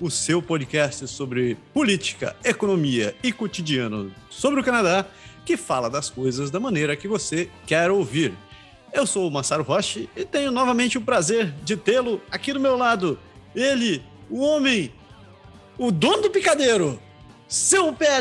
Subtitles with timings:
[0.00, 5.06] o seu podcast sobre política, economia e cotidiano sobre o Canadá,
[5.44, 8.34] que fala das coisas da maneira que você quer ouvir.
[8.92, 12.76] Eu sou o Massaro Roche e tenho novamente o prazer de tê-lo aqui do meu
[12.76, 13.18] lado.
[13.54, 14.92] Ele, o homem,
[15.78, 17.00] o dono do picadeiro,
[17.48, 18.20] seu pé,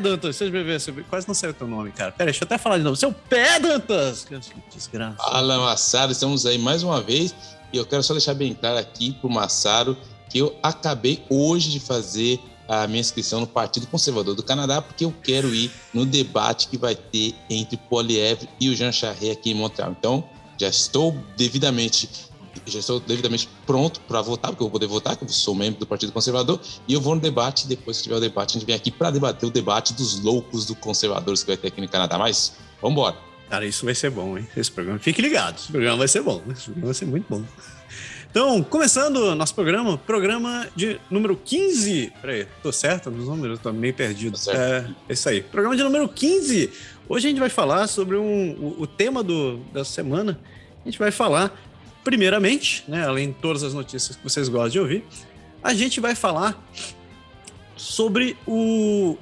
[0.00, 2.12] Dantas, seja bem quase não sei o teu nome, cara.
[2.12, 2.96] Pera, deixa eu até falar de novo.
[2.96, 4.24] Seu pé Dantas!
[4.24, 4.38] Que
[4.74, 5.16] desgraça.
[5.16, 7.34] Fala, Massaro, estamos aí mais uma vez
[7.72, 9.96] e eu quero só deixar bem claro aqui pro Massaro
[10.30, 15.04] que eu acabei hoje de fazer a minha inscrição no Partido Conservador do Canadá, porque
[15.04, 19.50] eu quero ir no debate que vai ter entre Poilievre e o Jean Charest aqui
[19.50, 19.90] em Montreal.
[19.98, 20.24] Então,
[20.56, 22.08] já estou devidamente
[22.66, 25.80] já estou devidamente pronto para votar, porque eu vou poder votar, que eu sou membro
[25.80, 28.66] do Partido Conservador, e eu vou no debate, depois que tiver o debate, a gente
[28.66, 31.88] vem aqui para debater o debate dos loucos do conservadores que vai ter aqui no
[31.88, 32.18] Canadá.
[32.18, 33.16] Mas, vamos embora.
[33.48, 34.46] Cara, isso vai ser bom, hein?
[34.56, 34.98] Esse programa.
[34.98, 36.42] Fique ligado, esse programa vai ser bom.
[36.50, 37.44] Esse programa vai ser muito bom.
[38.30, 42.12] Então, começando nosso programa, programa de número 15.
[42.20, 43.58] Peraí, tô certo nos números?
[43.58, 44.38] Tô meio perdido.
[44.38, 45.42] Tá é, é isso aí.
[45.42, 46.70] Programa de número 15.
[47.08, 50.38] Hoje a gente vai falar sobre um, o, o tema do, da semana.
[50.80, 51.60] A gente vai falar,
[52.04, 55.04] primeiramente, né, além de todas as notícias que vocês gostam de ouvir,
[55.60, 56.56] a gente vai falar
[57.74, 59.18] sobre o,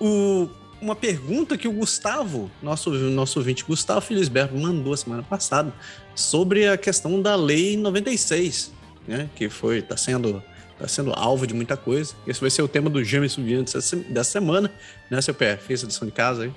[0.00, 0.48] o
[0.82, 5.72] uma pergunta que o Gustavo, nosso, nosso ouvinte Gustavo Felisberto, mandou semana passada
[6.12, 8.72] sobre a questão da Lei 96,
[9.06, 9.30] né?
[9.36, 10.42] Que foi, está sendo,
[10.76, 12.14] tá sendo alvo de muita coisa.
[12.26, 13.72] Esse vai ser o tema do James Subiante
[14.08, 14.70] dessa semana,
[15.08, 15.56] né, seu pé?
[15.56, 16.52] Fez a lição de casa aí?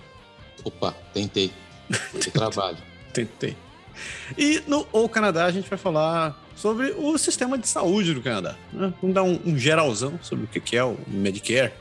[0.63, 1.51] Opa, tentei.
[2.33, 2.77] trabalho.
[3.13, 3.55] tentei.
[4.35, 8.55] E no O Canadá a gente vai falar sobre o sistema de saúde do Canadá.
[8.73, 8.91] Né?
[8.99, 11.71] Vamos dar um, um geralzão sobre o que é o Medicare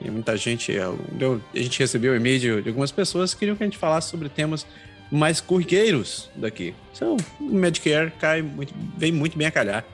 [0.00, 3.62] e muita gente, é, a gente recebeu e-mail de, de algumas pessoas que queriam que
[3.64, 4.64] a gente falasse sobre temas
[5.10, 6.74] mais corriqueiros daqui.
[6.94, 9.84] Então, o Medicare cai muito, vem muito bem a calhar.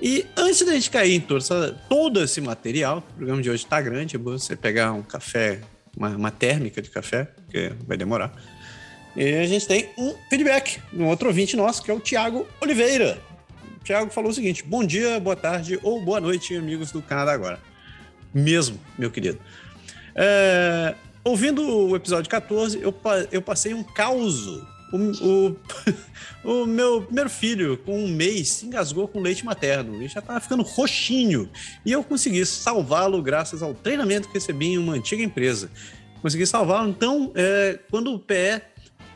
[0.00, 1.44] E antes da gente cair em todo,
[1.88, 5.60] todo esse material, o programa de hoje está grande, é bom você pegar um café,
[5.96, 8.32] uma, uma térmica de café, que vai demorar.
[9.16, 12.46] E a gente tem um feedback de um outro ouvinte nosso, que é o Tiago
[12.60, 13.18] Oliveira.
[13.80, 17.32] O Tiago falou o seguinte: Bom dia, boa tarde ou boa noite, amigos do Canadá
[17.32, 17.71] Agora
[18.34, 19.38] mesmo, meu querido.
[20.14, 20.94] É,
[21.24, 22.94] ouvindo o episódio 14, eu,
[23.30, 24.46] eu passei um caos.
[24.92, 25.56] O, o,
[26.44, 30.40] o, meu primeiro filho, com um mês, se engasgou com leite materno e já estava
[30.40, 31.48] ficando roxinho.
[31.84, 35.70] E eu consegui salvá-lo graças ao treinamento que recebi em uma antiga empresa.
[36.20, 36.90] Consegui salvá-lo.
[36.90, 38.60] Então, é, quando o PE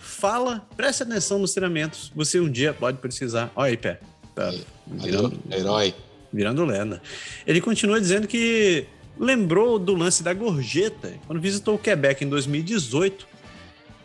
[0.01, 2.11] fala, preste atenção nos treinamentos.
[2.15, 3.53] Você um dia pode precisar.
[3.55, 4.01] Olha aí, Pé.
[4.35, 4.53] Tá
[4.87, 5.95] virando, herói.
[6.33, 7.03] Virando lenda.
[7.47, 8.87] Ele continua dizendo que
[9.19, 11.15] lembrou do lance da gorjeta.
[11.27, 13.27] Quando visitou o Quebec em 2018,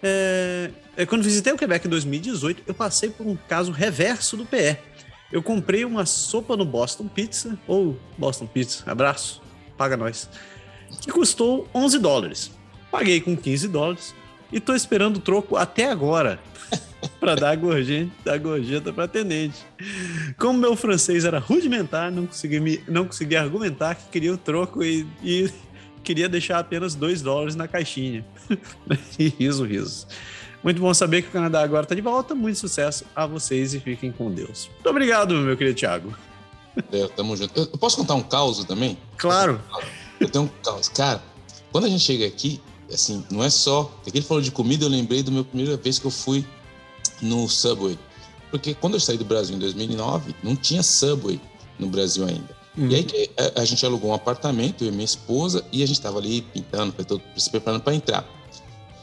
[0.03, 4.45] é, é, quando visitei o Quebec em 2018, eu passei por um caso reverso do
[4.45, 4.77] PE.
[5.31, 9.41] Eu comprei uma sopa no Boston Pizza, ou Boston Pizza, abraço,
[9.77, 10.29] paga nós,
[10.99, 12.51] que custou 11 dólares.
[12.91, 14.13] Paguei com 15 dólares
[14.51, 16.39] e tô esperando o troco até agora
[17.22, 19.64] para dar a gorjeta, dar gorjeta para atendente.
[20.40, 24.84] Como meu francês era rudimentar, não consegui, me, não consegui argumentar que queria o troco
[24.84, 25.48] e, e
[26.04, 28.26] queria deixar apenas 2 dólares na caixinha.
[29.20, 30.08] e riso, riso.
[30.64, 32.34] Muito bom saber que o Canadá agora está de volta.
[32.34, 34.68] Muito sucesso a vocês e fiquem com Deus.
[34.74, 36.16] Muito obrigado, meu querido Thiago.
[36.92, 37.59] É, tamo junto.
[37.59, 38.98] Eu posso contar um caos também?
[39.18, 39.62] Claro.
[40.20, 40.90] Eu tenho um caos.
[40.90, 41.22] Cara,
[41.72, 42.59] quando a gente chega aqui,
[42.92, 43.96] assim, não é só.
[44.08, 46.44] Aqui ele falou de comida, eu lembrei da minha primeira vez que eu fui
[47.22, 47.98] no Subway.
[48.50, 51.40] Porque quando eu saí do Brasil em 2009, não tinha Subway
[51.80, 52.62] no Brasil ainda.
[52.78, 52.90] Uhum.
[52.90, 55.98] E aí a, a, gente alugou um apartamento, eu e minha esposa, e a gente
[55.98, 56.94] estava ali pintando,
[57.36, 58.26] se preparando para entrar.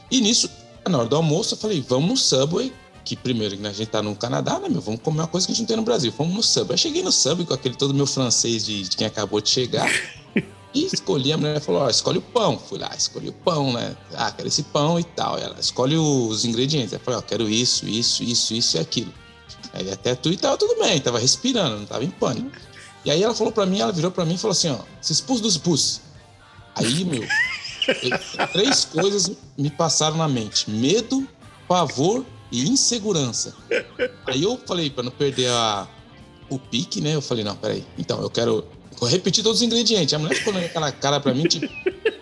[0.09, 0.49] E nisso,
[0.87, 2.73] na hora do almoço, eu falei, vamos no Subway,
[3.03, 4.81] que primeiro né, a gente tá no Canadá, né, meu?
[4.81, 6.13] Vamos comer uma coisa que a gente não tem no Brasil.
[6.17, 6.73] Vamos no Subway.
[6.73, 9.89] Eu cheguei no Subway com aquele todo meu francês de, de quem acabou de chegar.
[10.73, 12.57] E escolhi, a mulher falou, ó, escolhe o pão.
[12.57, 13.95] Fui lá, escolhi o pão, né?
[14.13, 15.37] Ah, quero esse pão e tal.
[15.37, 16.93] Ela escolhe os ingredientes.
[16.93, 19.13] Ela falou, ó, quero isso, isso, isso, isso e aquilo.
[19.73, 22.51] Aí até tu e tava tudo bem, tava respirando, não tava em pânico.
[23.03, 25.13] E aí ela falou pra mim, ela virou pra mim e falou assim, ó, se
[25.13, 26.01] expus dos pus.
[26.75, 27.23] Aí, meu,
[28.53, 31.27] três coisas me passaram na mente: medo,
[31.67, 33.55] pavor e insegurança.
[34.27, 35.87] Aí eu falei, para não perder a,
[36.49, 37.15] o pique, né?
[37.15, 37.85] Eu falei, não, peraí.
[37.97, 38.65] Então, eu quero
[39.07, 40.13] Repetir todos os ingredientes.
[40.13, 41.67] A mulher ficou naquela cara pra mim, tipo,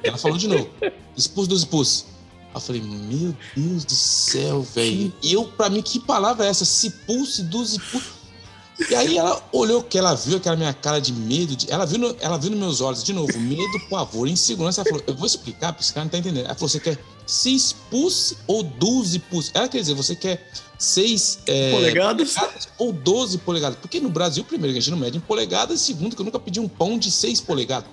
[0.03, 0.69] ela falou de novo.
[1.15, 2.05] Expulso dos expulsos.
[2.53, 5.13] eu falei, meu Deus do céu, velho.
[5.21, 6.65] E eu, pra mim, que palavra é essa?
[6.65, 8.16] Se pulse dos expulsos.
[8.89, 11.97] E aí ela olhou que ela viu aquela minha cara de medo, de, ela viu
[11.97, 14.81] no, ela viu nos meus olhos de novo, medo, pavor, insegurança.
[14.81, 16.45] Ela falou: "Eu vou explicar, porque esse cara não tá entendendo".
[16.45, 19.51] Ela falou: "Você quer se expulse ou 12 pulse?".
[19.53, 20.47] Ela quer dizer, você quer
[20.77, 22.33] 6 é, polegadas?
[22.33, 23.79] polegadas ou 12 polegadas?
[23.79, 26.39] Porque no Brasil, primeiro, que a gente não mede em polegadas, segundo, que eu nunca
[26.39, 27.89] pedi um pão de 6 polegadas.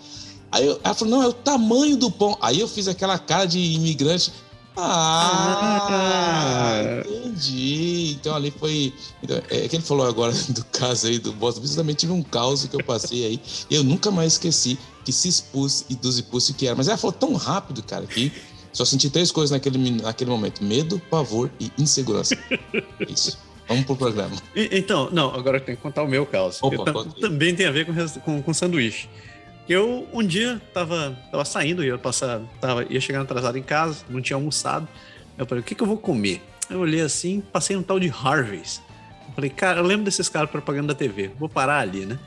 [0.53, 2.37] Aí ela falou: "Não, é o tamanho do pão".
[2.43, 4.31] Aí eu fiz aquela cara de imigrante
[4.76, 5.87] ah,
[7.06, 8.17] entendi.
[8.21, 8.93] Então ali foi.
[9.23, 12.23] Então, é que ele falou agora do caso aí do Boston Eu também tive um
[12.23, 13.41] caos que eu passei aí.
[13.71, 16.75] E eu nunca mais esqueci que se expulse e dos expulsos que era.
[16.75, 18.32] Mas ela falou tão rápido, cara, que
[18.73, 22.37] só senti três coisas naquele, naquele momento: medo, pavor e insegurança.
[23.09, 23.38] Isso.
[23.67, 24.37] Vamos pro programa.
[24.55, 26.62] E, então, não, agora eu tenho que contar o meu caos.
[26.62, 29.09] Opa, também tem a ver com, com, com sanduíche.
[29.69, 34.20] Eu um dia tava, tava saindo, ia passar, tava, ia chegando atrasado em casa, não
[34.20, 34.87] tinha almoçado.
[35.38, 36.43] Eu falei, o que, que eu vou comer?
[36.69, 38.82] Eu olhei assim, passei um tal de Harvey's.
[39.28, 42.19] Eu falei, cara, eu lembro desses caras propaganda da TV, vou parar ali, né?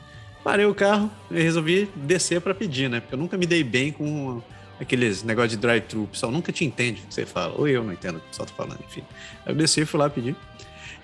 [0.43, 2.99] Parei o carro e resolvi descer para pedir, né?
[2.99, 4.41] Porque eu nunca me dei bem com
[4.79, 6.03] aqueles negócios de drive-thru.
[6.03, 7.53] O pessoal nunca te entende o que você fala.
[7.57, 9.03] Ou eu não entendo o que o pessoal tá falando, enfim.
[9.45, 10.35] Aí eu desci e fui lá pedir.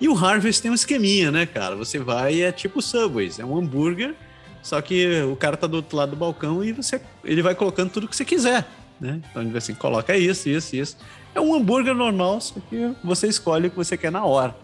[0.00, 1.76] E o Harvey's tem um esqueminha, né, cara?
[1.76, 4.14] Você vai e é tipo Subways, é um hambúrguer
[4.64, 7.90] só que o cara tá do outro lado do balcão e você, ele vai colocando
[7.90, 8.66] tudo que você quiser,
[8.98, 9.20] né?
[9.30, 10.96] Então ele vai assim, coloca isso, isso, isso.
[11.34, 14.56] É um hambúrguer normal, só que você escolhe o que você quer na hora.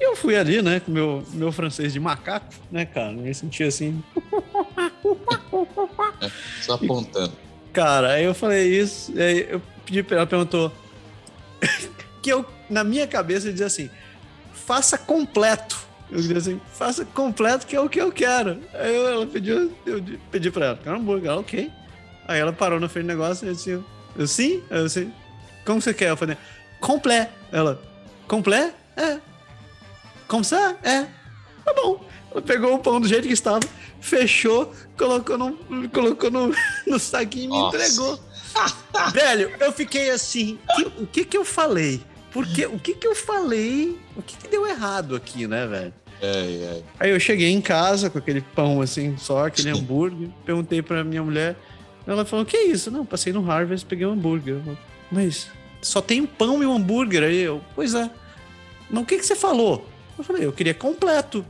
[0.00, 3.12] E eu fui ali, né, com meu meu francês de macaco, né, cara?
[3.12, 4.02] Eu me senti assim.
[6.62, 7.34] Só apontando.
[7.70, 10.72] Cara, aí eu falei isso, aí eu pedi pra ela, perguntou.
[12.22, 13.90] que eu, na minha cabeça, eu dizia assim:
[14.54, 15.87] faça completo.
[16.10, 18.60] Eu queria assim, faça completo que é o que eu quero.
[18.74, 21.70] Aí eu, ela pediu, eu pedi pra ela, quero um hambúrguer, ela, ok.
[22.26, 23.84] Aí ela parou na frente do negócio e eu disse,
[24.16, 24.62] eu sim?
[24.70, 25.12] Aí eu assim,
[25.64, 26.10] como você quer?
[26.10, 26.36] Eu falei,
[26.80, 27.30] complet.
[27.52, 27.80] Ela,
[28.26, 28.72] complet?
[28.96, 29.18] É.
[30.26, 30.56] Como você?
[30.82, 31.06] É.
[31.64, 32.04] Tá bom.
[32.30, 33.60] Ela pegou o pão do jeito que estava,
[34.00, 36.54] fechou, colocou no, colocou no,
[36.86, 38.18] no saquinho e me entregou.
[39.12, 42.02] Velho, eu fiquei assim, que, o que que eu falei?
[42.38, 43.98] Porque o que que eu falei?
[44.16, 45.92] O que que deu errado aqui, né, velho?
[46.22, 46.82] É, é.
[47.00, 50.28] Aí eu cheguei em casa com aquele pão assim, só aquele hambúrguer.
[50.46, 51.56] Perguntei pra minha mulher.
[52.06, 52.92] Ela falou: Que é isso?
[52.92, 54.60] Não, passei no Harvest, peguei um hambúrguer.
[54.60, 54.78] Falei,
[55.10, 55.48] Mas
[55.82, 57.24] só tem um pão e um hambúrguer.
[57.24, 58.08] Aí eu, pois é.
[58.88, 59.84] Mas o que, que você falou?
[60.16, 61.44] Eu falei: Eu queria completo.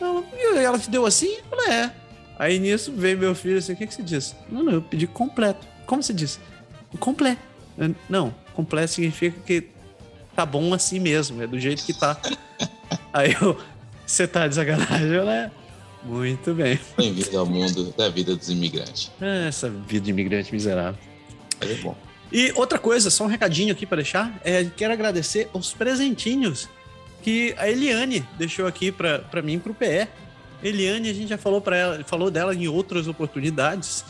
[0.00, 1.36] Ela, e ela te deu assim?
[1.36, 1.92] Eu falei: É.
[2.36, 4.34] Aí nisso veio meu filho assim: O que, que você disse?
[4.50, 5.64] Não, não, eu pedi completo.
[5.86, 6.40] Como você disse?
[6.98, 7.40] Completo.
[8.08, 9.70] Não, completo significa que
[10.34, 12.16] tá bom assim mesmo, é do jeito que tá.
[13.12, 13.58] Aí eu,
[14.06, 15.50] você tá de sacanagem, né?
[16.04, 16.78] Muito bem.
[16.96, 19.10] Bem-vindo ao mundo da vida dos imigrantes.
[19.20, 20.98] É, essa vida de imigrante miserável.
[21.60, 21.96] Mas é bom.
[22.32, 26.68] E outra coisa, só um recadinho aqui para deixar, é quero agradecer os presentinhos
[27.22, 30.08] que a Eliane deixou aqui para mim pro PE.
[30.62, 34.04] Eliane, a gente já falou para ela, falou dela em outras oportunidades.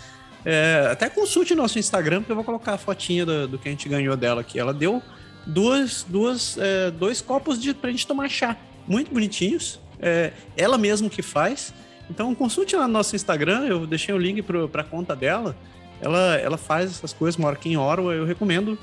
[0.44, 3.70] É, até consulte nosso Instagram, porque eu vou colocar a fotinha do, do que a
[3.70, 4.58] gente ganhou dela aqui.
[4.58, 5.02] Ela deu
[5.46, 8.56] duas, duas, é, dois copos de, pra gente tomar chá.
[8.86, 9.80] Muito bonitinhos.
[10.00, 11.72] É, ela mesma que faz.
[12.10, 15.56] Então consulte lá no nosso Instagram, eu deixei o link pro, pra conta dela.
[16.00, 18.76] Ela, ela faz essas coisas, mora aqui em Orwa, eu recomendo.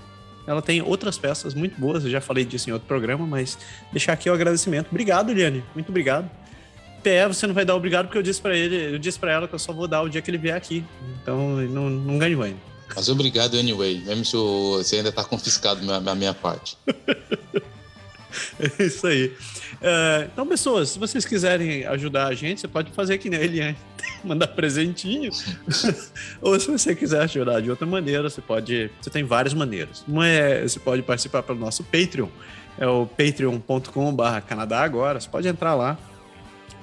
[0.48, 3.58] Ela tem outras peças muito boas, eu já falei disso em outro programa, mas
[3.92, 4.88] deixar aqui o agradecimento.
[4.90, 6.30] Obrigado, Liane, muito obrigado.
[7.04, 9.48] PE, você não vai dar obrigado porque eu disse para ele, eu disse para ela
[9.48, 10.84] que eu só vou dar o dia que ele vier aqui.
[11.22, 12.60] Então não, não ganhou ainda.
[12.96, 16.78] Mas obrigado anyway, mesmo se você ainda está confiscado a minha parte.
[18.60, 19.34] é isso aí.
[19.80, 23.76] Uh, então, pessoas, se vocês quiserem ajudar a gente, você pode fazer que nem ele,
[24.24, 25.32] mandar presentinho.
[26.42, 28.92] Ou se você quiser ajudar de outra maneira, você pode.
[29.02, 30.04] Você tem várias maneiras.
[30.08, 32.28] Uma é você pode participar pelo nosso Patreon,
[32.78, 35.20] é o patreon.com/barra Canadá agora.
[35.20, 35.98] Você pode entrar lá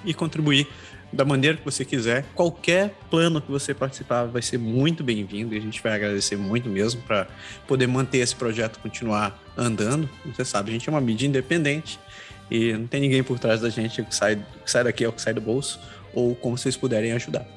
[0.05, 0.67] e contribuir
[1.13, 2.25] da maneira que você quiser.
[2.35, 6.69] Qualquer plano que você participar vai ser muito bem-vindo e a gente vai agradecer muito
[6.69, 7.27] mesmo para
[7.67, 10.09] poder manter esse projeto continuar andando.
[10.27, 11.99] Você sabe, a gente é uma mídia independente
[12.51, 15.21] e não tem ninguém por trás da gente que sai, que sai daqui ou que
[15.21, 15.81] sai do bolso
[16.13, 17.56] ou como vocês puderem ajudar.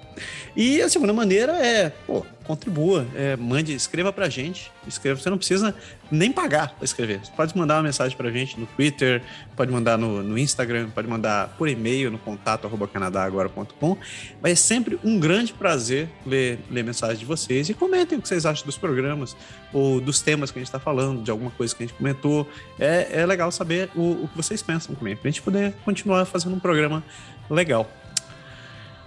[0.56, 4.72] E a segunda maneira é, pô, contribua, é, mande, escreva pra gente.
[4.88, 5.76] Escreva, você não precisa
[6.10, 7.20] nem pagar para escrever.
[7.24, 9.22] Você pode mandar uma mensagem pra gente no Twitter,
[9.56, 13.98] pode mandar no, no Instagram, pode mandar por e-mail no contato arroba canadagora.com.
[14.42, 18.28] Vai ser sempre um grande prazer ler, ler mensagens de vocês e comentem o que
[18.28, 19.38] vocês acham dos programas
[19.72, 22.50] ou dos temas que a gente está falando, de alguma coisa que a gente comentou.
[22.80, 26.56] É, é legal saber o, o que vocês pensam também, pra gente poder continuar fazendo
[26.56, 27.04] um programa
[27.48, 27.88] legal.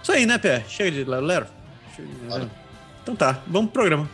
[0.03, 0.63] Isso aí, né, Pé?
[0.67, 1.47] Chega de lero, lero.
[3.01, 4.09] Então tá, vamos pro programa.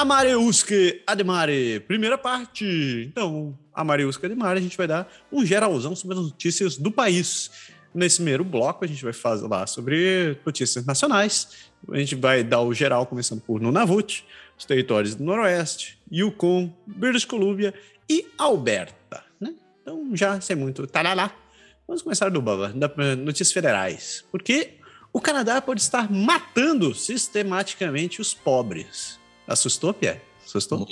[0.00, 2.64] Amareuske Ademare, primeira parte.
[3.06, 7.50] Então, Amareuske Ademare, a gente vai dar um geralzão sobre as notícias do país.
[7.94, 11.70] Nesse primeiro bloco, a gente vai falar sobre notícias nacionais.
[11.92, 14.24] A gente vai dar o geral, começando por Nunavut,
[14.56, 17.74] os territórios do Noroeste, Yukon, British Columbia
[18.08, 19.22] e Alberta.
[19.38, 19.52] Né?
[19.82, 21.30] Então, já sem muito tarará,
[21.86, 24.24] vamos começar do Baba, da notícias federais.
[24.32, 24.78] Porque
[25.12, 29.19] o Canadá pode estar matando sistematicamente os pobres.
[29.50, 30.20] Assustou, Pierre?
[30.46, 30.86] Assustou?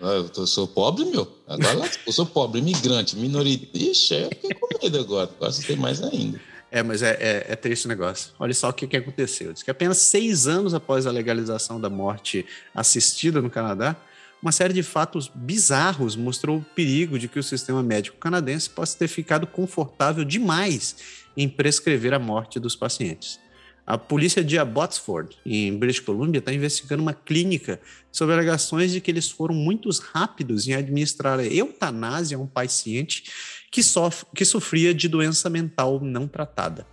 [0.00, 1.30] Ah, eu sou pobre, meu.
[1.46, 3.60] Agora eu sou pobre, imigrante, minoria.
[3.72, 5.30] Ixi, eu fiquei com medo agora.
[5.30, 6.40] Agora assustei mais ainda.
[6.68, 8.32] É, mas é, é, é, triste o negócio.
[8.40, 9.52] Olha só o que, que aconteceu.
[9.52, 12.44] Diz que apenas seis anos após a legalização da morte
[12.74, 13.94] assistida no Canadá,
[14.42, 18.98] uma série de fatos bizarros mostrou o perigo de que o sistema médico canadense possa
[18.98, 20.96] ter ficado confortável demais
[21.36, 23.38] em prescrever a morte dos pacientes.
[23.84, 27.80] A polícia de Abbotsford, em British Columbia, está investigando uma clínica
[28.12, 33.24] sobre alegações de que eles foram muito rápidos em administrar a eutanásia a um paciente
[33.70, 36.86] que, sofre, que sofria de doença mental não tratada.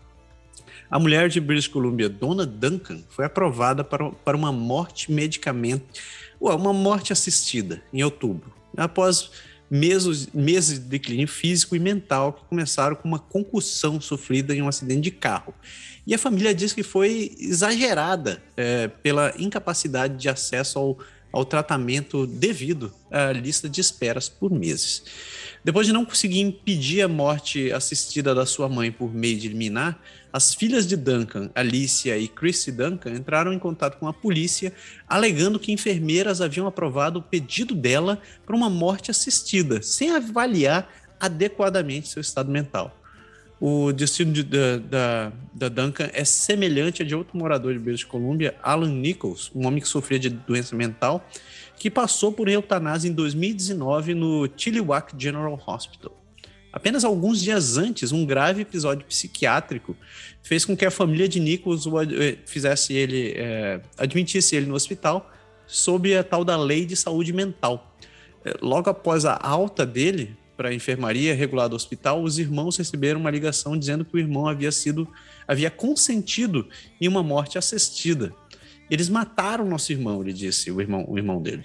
[0.90, 5.86] A mulher de British Columbia, Donna Duncan, foi aprovada para, para uma morte medicamento,
[6.40, 9.30] uma morte assistida em outubro, após
[9.70, 14.68] meses, meses de declínio físico e mental que começaram com uma concussão sofrida em um
[14.68, 15.54] acidente de carro.
[16.08, 20.98] E a família diz que foi exagerada é, pela incapacidade de acesso ao,
[21.32, 25.04] ao tratamento devido à lista de esperas por meses.
[25.64, 30.02] Depois de não conseguir impedir a morte assistida da sua mãe por meio de liminar,
[30.32, 34.72] as filhas de Duncan, Alicia e Chrissy Duncan, entraram em contato com a polícia,
[35.08, 40.88] alegando que enfermeiras haviam aprovado o pedido dela para uma morte assistida, sem avaliar
[41.20, 42.99] adequadamente seu estado mental
[43.60, 48.06] o destino de, da, da, da, Duncan é semelhante a de outro morador de British
[48.06, 51.28] Columbia, Alan Nichols, um homem que sofria de doença mental,
[51.78, 56.16] que passou por eutanásia em 2019 no Chilliwack General Hospital.
[56.72, 59.98] Apenas alguns dias antes, um grave episódio psiquiátrico
[60.44, 65.32] fez com que a família de Nichols eh, fizesse ele, é, admitisse ele no hospital
[65.66, 67.96] sob a tal da lei de saúde mental.
[68.46, 73.22] Eh, logo após a alta dele, para a enfermaria regular do hospital, os irmãos receberam
[73.22, 75.08] uma ligação dizendo que o irmão havia sido
[75.48, 76.68] havia consentido
[77.00, 78.34] em uma morte assistida.
[78.92, 81.64] Eles mataram nosso irmão, ele disse, o irmão, o irmão dele.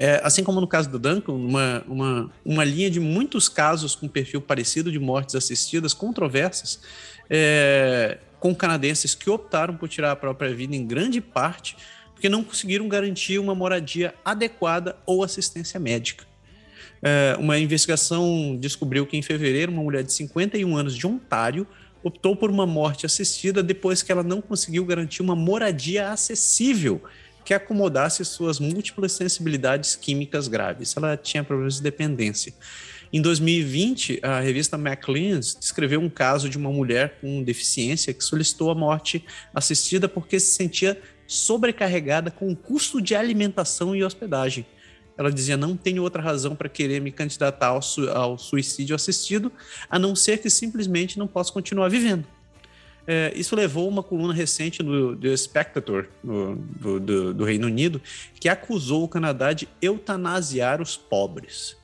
[0.00, 4.08] É, assim como no caso do Duncan, uma, uma, uma linha de muitos casos com
[4.08, 6.80] perfil parecido de mortes assistidas controversas,
[7.28, 11.76] é, com canadenses que optaram por tirar a própria vida em grande parte
[12.14, 16.24] porque não conseguiram garantir uma moradia adequada ou assistência médica.
[17.08, 21.64] É, uma investigação descobriu que em fevereiro uma mulher de 51 anos de Ontário
[22.02, 27.00] optou por uma morte assistida depois que ela não conseguiu garantir uma moradia acessível
[27.44, 30.96] que acomodasse suas múltiplas sensibilidades químicas graves.
[30.96, 32.52] Ela tinha problemas de dependência.
[33.12, 38.68] Em 2020, a revista Maclean's descreveu um caso de uma mulher com deficiência que solicitou
[38.68, 44.66] a morte assistida porque se sentia sobrecarregada com o custo de alimentação e hospedagem.
[45.16, 49.50] Ela dizia: não tenho outra razão para querer me candidatar ao, su ao, suicídio assistido,
[49.88, 52.24] a não ser que simplesmente não posso continuar vivendo.
[53.06, 58.02] É, isso levou uma coluna recente do The Spectator, no, do, do, do, Reino Unido,
[58.40, 61.76] que acusou o Canadá de eutanasiar os pobres.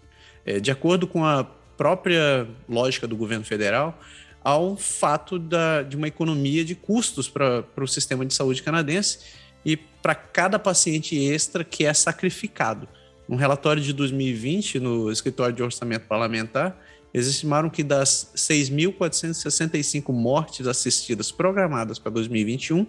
[0.44, 1.44] É, de acordo com a
[1.76, 3.98] própria lógica do governo federal,
[4.44, 9.20] um fato da, de uma economia de custos para o sistema de saúde canadense
[9.64, 12.88] e para cada paciente extra que é sacrificado.
[13.32, 16.78] Um relatório de 2020 no Escritório de Orçamento Parlamentar,
[17.14, 22.86] eles estimaram que das 6.465 mortes assistidas programadas para 2021,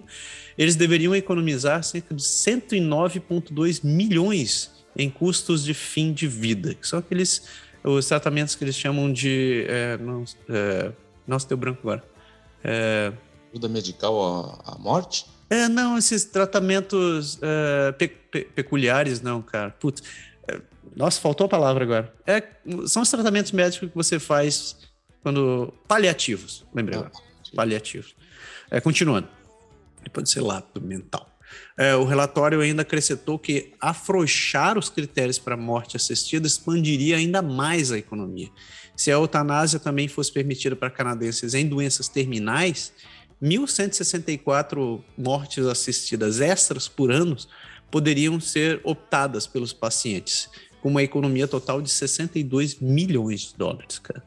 [0.57, 6.99] eles deveriam economizar cerca de 109,2 milhões em custos de fim de vida, que são
[6.99, 7.47] aqueles
[7.81, 9.65] os tratamentos que eles chamam de.
[9.69, 10.91] É, não, é,
[11.25, 12.03] nossa, deu branco agora.
[12.61, 13.13] É,
[13.49, 15.25] Ajuda medical à, à morte?
[15.49, 19.69] É, não, esses tratamentos é, pe pe peculiares, não, cara.
[19.69, 20.01] Putz,
[20.95, 22.13] nossa, faltou a palavra agora.
[22.25, 22.43] É,
[22.87, 24.77] são os tratamentos médicos que você faz
[25.21, 25.73] quando.
[25.87, 27.11] Paliativos, lembrei agora.
[27.55, 28.15] Paliativos.
[28.69, 29.27] É, continuando.
[30.11, 31.29] Pode ser lápis mental.
[31.77, 37.91] É, o relatório ainda acrescentou que afrouxar os critérios para morte assistida expandiria ainda mais
[37.91, 38.49] a economia.
[38.95, 42.93] Se a eutanásia também fosse permitida para canadenses em doenças terminais,
[43.41, 47.35] 1.164 mortes assistidas extras por ano
[47.91, 50.49] poderiam ser optadas pelos pacientes,
[50.83, 53.99] com uma economia total de 62 milhões de dólares.
[53.99, 54.21] Cara.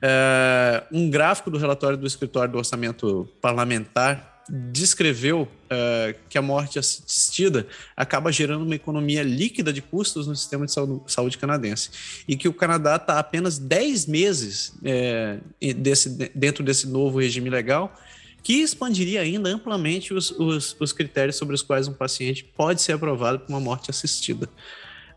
[0.00, 6.78] É, um gráfico do relatório do Escritório do Orçamento Parlamentar descreveu uh, que a morte
[6.78, 11.90] assistida acaba gerando uma economia líquida de custos no sistema de saúde, canadense
[12.26, 15.38] e que o Canadá está apenas 10 meses é,
[15.76, 17.94] desse, dentro desse novo regime legal
[18.42, 22.92] que expandiria ainda amplamente os, os, os, critérios sobre os quais um paciente pode ser
[22.92, 24.48] aprovado por uma morte assistida.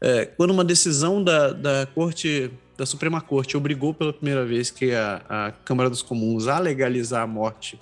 [0.07, 4.93] É, quando uma decisão da, da Corte da Suprema Corte obrigou pela primeira vez que
[4.93, 7.79] a, a Câmara dos Comuns a legalizar a morte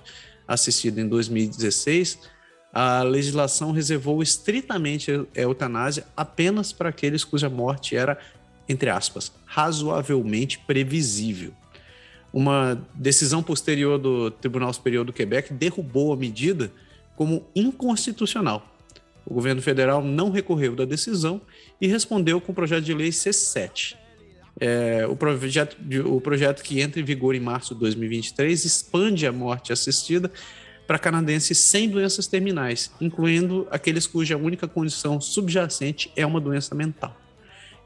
[0.48, 2.20] assistida em 2016,
[2.72, 8.18] a legislação reservou estritamente a eutanásia apenas para aqueles cuja morte era,
[8.66, 11.52] entre aspas, razoavelmente previsível.
[12.32, 16.72] Uma decisão posterior do Tribunal Superior do Quebec derrubou a medida
[17.16, 18.73] como inconstitucional.
[19.26, 21.40] O governo federal não recorreu da decisão
[21.80, 23.96] e respondeu com o projeto de lei C7,
[24.60, 25.76] é, o, projeto,
[26.06, 30.30] o projeto que entra em vigor em março de 2023 expande a morte assistida
[30.86, 37.18] para canadenses sem doenças terminais, incluindo aqueles cuja única condição subjacente é uma doença mental.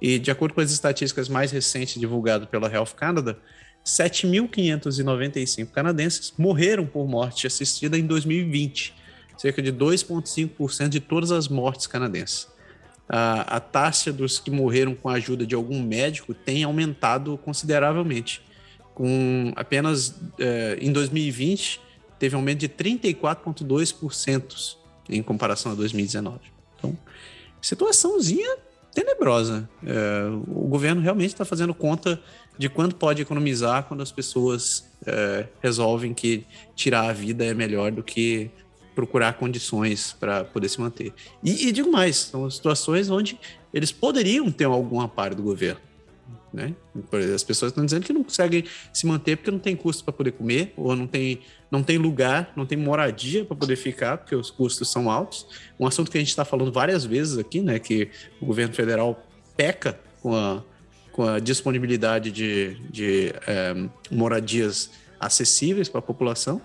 [0.01, 3.39] E, de acordo com as estatísticas mais recentes divulgadas pela Health Canada,
[3.85, 8.95] 7.595 canadenses morreram por morte assistida em 2020,
[9.39, 12.49] cerca de 2,5% de todas as mortes canadenses
[13.09, 18.43] a, a taxa dos que morreram com a ajuda de algum médico tem aumentado consideravelmente.
[18.95, 21.81] Com apenas eh, em 2020
[22.19, 24.77] teve um aumento de 34,2%
[25.09, 26.39] em comparação a 2019.
[26.77, 26.95] Então,
[27.63, 28.59] situaçãozinha
[28.93, 29.67] tenebrosa.
[29.87, 32.21] É, o governo realmente está fazendo conta
[32.59, 37.93] de quanto pode economizar quando as pessoas é, resolvem que tirar a vida é melhor
[37.93, 38.51] do que
[38.99, 41.13] procurar condições para poder se manter.
[41.41, 43.39] E, e, digo mais, são situações onde
[43.73, 45.81] eles poderiam ter algum amparo do governo.
[46.53, 46.75] Né?
[47.33, 50.33] As pessoas estão dizendo que não conseguem se manter porque não tem custo para poder
[50.33, 51.39] comer, ou não tem,
[51.71, 55.47] não tem lugar, não tem moradia para poder ficar, porque os custos são altos.
[55.79, 57.79] Um assunto que a gente está falando várias vezes aqui, né?
[57.79, 59.25] que o governo federal
[59.57, 60.61] peca com a,
[61.13, 63.77] com a disponibilidade de, de é,
[64.11, 66.61] moradias acessíveis para a população.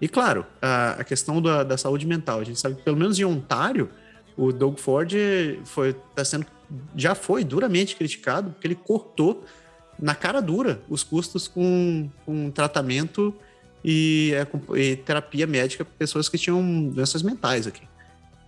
[0.00, 2.40] E claro, a, a questão da, da, saúde mental.
[2.40, 3.90] A gente sabe que pelo menos em Ontário,
[4.36, 5.12] o Doug Ford
[5.64, 6.46] foi, tá sendo,
[6.96, 9.44] já foi duramente criticado porque ele cortou
[10.00, 13.34] na cara dura os custos com, com tratamento
[13.84, 17.82] e, é, e terapia médica para pessoas que tinham doenças mentais aqui.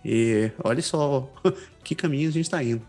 [0.03, 1.29] E olha só
[1.83, 2.81] que caminho a gente está indo.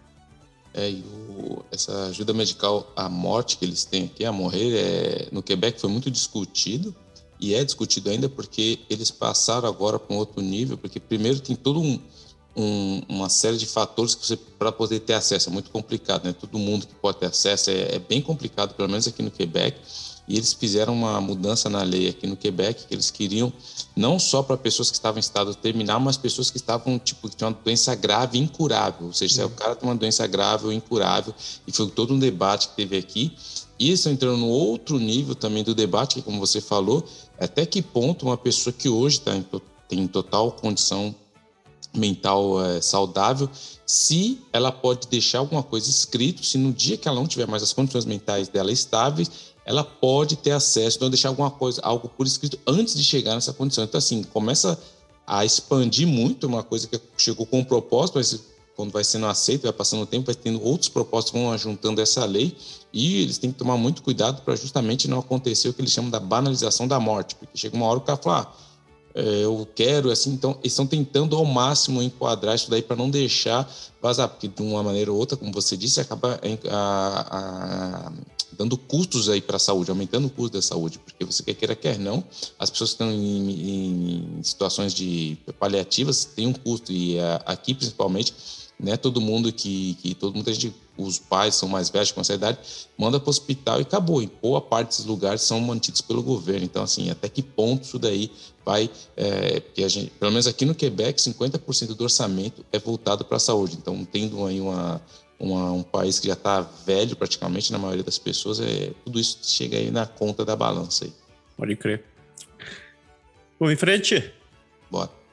[0.72, 5.28] É, e o, essa ajuda medical, a morte que eles têm aqui, a morrer, é,
[5.30, 6.94] no Quebec foi muito discutido
[7.44, 11.54] e é discutido ainda porque eles passaram agora para um outro nível, porque primeiro tem
[11.54, 12.00] todo um,
[12.56, 16.32] um, uma série de fatores que você para poder ter acesso é muito complicado, né?
[16.32, 19.78] Todo mundo que pode ter acesso é, é, bem complicado, pelo menos aqui no Quebec.
[20.26, 23.52] E eles fizeram uma mudança na lei aqui no Quebec que eles queriam
[23.94, 27.36] não só para pessoas que estavam em estado terminal, mas pessoas que estavam tipo que
[27.36, 29.08] tinham uma doença grave, incurável.
[29.08, 31.34] Ou seja, se o cara tem uma doença grave ou incurável,
[31.66, 33.36] e foi todo um debate que teve aqui.
[33.78, 37.04] Isso entrando no outro nível também do debate, que como você falou,
[37.38, 39.44] até que ponto uma pessoa que hoje tá em,
[39.88, 41.14] tem total condição
[41.94, 43.48] mental é, saudável,
[43.86, 47.62] se ela pode deixar alguma coisa escrito, se no dia que ela não tiver mais
[47.62, 49.30] as condições mentais dela estáveis,
[49.64, 53.52] ela pode ter acesso, então deixar alguma coisa, algo por escrito antes de chegar nessa
[53.52, 53.84] condição.
[53.84, 54.78] Então, assim, começa
[55.26, 58.40] a expandir muito uma coisa que chegou com um propósito, mas
[58.76, 62.24] quando vai sendo aceito, vai passando o tempo, vai tendo outros propósitos, vão juntando essa
[62.24, 62.54] lei,
[62.94, 66.10] e eles têm que tomar muito cuidado para justamente não acontecer o que eles chamam
[66.10, 68.64] da banalização da morte, porque chega uma hora o cara fala, ah,
[69.16, 73.10] é, eu quero, assim, então eles estão tentando ao máximo enquadrar isso daí para não
[73.10, 73.68] deixar
[74.00, 78.12] vazar, porque de uma maneira ou outra, como você disse, acaba a, a,
[78.52, 81.74] dando custos aí para a saúde, aumentando o custo da saúde, porque você quer queira,
[81.74, 82.22] quer não,
[82.56, 87.74] as pessoas que estão em, em situações de paliativas têm um custo, e a, aqui
[87.74, 88.32] principalmente
[88.78, 88.96] né?
[88.96, 92.34] Todo mundo que, que todo mundo a gente, os pais são mais velhos com essa
[92.34, 92.58] idade,
[92.96, 94.22] manda para o hospital e acabou.
[94.22, 96.64] Em boa parte desses lugares são mantidos pelo governo.
[96.64, 98.30] Então, assim, até que ponto isso daí
[98.64, 103.24] vai, é, porque a gente, pelo menos aqui no Quebec, 50% do orçamento é voltado
[103.24, 103.76] para a saúde.
[103.76, 105.00] Então, tendo aí uma,
[105.38, 109.38] uma, um país que já está velho praticamente na maioria das pessoas, é, tudo isso
[109.42, 111.12] chega aí na conta da balança aí.
[111.56, 112.04] Pode crer.
[113.58, 114.32] Vamos em frente?
[114.90, 115.23] Bora.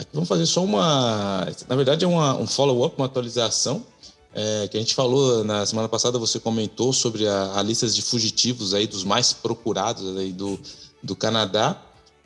[0.00, 1.46] Aqui vamos fazer só uma.
[1.68, 3.84] Na verdade, é uma, um follow-up, uma atualização.
[4.32, 8.00] É, que a gente falou na semana passada, você comentou sobre a, a lista de
[8.00, 10.58] fugitivos aí dos mais procurados aí do,
[11.02, 11.82] do Canadá.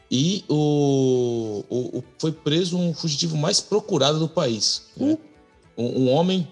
[0.09, 4.83] E o, o, o foi preso um fugitivo mais procurado do país.
[4.97, 5.19] Né?
[5.77, 6.47] Um, um homem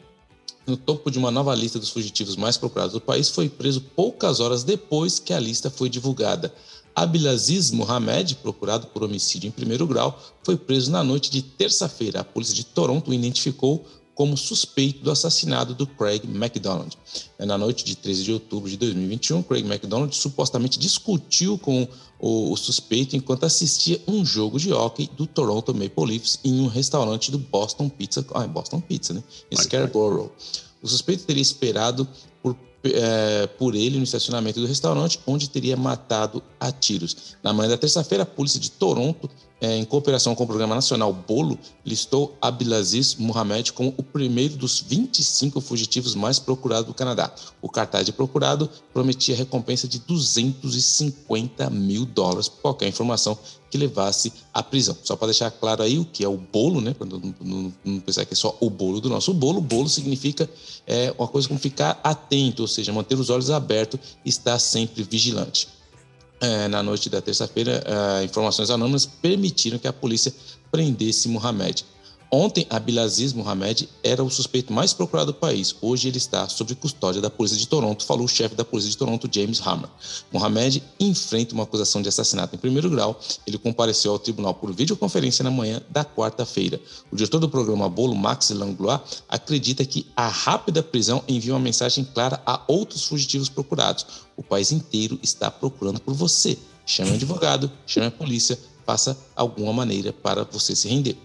[0.67, 4.41] no topo de uma nova lista dos fugitivos mais procurados do país, foi preso poucas
[4.41, 6.53] horas depois que a lista foi divulgada.
[6.95, 12.21] Abdelaziz Mohamed, procurado por homicídio em primeiro grau, foi preso na noite de terça-feira.
[12.21, 16.97] A polícia de Toronto o identificou como suspeito do assassinato do Craig McDonald.
[17.39, 21.89] Na noite de 13 de outubro de 2021, Craig McDonald supostamente discutiu com
[22.21, 27.31] o, suspeito enquanto assistia um jogo de hockey do Toronto Maple Leafs em um restaurante
[27.31, 29.25] do Boston Pizza, ah, Boston Pizza, né?
[29.51, 30.31] Em Scarborough.
[30.83, 32.07] O suspeito teria esperado
[32.85, 37.37] é, por ele no estacionamento do restaurante, onde teria matado a tiros.
[37.43, 39.31] Na manhã da terça-feira, a polícia de Toronto
[39.63, 44.81] é, em cooperação com o Programa Nacional Bolo, listou Abdelaziz Mohamed como o primeiro dos
[44.81, 47.33] 25 fugitivos mais procurados do Canadá.
[47.63, 53.39] O cartaz de procurado prometia recompensa de 250 mil dólares por qualquer informação
[53.71, 54.97] que levasse à prisão.
[55.05, 56.93] Só para deixar claro aí o que é o bolo, né?
[56.93, 59.61] Para não, não, não, pensar que é só o bolo do nosso bolo.
[59.61, 60.51] Bolo significa
[60.85, 65.05] é, uma coisa como ficar atento, ou seja, manter os olhos abertos e estar sempre
[65.05, 65.69] vigilante
[66.69, 67.83] na noite da terça-feira,
[68.21, 70.35] é, informações anônimas permitiram que a polícia
[70.71, 71.85] prendesse Mohamed.
[72.35, 75.77] Ontem, Abdelaziz Mohamed era o suspeito mais procurado do país.
[75.83, 78.97] Hoje ele está sob custódia da polícia de Toronto, falou o chefe da polícia de
[78.97, 79.91] Toronto, James Hammer.
[80.33, 83.21] Mohamed enfrenta uma acusação de assassinato em primeiro grau.
[83.47, 86.81] Ele compareceu ao tribunal por videoconferência na manhã da quarta-feira.
[87.11, 92.03] O diretor do programa Bolo, Max Langlois, acredita que a rápida prisão envia uma mensagem
[92.03, 94.07] clara a outros fugitivos procurados.
[94.39, 96.57] O país inteiro está procurando por você.
[96.87, 101.19] Chame um advogado, chame a polícia, faça alguma maneira para você se render.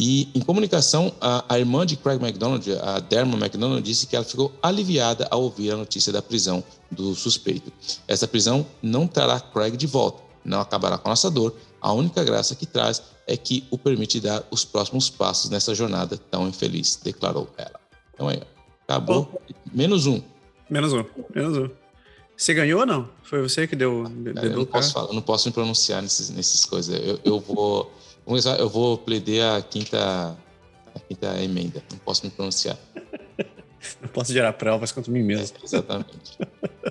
[0.00, 4.24] E em comunicação, a, a, irmã de Craig McDonald, a Derma McDonald, disse que ela
[4.24, 7.72] ficou aliviada ao ouvir a notícia da prisão do suspeito.
[8.06, 11.52] Essa prisão não trará Craig de volta, não acabará com a nossa dor.
[11.80, 16.16] A única graça que traz é que o permite dar os próximos passos nessa jornada
[16.16, 17.80] tão infeliz, declarou ela.
[18.14, 18.40] Então aí,
[18.86, 19.24] acabou.
[19.24, 19.38] Bom,
[19.74, 20.22] menos um.
[20.70, 21.68] Menos um, menos um.
[22.36, 23.08] Você ganhou ou não?
[23.24, 24.04] Foi você que deu.
[24.36, 26.96] É, eu, não posso falar, eu não posso me pronunciar nesses, nesses coisas.
[27.04, 27.92] Eu, eu vou.
[28.58, 30.36] Eu vou pledir a quinta,
[30.94, 31.82] a quinta emenda.
[31.90, 32.76] Não posso me pronunciar.
[34.02, 35.56] Não posso gerar provas contra mim mesmo.
[35.62, 36.38] É, exatamente.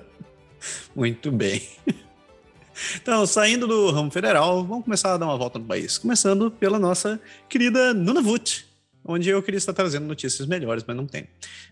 [0.96, 1.62] Muito bem.
[2.96, 6.00] Então, saindo do ramo federal, vamos começar a dar uma volta no país.
[6.00, 8.66] Começando pela nossa querida Nunavut,
[9.06, 11.28] onde eu queria estar trazendo notícias melhores, mas não tem.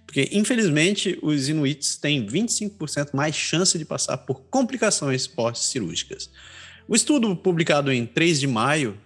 [0.06, 6.30] Porque, infelizmente, os Inuits têm 25% mais chance de passar por complicações pós-cirúrgicas.
[6.88, 8.98] O estudo publicado em 3 de maio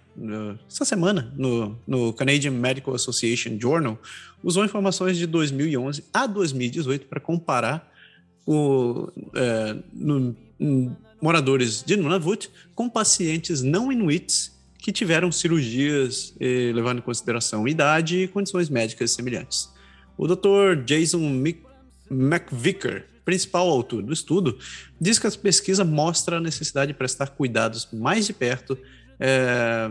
[0.68, 3.98] essa semana, no, no Canadian Medical Association Journal,
[4.42, 7.90] usou informações de 2011 a 2018 para comparar
[8.46, 10.36] o, é, no,
[11.20, 18.22] moradores de Nunavut com pacientes não inuits que tiveram cirurgias eh, levando em consideração idade
[18.22, 19.68] e condições médicas semelhantes.
[20.16, 20.82] O Dr.
[20.86, 21.20] Jason
[22.10, 24.58] McVicker, principal autor do estudo,
[24.98, 28.76] diz que a pesquisa mostra a necessidade de prestar cuidados mais de perto
[29.20, 29.90] é,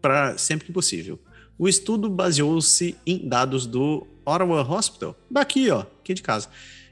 [0.00, 1.18] para sempre que possível.
[1.58, 6.48] O estudo baseou-se em dados do Ottawa Hospital, daqui, ó, aqui de casa,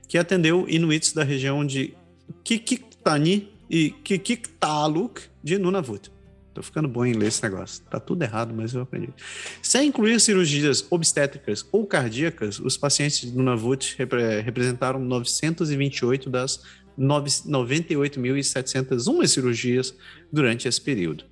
[0.08, 1.94] que atendeu inuits da região de
[2.42, 6.10] Kikiktani e Kikiktaluk de Nunavut.
[6.52, 7.82] Tô ficando bom em ler esse negócio.
[7.88, 9.14] Tá tudo errado, mas eu aprendi.
[9.62, 16.60] Sem incluir cirurgias obstétricas ou cardíacas, os pacientes de Nunavut repre representaram 928 das
[16.98, 19.94] 98.701 cirurgias
[20.32, 21.24] durante esse período.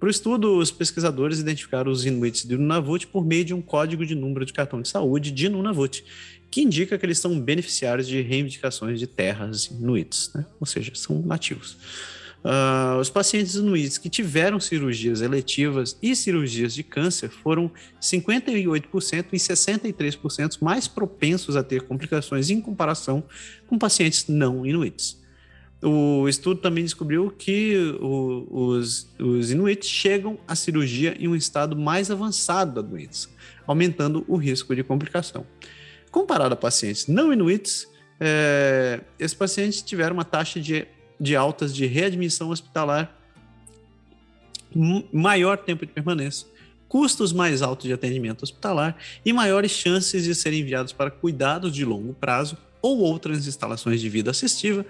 [0.00, 4.06] Para o estudo, os pesquisadores identificaram os Inuits de Nunavut por meio de um código
[4.06, 6.02] de número de cartão de saúde de Nunavut,
[6.50, 10.46] que indica que eles são beneficiários de reivindicações de terras inuits, né?
[10.58, 11.76] ou seja, são nativos.
[12.42, 19.36] Uh, os pacientes inuits que tiveram cirurgias eletivas e cirurgias de câncer foram 58% e
[19.36, 23.22] 63% mais propensos a ter complicações em comparação
[23.66, 25.19] com pacientes não inuits.
[25.82, 29.50] O estudo também descobriu que o, os, os
[29.86, 33.28] chegam à cirurgia em um estado mais avançado da doença,
[33.66, 35.46] aumentando o risco de complicação.
[36.10, 37.88] Comparado a pacientes não inuits,
[38.18, 40.86] é, esses pacientes tiveram uma taxa de,
[41.18, 43.16] de altas de readmissão hospitalar
[45.12, 46.46] maior tempo de permanência,
[46.88, 51.84] custos mais altos de atendimento hospitalar e maiores chances de serem enviados para cuidados de
[51.84, 54.86] longo prazo ou outras instalações de vida assistiva,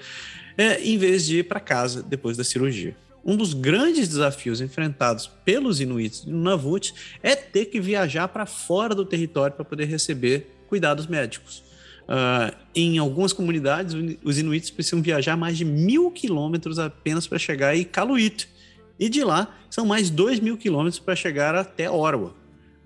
[0.61, 2.95] é, em vez de ir para casa depois da cirurgia.
[3.25, 8.95] um dos grandes desafios enfrentados pelos inuits no Nunavut é ter que viajar para fora
[8.95, 11.63] do território para poder receber cuidados médicos.
[12.09, 17.75] Uh, em algumas comunidades, os inuits precisam viajar mais de mil quilômetros apenas para chegar
[17.75, 18.49] em Iqaluit.
[18.99, 22.35] E de lá, são mais dois mil quilômetros para chegar até Orwa.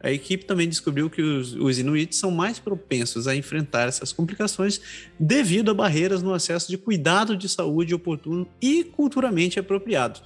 [0.05, 4.79] A equipe também descobriu que os, os inuits são mais propensos a enfrentar essas complicações
[5.19, 10.21] devido a barreiras no acesso de cuidado de saúde oportuno e culturalmente apropriado.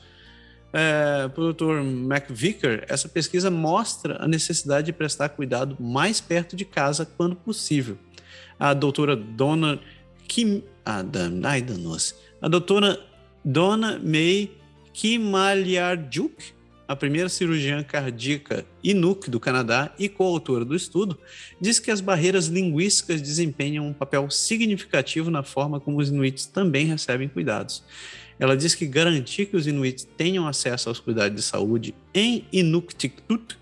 [0.73, 1.79] É, para o Dr.
[1.79, 7.97] McVicker, essa pesquisa mostra a necessidade de prestar cuidado mais perto de casa quando possível.
[8.59, 9.79] A doutora Donna
[10.27, 11.05] Kim, ah,
[11.45, 11.64] ai.
[12.43, 12.99] A doutora
[13.45, 14.51] Donna May
[14.93, 16.58] Kimalyarjuk
[16.88, 21.18] a primeira cirurgiã cardíaca Inuk do Canadá e coautora do estudo,
[21.61, 26.87] diz que as barreiras linguísticas desempenham um papel significativo na forma como os inuits também
[26.87, 27.85] recebem cuidados.
[28.38, 33.59] Ela diz que garantir que os inuits tenham acesso aos cuidados de saúde em Inuktitut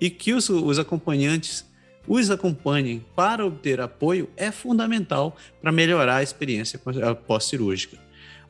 [0.00, 1.68] e que os, os acompanhantes
[2.08, 6.80] os acompanhem para obter apoio é fundamental para melhorar a experiência
[7.26, 7.98] pós-cirúrgica.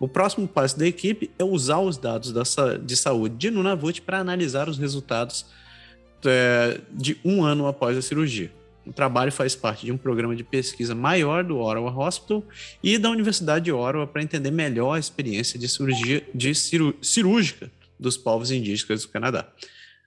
[0.01, 2.43] O próximo passo da equipe é usar os dados da,
[2.79, 5.45] de saúde de Nunavut para analisar os resultados
[6.25, 8.51] é, de um ano após a cirurgia.
[8.87, 12.43] O trabalho faz parte de um programa de pesquisa maior do Ottawa Hospital
[12.83, 18.17] e da Universidade de Ottawa para entender melhor a experiência de cirurgia de cirúrgica dos
[18.17, 19.47] povos indígenas do Canadá.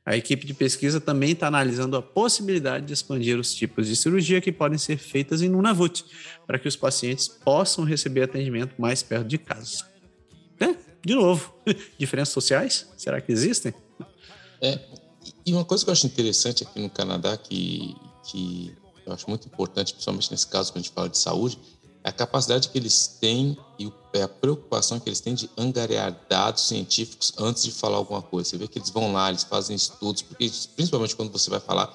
[0.05, 4.41] A equipe de pesquisa também está analisando a possibilidade de expandir os tipos de cirurgia
[4.41, 6.03] que podem ser feitas em Nunavut,
[6.45, 9.85] para que os pacientes possam receber atendimento mais perto de casa.
[10.59, 11.53] É, de novo,
[11.97, 12.87] diferenças sociais?
[12.97, 13.73] Será que existem?
[14.61, 14.77] É,
[15.45, 19.47] e uma coisa que eu acho interessante aqui no Canadá, que, que eu acho muito
[19.47, 21.57] importante, principalmente nesse caso que a gente fala de saúde,
[22.03, 27.33] a capacidade que eles têm e a preocupação que eles têm de angariar dados científicos
[27.37, 28.49] antes de falar alguma coisa.
[28.49, 31.91] Você vê que eles vão lá, eles fazem estudos, porque principalmente quando você vai falar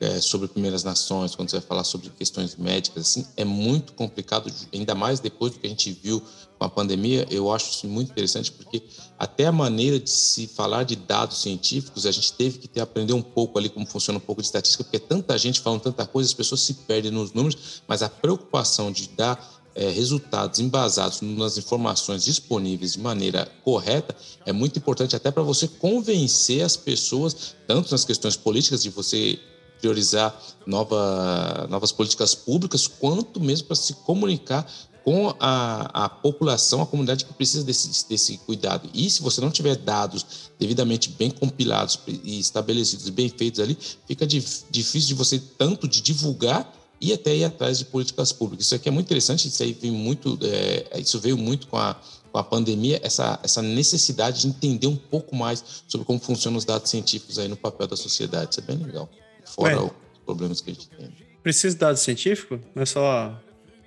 [0.00, 4.52] é, sobre primeiras nações, quando você vai falar sobre questões médicas, assim, é muito complicado,
[4.72, 6.22] ainda mais depois do que a gente viu
[6.66, 7.26] a pandemia.
[7.30, 8.82] Eu acho isso muito interessante, porque
[9.18, 13.12] até a maneira de se falar de dados científicos, a gente teve que ter, aprender
[13.12, 16.28] um pouco ali como funciona um pouco de estatística, porque tanta gente falando tanta coisa,
[16.28, 21.58] as pessoas se perdem nos números, mas a preocupação de dar é, resultados embasados nas
[21.58, 24.14] informações disponíveis de maneira correta
[24.46, 29.38] é muito importante até para você convencer as pessoas, tanto nas questões políticas, de você
[29.80, 30.34] priorizar
[30.66, 34.66] nova, novas políticas públicas, quanto mesmo para se comunicar
[35.04, 38.88] com a, a, população, a comunidade que precisa desse, desse cuidado.
[38.94, 43.76] E se você não tiver dados devidamente bem compilados e estabelecidos, bem feitos ali,
[44.08, 48.64] fica difícil de você tanto de divulgar e até ir atrás de políticas públicas.
[48.64, 52.00] Isso aqui é muito interessante, isso aí vem muito, é, isso veio muito com a,
[52.32, 56.64] com a pandemia, essa, essa necessidade de entender um pouco mais sobre como funcionam os
[56.64, 58.52] dados científicos aí no papel da sociedade.
[58.52, 59.08] Isso é bem legal
[59.44, 61.12] fora Ué, os problemas que a gente tem.
[61.42, 62.58] Precisa de dado científico?
[62.74, 63.38] Não é só,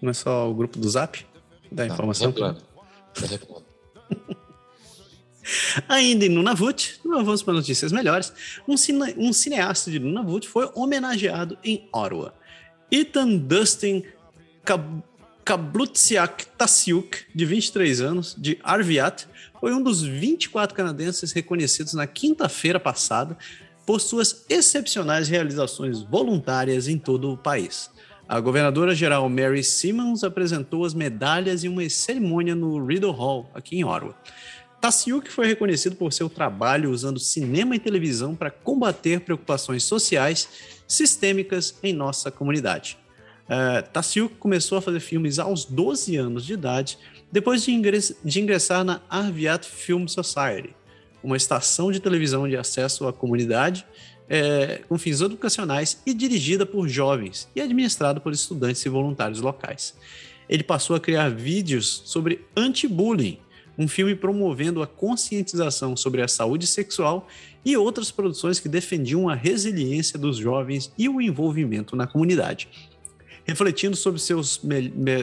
[0.02, 1.26] não é só o grupo do Zap?
[1.72, 2.30] Da ah, informação?
[2.30, 2.34] É
[5.88, 8.34] Ainda em Nunavut, vamos para notícias melhores.
[8.68, 12.34] Um, cine, um cineasta de Nunavut foi homenageado em Ottawa.
[12.92, 14.04] Ethan Dustin
[14.64, 15.04] Kab
[15.48, 19.26] Kablutsiak Tassiuk, de 23 anos, de Arviat,
[19.62, 23.38] foi um dos 24 canadenses reconhecidos na quinta-feira passada
[23.86, 27.90] por suas excepcionais realizações voluntárias em todo o país.
[28.30, 33.86] A governadora-geral Mary Simmons apresentou as medalhas em uma cerimônia no Rideau Hall, aqui em
[33.86, 34.14] Ottawa.
[34.82, 40.50] Tassiuk foi reconhecido por seu trabalho usando cinema e televisão para combater preocupações sociais
[40.86, 42.98] sistêmicas em nossa comunidade.
[43.46, 47.00] Uh, Tassiuk começou a fazer filmes aos 12 anos de idade,
[47.32, 47.82] depois de,
[48.26, 50.76] de ingressar na Arviat Film Society,
[51.24, 53.86] uma estação de televisão de acesso à comunidade
[54.30, 59.96] é, com fins educacionais e dirigida por jovens e administrada por estudantes e voluntários locais.
[60.50, 63.40] Ele passou a criar vídeos sobre anti-bullying,
[63.78, 67.28] um filme promovendo a conscientização sobre a saúde sexual
[67.64, 72.70] e outras produções que defendiam a resiliência dos jovens e o envolvimento na comunidade.
[73.46, 74.62] Refletindo sobre seus,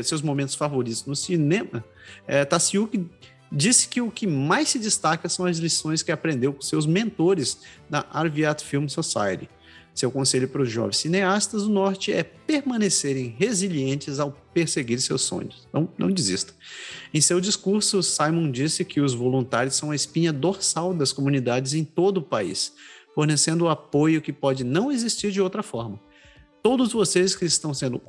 [0.04, 1.84] seus momentos favoritos no cinema,
[2.26, 3.06] é, Tassiuk
[3.54, 7.58] disse que o que mais se destaca são as lições que aprendeu com seus mentores
[7.88, 9.48] na Arviat Film Society.
[9.94, 15.68] Seu conselho para os jovens cineastas do Norte é permanecerem resilientes ao perseguir seus sonhos.
[15.72, 16.52] Não, não desista.
[17.12, 21.84] Em seu discurso, Simon disse que os voluntários são a espinha dorsal das comunidades em
[21.84, 22.72] todo o país,
[23.14, 26.00] fornecendo o apoio que pode não existir de outra forma.
[26.60, 28.02] Todos vocês que estão sendo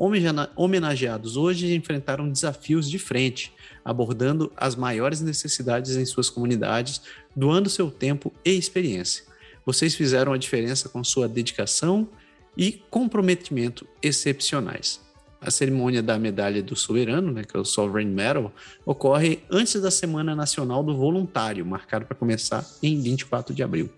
[0.56, 3.54] homenageados hoje enfrentaram desafios de frente,
[3.86, 7.02] abordando as maiores necessidades em suas comunidades,
[7.36, 9.24] doando seu tempo e experiência.
[9.64, 12.10] Vocês fizeram a diferença com sua dedicação
[12.58, 15.00] e comprometimento excepcionais.
[15.40, 18.52] A cerimônia da medalha do soberano, né, que é o Sovereign Medal,
[18.84, 23.90] ocorre antes da Semana Nacional do Voluntário, marcado para começar em 24 de abril.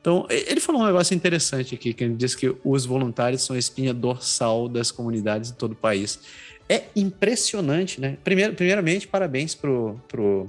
[0.00, 3.58] Então, ele falou um negócio interessante aqui, que ele diz que os voluntários são a
[3.58, 6.20] espinha dorsal das comunidades de todo o país.
[6.70, 8.16] É impressionante, né?
[8.22, 10.48] Primeiro, primeiramente, parabéns pro, pro,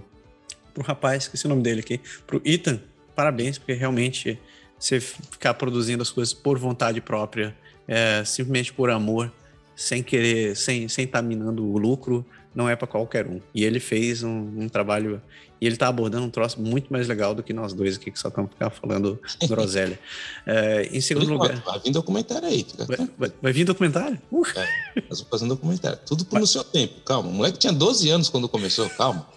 [0.72, 2.80] pro rapaz, esqueci o nome dele aqui, pro Ethan.
[3.16, 4.40] Parabéns, porque realmente
[4.78, 7.56] você ficar produzindo as coisas por vontade própria,
[7.88, 9.34] é, simplesmente por amor,
[9.76, 13.42] sem querer, sem estar sem tá minando o lucro, não é para qualquer um.
[13.52, 15.20] E ele fez um, um, trabalho,
[15.62, 18.20] e ele está abordando um troço muito mais legal do que nós dois aqui, que
[18.20, 18.50] só estamos
[18.82, 20.00] falando groselha.
[20.44, 21.56] É, em segundo lugar.
[21.64, 22.66] Vai vir documentário aí.
[22.88, 24.20] Vai, vai, vai, vir documentário?
[24.32, 24.44] Uh.
[24.56, 26.00] É, nós vamos fazer um documentário.
[26.04, 27.30] Tudo no seu tempo, calma.
[27.30, 29.28] O moleque tinha 12 anos quando começou, calma.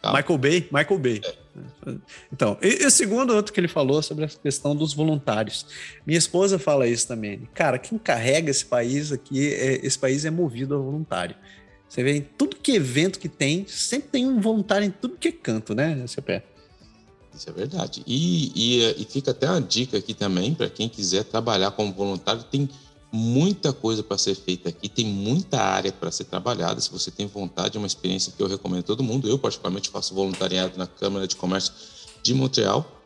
[0.00, 0.18] calma.
[0.18, 1.20] Michael Bay, Michael Bay.
[1.22, 1.44] É.
[2.32, 5.66] Então, e, o segundo outro que ele falou sobre a questão dos voluntários.
[6.06, 7.46] Minha esposa fala isso também.
[7.52, 11.36] Cara, quem carrega esse país aqui, é, esse país é movido a voluntário.
[11.94, 15.28] Você vê em tudo que evento que tem, sempre tem um voluntário em tudo que
[15.28, 16.42] é canto, né, CP?
[17.32, 18.02] Isso é verdade.
[18.04, 22.42] E, e, e fica até uma dica aqui também para quem quiser trabalhar como voluntário.
[22.42, 22.68] Tem
[23.12, 26.80] muita coisa para ser feita aqui, tem muita área para ser trabalhada.
[26.80, 29.28] Se você tem vontade, é uma experiência que eu recomendo a todo mundo.
[29.28, 31.72] Eu, particularmente, faço voluntariado na Câmara de Comércio
[32.24, 33.00] de Montreal.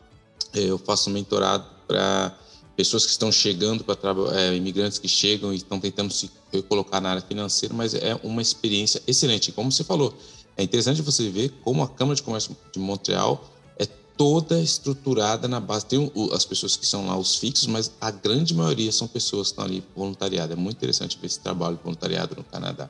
[0.54, 2.34] É, eu faço mentorado para
[2.78, 3.98] pessoas que estão chegando, para
[4.38, 6.30] é, imigrantes que chegam e estão tentando se
[6.68, 9.50] colocar na área financeira, mas é uma experiência excelente.
[9.50, 10.16] Como você falou,
[10.56, 13.84] é interessante você ver como a Câmara de Comércio de Montreal é
[14.16, 15.86] toda estruturada na base.
[15.86, 19.54] Tem as pessoas que são lá os fixos, mas a grande maioria são pessoas que
[19.54, 20.52] estão ali voluntariado.
[20.52, 22.88] É muito interessante ver esse trabalho de voluntariado no Canadá.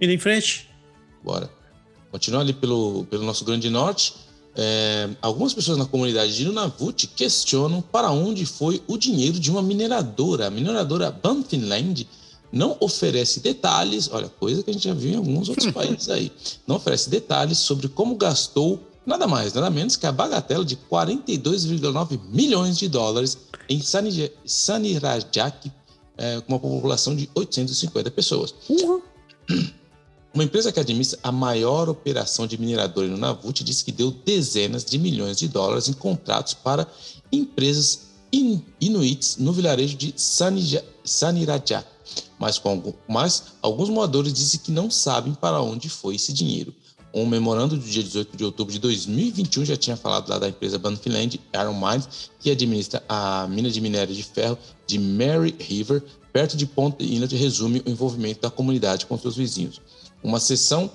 [0.00, 0.68] Indo em frente?
[1.22, 1.48] Bora.
[2.10, 4.23] Continuar ali pelo, pelo nosso Grande Norte.
[4.56, 9.62] É, algumas pessoas na comunidade de Nunavut questionam para onde foi o dinheiro de uma
[9.62, 10.46] mineradora.
[10.46, 12.06] A mineradora Banfinland
[12.52, 16.30] não oferece detalhes, olha, coisa que a gente já viu em alguns outros países aí,
[16.66, 22.20] não oferece detalhes sobre como gastou nada mais, nada menos que a bagatela de 42,9
[22.30, 23.36] milhões de dólares
[23.68, 23.80] em
[24.46, 25.72] Sanirajak,
[26.16, 28.54] é, com uma população de 850 pessoas.
[28.68, 29.02] Uhum.
[30.34, 34.84] Uma empresa que administra a maior operação de mineradora no Navut disse que deu dezenas
[34.84, 36.88] de milhões de dólares em contratos para
[37.30, 41.86] empresas in inuits no vilarejo de Sanirajak.
[42.36, 46.74] Mas, com, mas alguns moradores dizem que não sabem para onde foi esse dinheiro.
[47.14, 50.80] Um memorando do dia 18 de outubro de 2021 já tinha falado lá da empresa
[50.80, 52.08] Banfield Iron Mines,
[52.40, 57.36] que administra a mina de minério de ferro de Mary River, perto de Ponte Inlet,
[57.36, 59.80] resume o envolvimento da comunidade com seus vizinhos.
[60.24, 60.90] Uma seção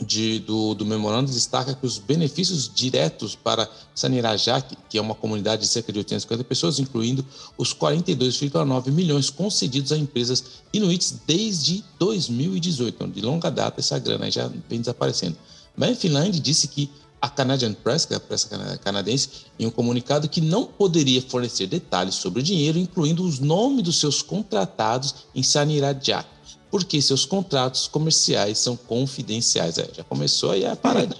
[0.00, 5.62] de, do, do, memorando destaca que os benefícios diretos para Sanirajak, que é uma comunidade
[5.62, 7.26] de cerca de 850 pessoas, incluindo
[7.58, 12.94] os 42,9 milhões concedidos a empresas inuits desde 2018.
[12.94, 15.36] Então, de longa data, essa grana já vem desaparecendo.
[15.76, 16.88] Mas Finland disse que
[17.20, 19.28] a Canadian Press, que é a pressa canadense,
[19.58, 23.98] em um comunicado que não poderia fornecer detalhes sobre o dinheiro, incluindo os nomes dos
[23.98, 26.35] seus contratados em Sanirajak
[26.70, 29.78] porque seus contratos comerciais são confidenciais.
[29.78, 31.16] É, já começou aí a parada.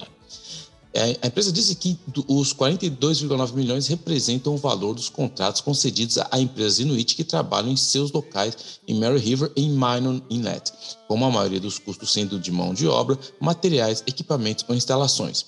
[0.96, 6.40] É, a empresa disse que os 42,9 milhões representam o valor dos contratos concedidos a
[6.40, 10.72] empresas Inuit que trabalham em seus locais em Mary River e em Minot Inlet,
[11.06, 15.44] como a maioria dos custos sendo de mão de obra, materiais, equipamentos ou instalações.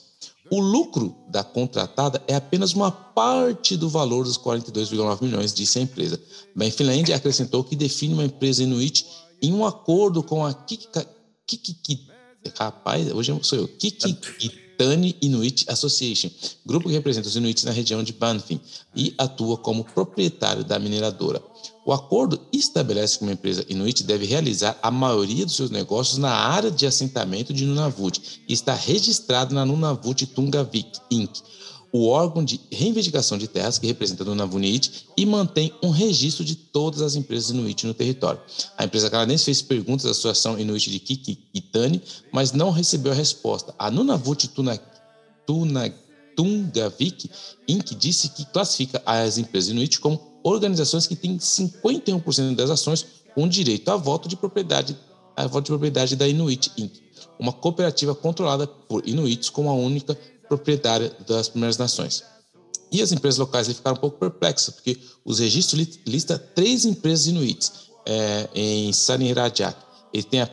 [0.51, 5.83] O lucro da contratada é apenas uma parte do valor dos 42,9 milhões, disse a
[5.83, 6.21] empresa.
[6.55, 9.07] Ben Finland acrescentou que define uma empresa Inuit
[9.41, 12.09] em um acordo com a Kikiki,
[12.57, 13.69] rapaz, hoje sou eu,
[15.21, 16.31] Inuit Association,
[16.65, 18.61] grupo que representa os Inuits na região de Banffin
[18.95, 21.43] e atua como proprietário da mineradora.
[21.85, 26.31] O acordo estabelece que uma empresa Inuit deve realizar a maioria dos seus negócios na
[26.31, 31.41] área de assentamento de Nunavut e está registrado na Nunavut Tungavik Inc.,
[31.93, 36.55] o órgão de reivindicação de terras que representa a Nunavut e mantém um registro de
[36.55, 38.41] todas as empresas Inuit no território.
[38.77, 43.75] A empresa canadense fez perguntas à Associação Inuit de Kikitani, mas não recebeu a resposta.
[43.79, 44.51] A Nunavut
[46.37, 47.31] Tungavik
[47.67, 47.95] Inc.
[47.95, 53.91] disse que classifica as empresas Inuit como organizações que têm 51% das ações com direito
[53.91, 54.97] a voto de propriedade,
[55.37, 56.93] a voto de propriedade da Inuit Inc.,
[57.39, 60.17] uma cooperativa controlada por Inuits como a única
[60.49, 62.25] proprietária das Primeiras Nações.
[62.91, 67.73] E as empresas locais ficaram um pouco perplexas, porque os registros listam três empresas inuites
[68.07, 69.77] é, em Sanirajak.
[70.13, 70.51] Ele tem a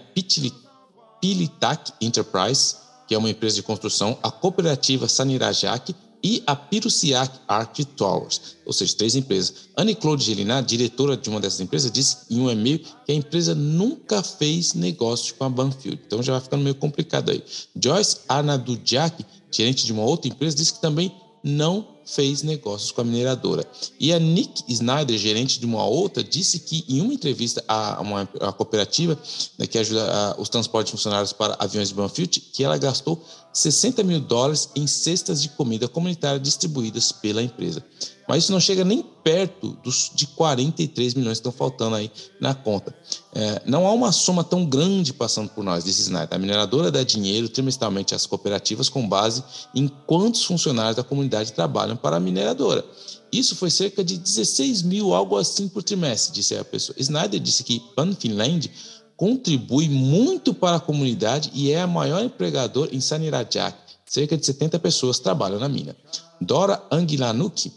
[1.22, 2.76] Pilitak Enterprise,
[3.08, 8.74] que é uma empresa de construção, a cooperativa Sanirajak e a Pirusiak Arc Towers, ou
[8.74, 9.68] seja, três empresas.
[9.78, 14.22] Anne-Claude Gelinar, diretora de uma dessas empresas, disse em um e-mail que a empresa nunca
[14.24, 16.02] fez negócio com a Banfield.
[16.06, 17.44] Então já vai ficando meio complicado aí.
[17.82, 21.14] Joyce Arnadudiak, gerente de uma outra empresa, disse que também
[21.44, 23.66] não fez negócios com a mineradora.
[24.00, 28.30] E a Nick Snyder, gerente de uma outra, disse que em uma entrevista a uma
[28.40, 29.18] a cooperativa
[29.58, 34.04] né, que ajuda a, os transportes funcionários para aviões de Banfield, que ela gastou 60
[34.04, 37.84] mil dólares em cestas de comida comunitária distribuídas pela empresa.
[38.28, 42.54] Mas isso não chega nem perto dos de 43 milhões que estão faltando aí na
[42.54, 42.94] conta.
[43.34, 46.36] É, não há uma soma tão grande passando por nós, disse Snyder.
[46.36, 51.96] A mineradora dá dinheiro trimestralmente às cooperativas com base em quantos funcionários da comunidade trabalham
[51.96, 52.84] para a mineradora.
[53.32, 56.96] Isso foi cerca de 16 mil, algo assim por trimestre, disse a pessoa.
[57.00, 58.72] Snyder disse que Pan Finland
[59.18, 63.78] contribui muito para a comunidade e é a maior empregador em Sanirajak.
[64.06, 65.96] Cerca de 70 pessoas trabalham na mina.
[66.40, 67.72] Dora Angilanuk,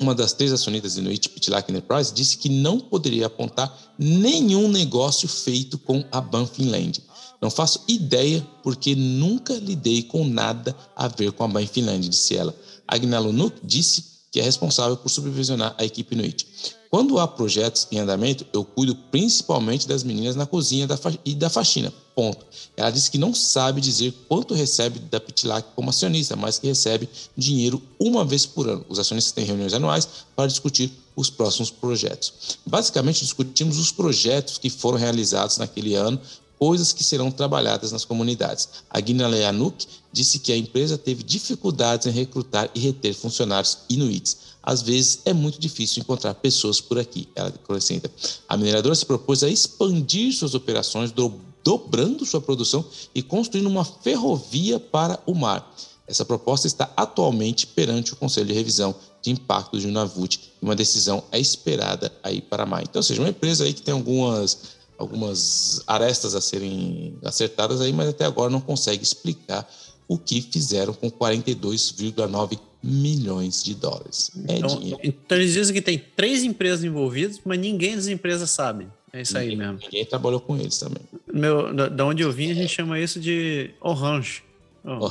[0.00, 5.78] uma das três acionistas Inuit Pitilak Enterprise, disse que não poderia apontar nenhum negócio feito
[5.78, 7.02] com a Ban Finland.
[7.40, 12.34] Não faço ideia porque nunca lidei com nada a ver com a Ban Finland, disse
[12.34, 12.54] ela.
[12.88, 16.46] Agnalunuk disse que é responsável por supervisionar a equipe Inuit.
[16.90, 20.88] Quando há projetos em andamento, eu cuido principalmente das meninas na cozinha
[21.24, 21.92] e da faxina.
[22.16, 22.44] Ponto.
[22.76, 27.08] Ela disse que não sabe dizer quanto recebe da Pitlac como acionista, mas que recebe
[27.36, 28.84] dinheiro uma vez por ano.
[28.88, 32.58] Os acionistas têm reuniões anuais para discutir os próximos projetos.
[32.66, 36.20] Basicamente, discutimos os projetos que foram realizados naquele ano
[36.60, 38.68] coisas que serão trabalhadas nas comunidades.
[38.90, 44.49] A Guina Leanuk disse que a empresa teve dificuldades em recrutar e reter funcionários inuits.
[44.62, 48.10] Às vezes é muito difícil encontrar pessoas por aqui, ela acrescenta.
[48.48, 52.84] A mineradora se propôs a expandir suas operações, do, dobrando sua produção
[53.14, 55.74] e construindo uma ferrovia para o mar.
[56.06, 60.74] Essa proposta está atualmente perante o Conselho de Revisão de Impacto de Unavut e uma
[60.74, 62.86] decisão é esperada aí para maio.
[62.88, 68.10] Então, seja, uma empresa aí que tem algumas algumas arestas a serem acertadas aí, mas
[68.10, 69.66] até agora não consegue explicar
[70.06, 74.30] o que fizeram com 42,9 milhões de dólares.
[74.48, 75.00] É então, dinheiro.
[75.02, 78.86] Então eles dizem que tem três empresas envolvidas, mas ninguém das empresas sabe.
[79.12, 79.78] É isso ninguém, aí mesmo.
[79.82, 81.02] Ninguém trabalhou com eles também.
[81.32, 84.42] Meu, da, da onde eu vim, a gente chama isso de orange.
[84.84, 85.10] Oh,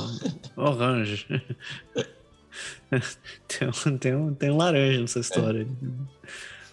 [0.60, 1.26] orange.
[3.46, 5.66] tem, um, tem, um, tem um laranja nessa história.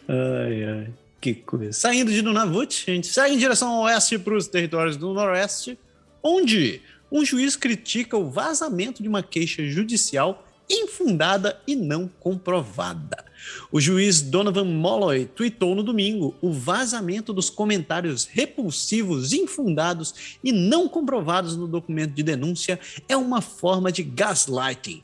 [0.08, 0.14] É.
[0.14, 0.94] Ai, ai.
[1.20, 1.74] Que coisa.
[1.74, 5.78] Saindo de Nunavut, a gente segue em direção ao oeste para os territórios do noroeste,
[6.24, 6.82] onde
[7.12, 13.26] um juiz critica o vazamento de uma queixa judicial infundada e não comprovada.
[13.72, 20.90] O juiz Donovan Molloy tweetou no domingo o vazamento dos comentários repulsivos, infundados e não
[20.90, 25.04] comprovados no documento de denúncia é uma forma de gaslighting.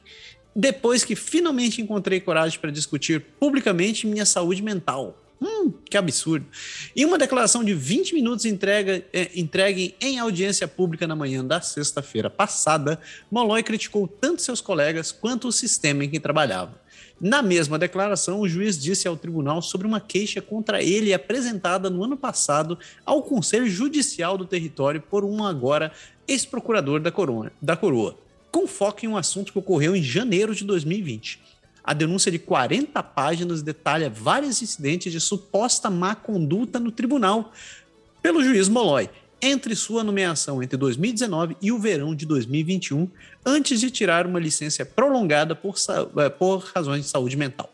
[0.56, 6.46] Depois que finalmente encontrei coragem para discutir publicamente minha saúde mental, Hum, que absurdo.
[6.96, 11.60] Em uma declaração de 20 minutos entrega, é, entregue em audiência pública na manhã da
[11.60, 12.98] sexta-feira passada,
[13.30, 16.82] Molloy criticou tanto seus colegas quanto o sistema em que trabalhava.
[17.20, 22.06] Na mesma declaração, o juiz disse ao tribunal sobre uma queixa contra ele apresentada no
[22.06, 25.92] ano passado ao Conselho Judicial do Território por um agora
[26.26, 27.12] ex-procurador da,
[27.62, 28.18] da coroa,
[28.50, 31.43] com foco em um assunto que ocorreu em janeiro de 2020.
[31.84, 37.52] A denúncia de 40 páginas detalha vários incidentes de suposta má conduta no tribunal
[38.22, 39.10] pelo juiz Molloy,
[39.42, 43.10] entre sua nomeação entre 2019 e o verão de 2021,
[43.46, 45.76] antes de tirar uma licença prolongada por,
[46.18, 47.70] eh, por razões de saúde mental.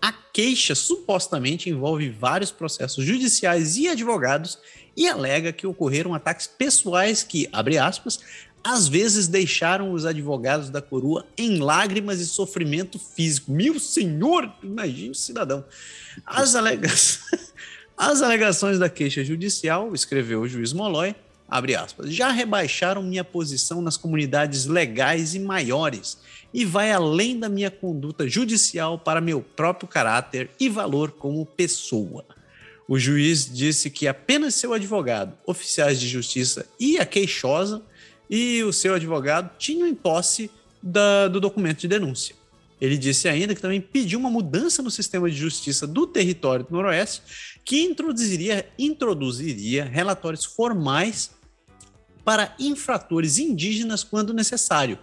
[0.00, 4.58] A queixa supostamente envolve vários processos judiciais e advogados
[4.96, 8.18] e alega que ocorreram ataques pessoais que, abre aspas,
[8.64, 13.52] às vezes deixaram os advogados da coroa em lágrimas e sofrimento físico.
[13.52, 15.62] Meu senhor, imagine o cidadão.
[16.24, 16.88] As, alega...
[17.96, 21.14] As alegações da queixa judicial, escreveu o juiz Molloy,
[21.48, 26.18] abre aspas, já rebaixaram minha posição nas comunidades legais e maiores
[26.52, 32.24] e vai além da minha conduta judicial para meu próprio caráter e valor como pessoa.
[32.88, 37.80] O juiz disse que apenas seu advogado, oficiais de justiça e a queixosa
[38.34, 40.50] e o seu advogado tinham em posse
[40.82, 42.34] da, do documento de denúncia.
[42.80, 46.72] Ele disse ainda que também pediu uma mudança no sistema de justiça do território do
[46.72, 47.22] Noroeste
[47.64, 51.30] que introduziria, introduziria relatórios formais
[52.24, 54.98] para infratores indígenas quando necessário,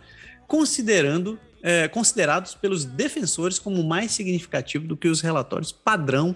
[0.46, 6.36] considerando é, considerados pelos defensores como mais significativo do que os relatórios padrão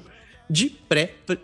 [0.49, 0.69] de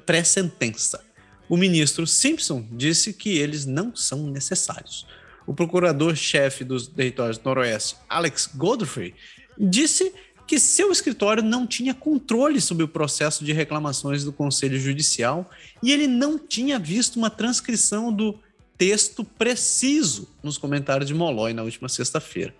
[0.05, 0.97] pré-sentença.
[0.99, 1.11] Pré
[1.49, 5.05] o ministro Simpson disse que eles não são necessários.
[5.45, 9.13] O procurador-chefe dos territórios do Noroeste, Alex Godfrey,
[9.57, 10.13] disse
[10.47, 15.49] que seu escritório não tinha controle sobre o processo de reclamações do Conselho Judicial
[15.81, 18.37] e ele não tinha visto uma transcrição do
[18.77, 22.53] texto preciso nos comentários de Molloy na última sexta-feira.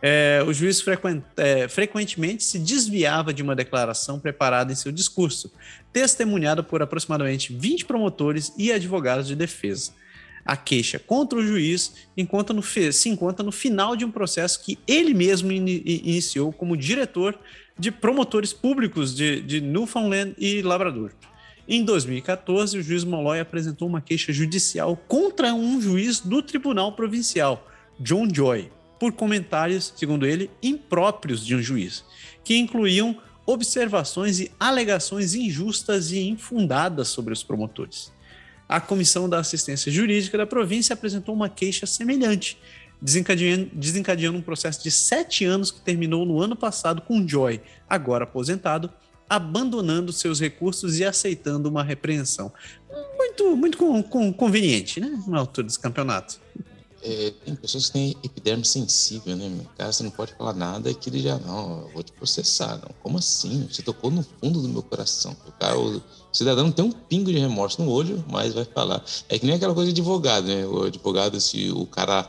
[0.00, 0.82] É, o juiz
[1.36, 5.52] é, frequentemente se desviava de uma declaração preparada em seu discurso,
[5.92, 9.92] testemunhada por aproximadamente 20 promotores e advogados de defesa.
[10.48, 14.78] A queixa contra o juiz encontra no, se encontra no final de um processo que
[14.88, 17.38] ele mesmo in, iniciou como diretor
[17.78, 21.12] de promotores públicos de, de Newfoundland e Labrador.
[21.68, 27.68] Em 2014, o juiz Molloy apresentou uma queixa judicial contra um juiz do Tribunal Provincial,
[28.00, 32.06] John Joy, por comentários, segundo ele, impróprios de um juiz,
[32.42, 38.16] que incluíam observações e alegações injustas e infundadas sobre os promotores.
[38.68, 42.58] A Comissão da Assistência Jurídica da província apresentou uma queixa semelhante,
[43.00, 48.24] desencadeando, desencadeando um processo de sete anos que terminou no ano passado com Joy, agora
[48.24, 48.92] aposentado,
[49.28, 52.52] abandonando seus recursos e aceitando uma repreensão.
[53.16, 55.22] Muito, muito com, com, conveniente, né?
[55.26, 56.40] Na altura desse campeonato.
[57.02, 59.48] É, tem pessoas que têm epiderme sensível, né?
[59.48, 59.64] Meu?
[59.76, 62.76] Cara, você não pode falar nada que ele já, não, eu vou te processar.
[62.76, 62.90] Não.
[63.02, 63.68] Como assim?
[63.70, 65.36] Você tocou no fundo do meu coração.
[65.46, 69.04] O, cara, o cidadão tem um pingo de remorso no olho, mas vai falar.
[69.28, 70.66] É que nem aquela coisa de advogado, né?
[70.66, 72.28] O advogado, se o cara,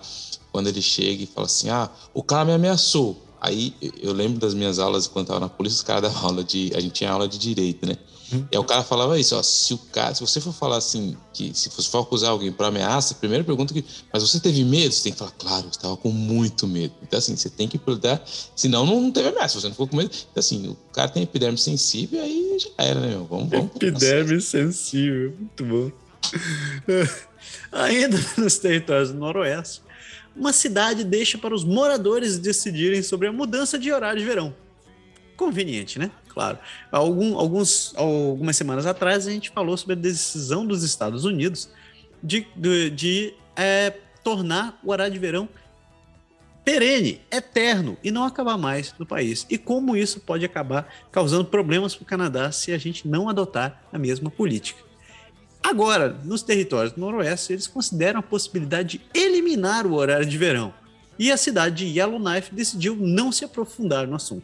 [0.52, 3.18] quando ele chega e fala assim, ah, o cara me ameaçou.
[3.42, 6.72] Aí eu lembro das minhas aulas quando estava na polícia, os caras davam aula de.
[6.76, 7.96] A gente tinha aula de direito, né?
[8.32, 8.48] Uhum.
[8.52, 11.16] E aí o cara falava isso, ó, se o cara, se você for falar assim,
[11.34, 14.64] que se você for acusar alguém por ameaça, a primeira pergunta que, mas você teve
[14.64, 14.94] medo?
[14.94, 16.94] Você tem que falar, claro, eu estava com muito medo.
[17.02, 18.22] Então assim, você tem que perguntar,
[18.56, 20.12] senão não teve ameaça, você não ficou com medo.
[20.32, 23.26] Então assim, o cara tem epiderme sensível, aí já era, né, meu?
[23.26, 23.76] Vamos, vamos.
[23.76, 25.92] Epiderme sensível, muito bom.
[27.72, 29.82] Ainda nos territórios do Noroeste,
[30.36, 34.54] uma cidade deixa para os moradores decidirem sobre a mudança de horário de verão.
[35.40, 36.12] Conveniente, né?
[36.28, 36.60] Claro.
[36.92, 41.70] Algum, alguns, algumas semanas atrás a gente falou sobre a decisão dos Estados Unidos
[42.22, 45.48] de, de, de é, tornar o horário de verão
[46.66, 49.48] perene, eterno e não acabar mais no país.
[49.50, 53.82] E como isso pode acabar causando problemas para o Canadá se a gente não adotar
[53.94, 54.84] a mesma política.
[55.64, 60.74] Agora, nos territórios do Noroeste, eles consideram a possibilidade de eliminar o horário de verão.
[61.18, 64.44] E a cidade de Yellowknife decidiu não se aprofundar no assunto.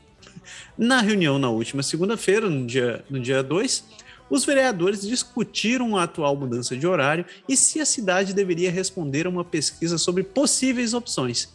[0.77, 3.83] Na reunião na última segunda-feira, no dia, no dia 2,
[4.29, 9.29] os vereadores discutiram a atual mudança de horário e se a cidade deveria responder a
[9.29, 11.53] uma pesquisa sobre possíveis opções.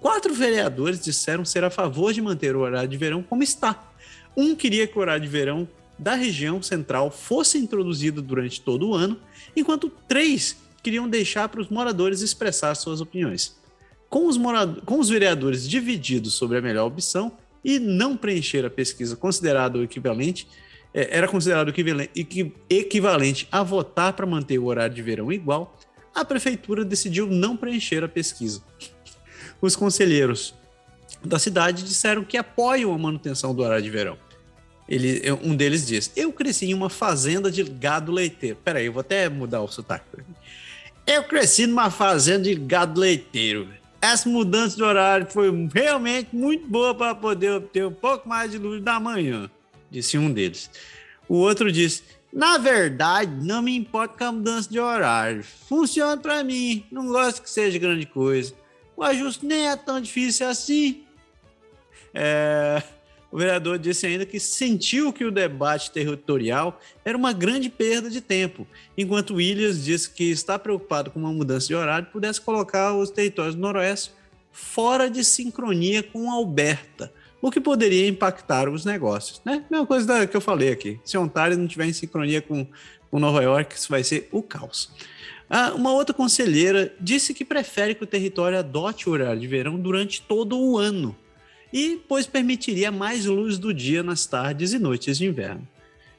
[0.00, 3.92] Quatro vereadores disseram ser a favor de manter o horário de verão como está.
[4.36, 5.68] Um queria que o horário de verão
[5.98, 9.18] da região central fosse introduzido durante todo o ano,
[9.56, 13.56] enquanto três queriam deixar para os moradores expressar suas opiniões.
[14.08, 14.38] Com os,
[14.84, 17.32] com os vereadores divididos sobre a melhor opção
[17.64, 20.48] e não preencher a pesquisa considerado equivalente,
[20.92, 21.72] é, era considerado
[22.70, 25.76] equivalente, a votar para manter o horário de verão igual,
[26.14, 28.62] a prefeitura decidiu não preencher a pesquisa.
[29.60, 30.54] Os conselheiros
[31.24, 34.16] da cidade disseram que apoiam a manutenção do horário de verão
[34.88, 38.56] ele, um deles diz: Eu cresci em uma fazenda de gado leiteiro.
[38.64, 40.04] Peraí, eu vou até mudar o sotaque.
[41.06, 43.68] Eu cresci numa fazenda de gado leiteiro.
[44.00, 48.58] Essa mudança de horário foi realmente muito boa para poder obter um pouco mais de
[48.58, 49.50] luz da manhã,
[49.90, 50.70] disse um deles.
[51.28, 55.42] O outro disse: Na verdade, não me importa com a mudança de horário.
[55.68, 58.54] Funciona para mim, não gosto que seja grande coisa.
[58.96, 61.04] O ajuste nem é tão difícil assim.
[62.14, 62.82] É.
[63.30, 68.20] O vereador disse ainda que sentiu que o debate territorial era uma grande perda de
[68.20, 68.66] tempo,
[68.96, 73.54] enquanto Williams disse que está preocupado com uma mudança de horário pudesse colocar os territórios
[73.54, 74.12] do Noroeste
[74.50, 79.42] fora de sincronia com Alberta, o que poderia impactar os negócios.
[79.44, 79.64] Né?
[79.70, 80.98] Mesma coisa que eu falei aqui.
[81.04, 82.66] Se Ontário não tiver em sincronia com,
[83.10, 84.90] com Nova York, isso vai ser o caos.
[85.50, 89.78] Ah, uma outra conselheira disse que prefere que o território adote o horário de verão
[89.78, 91.16] durante todo o ano
[91.72, 95.66] e pois permitiria mais luz do dia nas tardes e noites de inverno.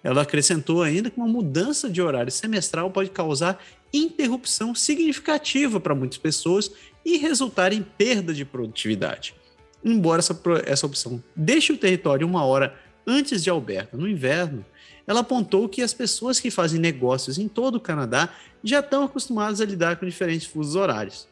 [0.03, 3.61] Ela acrescentou ainda que uma mudança de horário semestral pode causar
[3.93, 6.71] interrupção significativa para muitas pessoas
[7.03, 9.35] e resultar em perda de produtividade.
[9.83, 12.75] Embora essa, essa opção deixe o território uma hora
[13.05, 14.63] antes de Alberta no inverno,
[15.07, 18.29] ela apontou que as pessoas que fazem negócios em todo o Canadá
[18.63, 21.27] já estão acostumadas a lidar com diferentes fusos horários.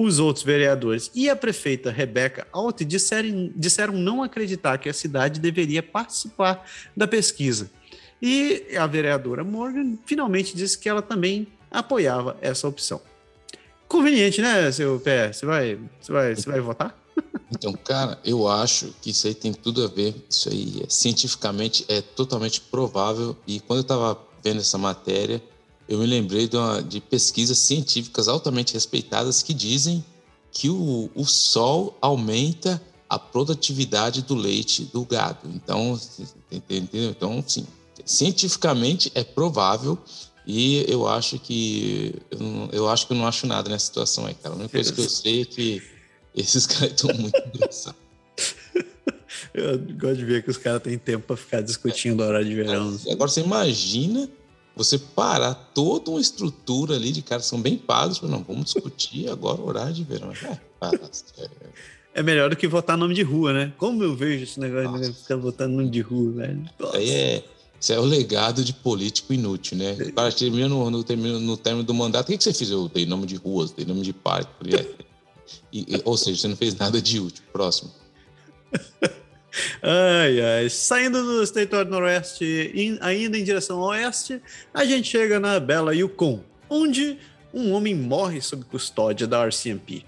[0.00, 5.40] Os outros vereadores e a prefeita Rebecca Alt disseram, disseram não acreditar que a cidade
[5.40, 6.64] deveria participar
[6.96, 7.68] da pesquisa.
[8.22, 13.00] E a vereadora Morgan finalmente disse que ela também apoiava essa opção.
[13.88, 15.32] Conveniente, né, seu pé?
[15.32, 16.96] Você vai, você vai, você vai votar?
[17.50, 20.14] Então, cara, eu acho que isso aí tem tudo a ver.
[20.30, 23.36] Isso aí é, cientificamente é totalmente provável.
[23.48, 25.42] E quando eu estava vendo essa matéria,
[25.88, 30.04] eu me lembrei de, uma, de pesquisas científicas altamente respeitadas que dizem
[30.52, 35.48] que o, o sol aumenta a produtividade do leite do gado.
[35.48, 35.98] Então,
[36.50, 37.10] entendeu?
[37.10, 37.66] Então, sim,
[38.04, 39.98] cientificamente é provável
[40.46, 44.26] e eu acho que eu, não, eu acho que eu não acho nada nessa situação
[44.26, 44.54] aí, cara.
[44.54, 45.82] A única coisa que eu sei é que
[46.34, 48.00] esses caras estão muito engraçados.
[49.54, 52.54] Eu gosto de ver que os caras têm tempo para ficar discutindo a hora de
[52.54, 52.96] verão.
[53.10, 54.28] Agora você imagina
[54.78, 59.28] você parar toda uma estrutura ali de caras que são bem pagos, não, vamos discutir
[59.28, 60.30] agora o horário de verão.
[60.30, 61.50] É, é...
[62.14, 63.72] é melhor do que votar nome de rua, né?
[63.76, 66.70] Como eu vejo esse negócio de ficar votando nome de rua, velho.
[66.94, 67.44] Aí é,
[67.80, 69.96] isso é o legado de político inútil, né?
[70.14, 70.98] Para terminar no, no,
[71.40, 72.70] no, término do mandato, o que, que você fez?
[72.70, 74.50] Eu dei nome de ruas, dei nome de parque.
[75.72, 77.42] E, ou seja, você não fez nada de útil.
[77.52, 77.90] Próximo.
[79.82, 80.68] Ai, ai.
[80.68, 84.40] Saindo do território noroeste, in, ainda em direção ao oeste,
[84.72, 87.18] a gente chega na bela Yukon, onde
[87.52, 90.04] um homem morre sob custódia da RCMP.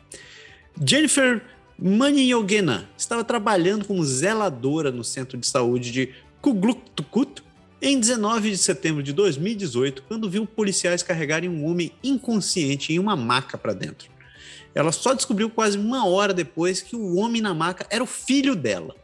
[0.85, 1.43] Jennifer
[1.79, 7.43] Maniogena estava trabalhando como zeladora no centro de saúde de Kugluktukut
[7.83, 13.17] em 19 de setembro de 2018, quando viu policiais carregarem um homem inconsciente em uma
[13.17, 14.11] maca para dentro.
[14.75, 18.55] Ela só descobriu quase uma hora depois que o homem na maca era o filho
[18.55, 18.95] dela.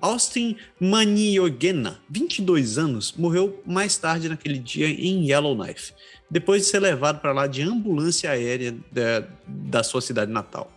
[0.00, 5.92] Austin Maniogena, 22 anos, morreu mais tarde naquele dia em Yellowknife,
[6.30, 10.70] depois de ser levado para lá de ambulância aérea da, da sua cidade natal.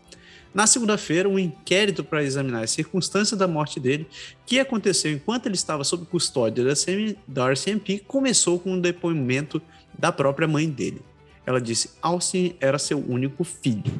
[0.53, 4.05] Na segunda-feira, um inquérito para examinar as circunstâncias da morte dele,
[4.45, 9.59] que aconteceu enquanto ele estava sob custódia da, CM, da RCMP, começou com um depoimento
[9.97, 11.01] da própria mãe dele.
[11.45, 13.91] Ela disse: Austin era seu único filho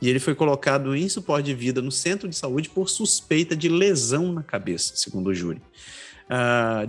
[0.00, 3.68] e ele foi colocado em suporte de vida no centro de saúde por suspeita de
[3.68, 5.60] lesão na cabeça, segundo o júri.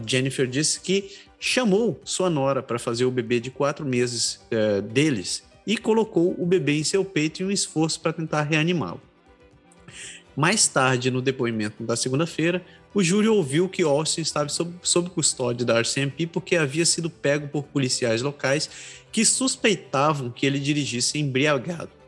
[0.06, 5.44] Jennifer disse que chamou sua nora para fazer o bebê de quatro meses uh, deles
[5.66, 9.02] e colocou o bebê em seu peito em um esforço para tentar reanimá-lo.
[10.36, 15.66] Mais tarde, no depoimento da segunda-feira, o júri ouviu que Austin estava sob, sob custódia
[15.66, 18.70] da RCMP porque havia sido pego por policiais locais
[19.12, 21.99] que suspeitavam que ele dirigisse embriagado.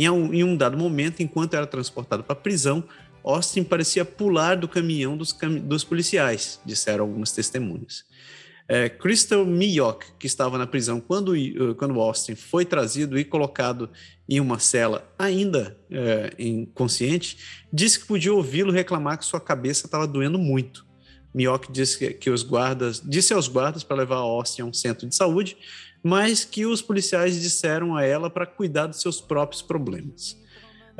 [0.00, 2.82] Em um, em um dado momento, enquanto era transportado para a prisão,
[3.22, 8.06] Austin parecia pular do caminhão dos, cam dos policiais, disseram algumas testemunhas.
[8.66, 11.34] É, Crystal Miyok, que estava na prisão quando,
[11.76, 13.90] quando Austin foi trazido e colocado
[14.26, 17.36] em uma cela ainda é, inconsciente,
[17.70, 20.86] disse que podia ouvi-lo reclamar que sua cabeça estava doendo muito.
[21.34, 25.06] Miyok disse que, que, os guardas disse aos guardas para levar Austin a um centro
[25.06, 25.58] de saúde,
[26.02, 30.38] mas que os policiais disseram a ela para cuidar dos seus próprios problemas.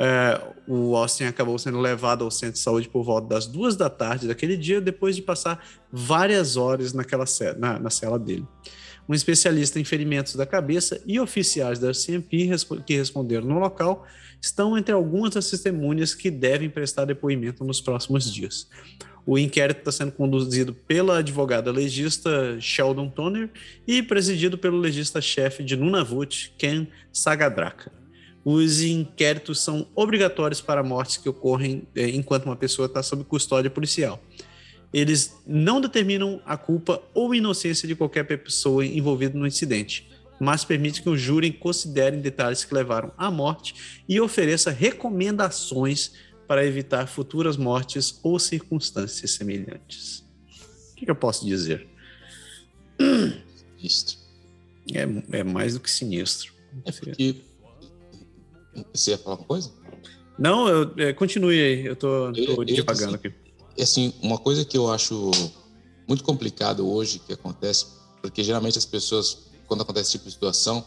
[0.02, 3.90] É, o Austin acabou sendo levado ao centro de saúde por volta das duas da
[3.90, 7.24] tarde daquele dia, depois de passar várias horas naquela
[7.58, 8.46] na, na cela dele.
[9.08, 12.48] Um especialista em ferimentos da cabeça e oficiais da CMP
[12.86, 14.06] que responderam no local
[14.40, 18.68] estão entre algumas das testemunhas que devem prestar depoimento nos próximos dias.
[19.26, 23.50] O inquérito está sendo conduzido pela advogada legista Sheldon Toner
[23.86, 27.92] e presidido pelo legista-chefe de Nunavut, Ken Sagadraka.
[28.44, 33.70] Os inquéritos são obrigatórios para mortes que ocorrem é, enquanto uma pessoa está sob custódia
[33.70, 34.22] policial.
[34.92, 40.08] Eles não determinam a culpa ou inocência de qualquer pessoa envolvida no incidente,
[40.40, 46.12] mas permitem que o júri considere detalhes que levaram à morte e ofereça recomendações
[46.50, 50.24] para evitar futuras mortes ou circunstâncias semelhantes.
[50.90, 51.86] O que, que eu posso dizer?
[53.78, 54.18] Sinistro.
[54.92, 56.52] É, é mais do que sinistro.
[56.84, 57.36] É porque
[58.92, 59.70] você ia falar uma coisa?
[60.36, 63.34] Não, eu, é, continue aí, eu tô, tô devagando assim, aqui.
[63.80, 65.30] Assim, uma coisa que eu acho
[66.08, 67.86] muito complicado hoje que acontece,
[68.20, 70.84] porque geralmente as pessoas, quando acontece esse tipo de situação,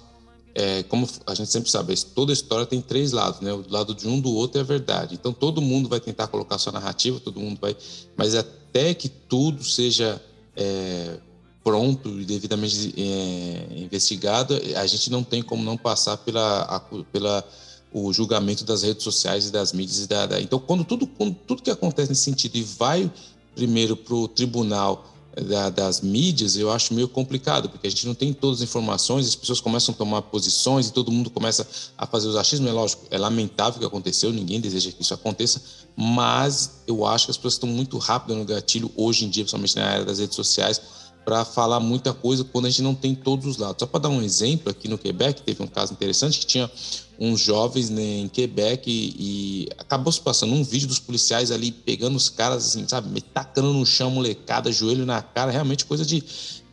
[0.56, 3.51] é, como a gente sempre sabe, toda história tem três lados, né?
[3.51, 5.16] O lado de um do outro é a verdade.
[5.16, 7.76] Então todo mundo vai tentar colocar sua narrativa, todo mundo vai,
[8.16, 10.22] mas até que tudo seja
[10.56, 11.18] é,
[11.64, 17.43] pronto e devidamente é, investigado, a gente não tem como não passar pela, a, pela
[17.91, 19.99] o julgamento das redes sociais e das mídias.
[19.99, 23.12] E da, da, então, quando tudo, quando tudo que acontece nesse sentido e vai
[23.56, 28.13] primeiro para o tribunal da, das mídias, eu acho meio complicado, porque a gente não
[28.13, 31.67] tem todas as informações, as pessoas começam a tomar posições e todo mundo começa
[31.97, 32.69] a fazer os achismos.
[32.69, 35.61] É lógico, é lamentável o que aconteceu, ninguém deseja que isso aconteça,
[35.95, 39.75] mas eu acho que as pessoas estão muito rápidas no gatilho hoje em dia, principalmente
[39.75, 40.81] na área das redes sociais,
[41.25, 43.77] para falar muita coisa quando a gente não tem todos os lados.
[43.79, 46.69] Só para dar um exemplo, aqui no Quebec teve um caso interessante que tinha
[47.24, 51.71] uns jovens né, em Quebec e, e, acabou se passando um vídeo dos policiais ali
[51.71, 56.05] pegando os caras assim, sabe, me tacando no chão, molecada, joelho na cara, realmente coisa
[56.05, 56.24] de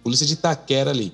[0.02, 1.12] polícia de taquera ali.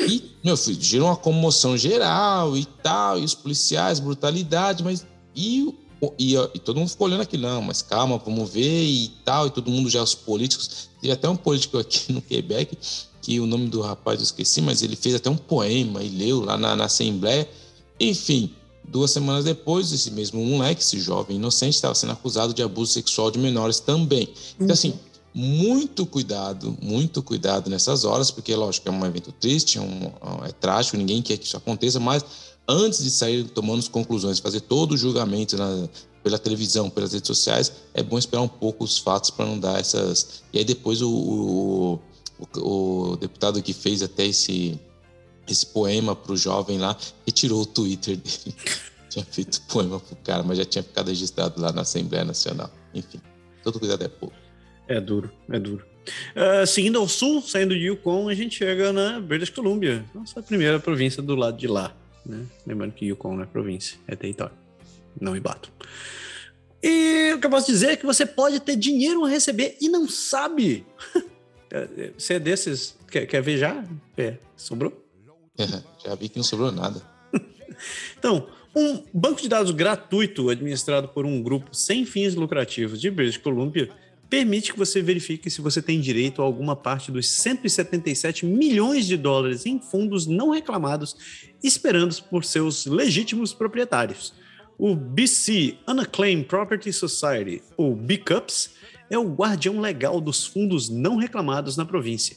[0.00, 5.74] E, meu filho, gerou uma comoção geral e tal, e os policiais, brutalidade, mas e
[6.18, 9.50] e, e, todo mundo ficou olhando aquilo, não, mas calma, vamos ver e tal, e
[9.50, 10.88] todo mundo já, os políticos.
[11.00, 12.78] Tem até um político aqui no Quebec,
[13.20, 16.40] que o nome do rapaz eu esqueci, mas ele fez até um poema e leu
[16.40, 17.48] lá na, na Assembleia.
[17.98, 18.54] Enfim,
[18.90, 23.30] duas semanas depois, esse mesmo moleque, esse jovem inocente, estava sendo acusado de abuso sexual
[23.30, 24.28] de menores também.
[24.58, 24.94] Então, assim,
[25.34, 30.10] muito cuidado, muito cuidado nessas horas, porque, lógico, é um evento triste, é, um,
[30.44, 32.24] é trágico, ninguém quer que isso aconteça, mas
[32.66, 35.88] antes de sair tomando as conclusões, fazer todo o julgamento na,
[36.22, 39.78] pela televisão, pelas redes sociais, é bom esperar um pouco os fatos para não dar
[39.78, 40.42] essas.
[40.52, 42.00] E aí depois o, o,
[42.56, 44.78] o, o deputado que fez até esse,
[45.48, 46.96] esse poema para o jovem lá
[47.26, 48.54] retirou o Twitter dele.
[49.08, 52.70] tinha feito poema pro cara, mas já tinha ficado registrado lá na Assembleia Nacional.
[52.94, 53.20] Enfim,
[53.62, 54.34] todo cuidado é pouco.
[54.86, 55.84] É duro, é duro.
[56.34, 60.80] Uh, seguindo ao sul, saindo de Yukon, a gente chega na British Columbia, nossa primeira
[60.80, 61.94] província do lado de lá.
[62.24, 62.46] Né?
[62.66, 64.54] Lembrando que Yukon não é província, é território.
[65.20, 65.70] Não me bato.
[66.82, 69.88] E o que eu posso dizer é que você pode ter dinheiro a receber e
[69.88, 70.86] não sabe.
[72.16, 72.96] Você é desses.
[73.10, 73.84] Quer, quer ver já?
[74.16, 75.06] É, sobrou?
[76.04, 77.02] Já vi que não sobrou nada.
[78.18, 83.36] então, um banco de dados gratuito administrado por um grupo sem fins lucrativos de British
[83.36, 83.90] Columbia
[84.28, 89.16] permite que você verifique se você tem direito a alguma parte dos 177 milhões de
[89.16, 91.16] dólares em fundos não reclamados
[91.62, 94.34] esperando por seus legítimos proprietários.
[94.78, 98.70] O BC Unclaimed Property Society, ou BCUPS,
[99.10, 102.36] é o guardião legal dos fundos não reclamados na província.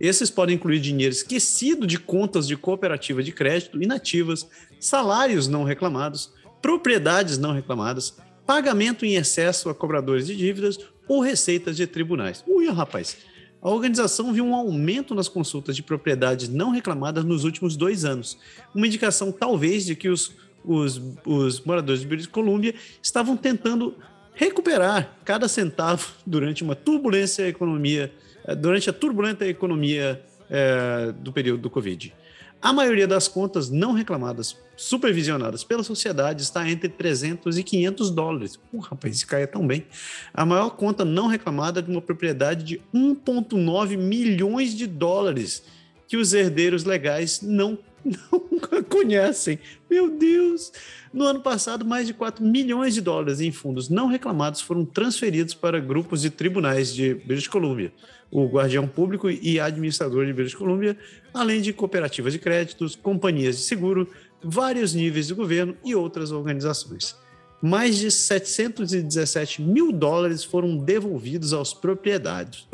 [0.00, 4.48] Esses podem incluir dinheiro esquecido de contas de cooperativa de crédito inativas,
[4.80, 6.32] salários não reclamados,
[6.62, 12.42] propriedades não reclamadas, pagamento em excesso a cobradores de dívidas ou receitas de tribunais.
[12.46, 13.18] Ui, rapaz,
[13.62, 18.38] a organização viu um aumento nas consultas de propriedades não reclamadas nos últimos dois anos,
[18.74, 20.32] uma indicação talvez de que os,
[20.64, 23.94] os, os moradores de British Columbia estavam tentando
[24.32, 28.10] recuperar cada centavo durante uma turbulência economia,
[28.58, 32.12] durante a turbulenta economia é, do período do Covid.
[32.62, 38.60] A maioria das contas não reclamadas, supervisionadas pela sociedade, está entre 300 e 500 dólares.
[38.70, 39.86] Uh, rapaz, isso cai tão bem.
[40.34, 45.62] A maior conta não reclamada é de uma propriedade de 1,9 milhões de dólares,
[46.06, 49.58] que os herdeiros legais não, não conhecem.
[49.90, 50.70] Meu Deus!
[51.14, 55.54] No ano passado, mais de 4 milhões de dólares em fundos não reclamados foram transferidos
[55.54, 57.90] para grupos de tribunais de British Columbia
[58.30, 60.96] o guardião público e administrador de British Columbia,
[61.34, 64.08] além de cooperativas de créditos, companhias de seguro,
[64.42, 67.16] vários níveis de governo e outras organizações.
[67.60, 72.66] Mais de 717 mil dólares foram devolvidos aos proprietários.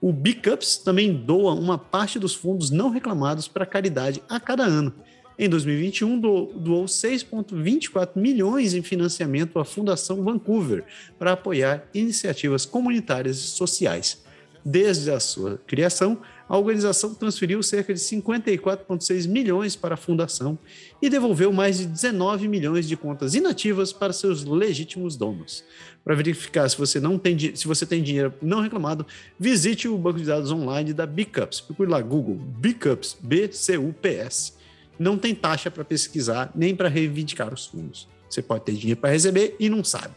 [0.00, 4.92] O Bicups também doa uma parte dos fundos não reclamados para caridade a cada ano,
[5.38, 10.84] em 2021, doou 6,24 milhões em financiamento à Fundação Vancouver
[11.18, 14.24] para apoiar iniciativas comunitárias e sociais.
[14.64, 16.18] Desde a sua criação,
[16.48, 20.58] a organização transferiu cerca de 54,6 milhões para a fundação
[21.00, 25.62] e devolveu mais de 19 milhões de contas inativas para seus legítimos donos.
[26.02, 29.06] Para verificar se você, não tem, se você tem dinheiro não reclamado,
[29.38, 31.60] visite o banco de dados online da Bicups.
[31.60, 34.56] Procure lá Google Bicups, B-C-U-P-S
[34.98, 38.08] não tem taxa para pesquisar nem para reivindicar os fundos.
[38.28, 40.14] Você pode ter dinheiro para receber e não sabe.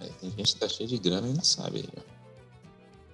[0.00, 1.88] É, tem gente que tá cheio de grana e não sabe.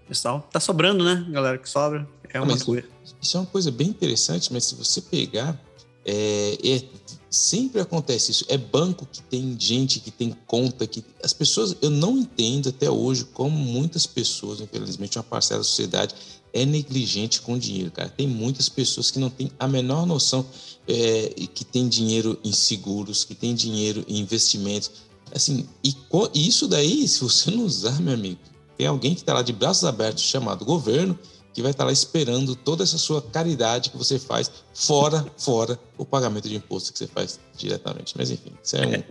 [0.06, 1.26] Pessoal, tá sobrando, né?
[1.30, 2.08] Galera que sobra.
[2.32, 2.86] É uma coisa.
[3.20, 5.58] Isso é uma coisa bem interessante, mas se você pegar,
[6.04, 6.82] é, é,
[7.28, 8.44] sempre acontece isso.
[8.48, 11.76] É banco que tem gente que tem conta que as pessoas.
[11.82, 16.14] Eu não entendo até hoje como muitas pessoas, infelizmente, uma parcela da sociedade
[16.52, 18.08] é negligente com dinheiro, cara.
[18.08, 20.46] Tem muitas pessoas que não têm a menor noção
[20.86, 24.90] é, que tem dinheiro em seguros, que tem dinheiro em investimentos.
[25.34, 25.94] Assim, e
[26.34, 28.40] isso daí, se você não usar, meu amigo,
[28.76, 31.18] tem alguém que está lá de braços abertos chamado governo
[31.52, 35.78] que vai estar tá lá esperando toda essa sua caridade que você faz fora, fora
[35.96, 38.14] o pagamento de imposto que você faz diretamente.
[38.16, 39.04] Mas enfim, isso é, um, é.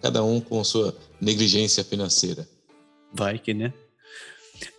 [0.00, 2.48] cada um com sua negligência financeira.
[3.12, 3.72] Vai que, né?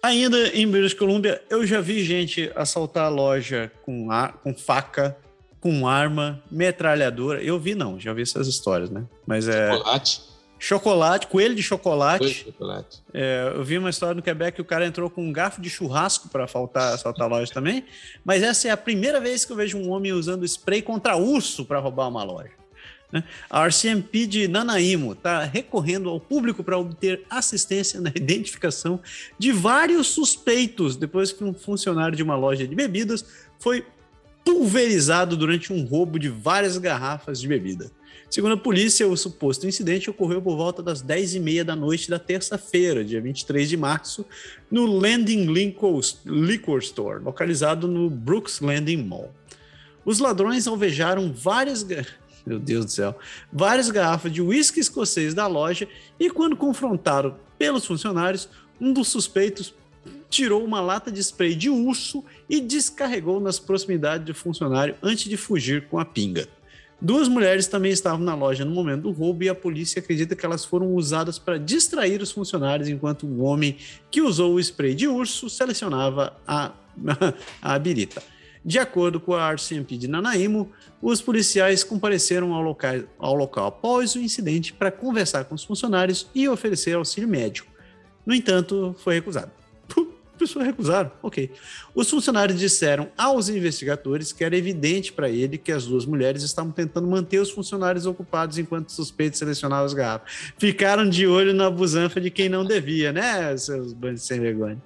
[0.02, 5.18] Ainda em British Columbia, eu já vi gente assaltar a loja com, ar, com faca,
[5.60, 7.42] com arma, metralhadora.
[7.42, 9.06] Eu vi não, já vi essas histórias, né?
[9.26, 9.72] Mas é.
[9.72, 10.22] Chocolate.
[10.60, 12.20] Chocolate, coelho de chocolate.
[12.20, 13.04] Coelho de chocolate.
[13.14, 15.70] É, eu vi uma história no Quebec que o cara entrou com um garfo de
[15.70, 17.84] churrasco para assaltar a loja também.
[18.24, 21.66] Mas essa é a primeira vez que eu vejo um homem usando spray contra urso
[21.66, 22.52] para roubar uma loja.
[23.14, 23.24] Né?
[23.48, 29.00] A RCMP de Nanaimo está recorrendo ao público para obter assistência na identificação
[29.38, 33.24] de vários suspeitos depois que um funcionário de uma loja de bebidas
[33.60, 33.86] foi
[34.44, 37.92] pulverizado durante um roubo de várias garrafas de bebida.
[38.30, 43.06] Segundo a polícia, o suposto incidente ocorreu por volta das 10h30 da noite da terça-feira,
[43.06, 44.26] dia 23 de março,
[44.72, 49.32] no Landing Liquor Store, localizado no Brooks Landing Mall.
[50.06, 51.86] Os ladrões alvejaram várias.
[52.46, 53.18] Meu Deus do céu!
[53.52, 55.88] Várias garrafas de uísque escocês da loja
[56.20, 59.74] e, quando confrontado pelos funcionários, um dos suspeitos
[60.30, 65.38] tirou uma lata de spray de urso e descarregou nas proximidades do funcionário antes de
[65.38, 66.48] fugir com a pinga.
[67.00, 70.46] Duas mulheres também estavam na loja no momento do roubo e a polícia acredita que
[70.46, 73.78] elas foram usadas para distrair os funcionários enquanto o homem
[74.10, 76.72] que usou o spray de urso selecionava a,
[77.62, 78.24] a birita.
[78.66, 84.16] De acordo com a RCMP de Nanaimo, os policiais compareceram ao local, ao local após
[84.16, 87.72] o incidente para conversar com os funcionários e oferecer auxílio médico.
[88.26, 89.52] No entanto, foi recusado
[90.44, 91.12] pessoas recusaram.
[91.22, 91.52] Ok.
[91.96, 96.72] Os funcionários disseram aos investigadores que era evidente para ele que as duas mulheres estavam
[96.72, 100.32] tentando manter os funcionários ocupados enquanto suspeitos selecionavam as garrafas.
[100.58, 104.82] Ficaram de olho na busanfa de quem não devia, né, seus bandos sem vergonha.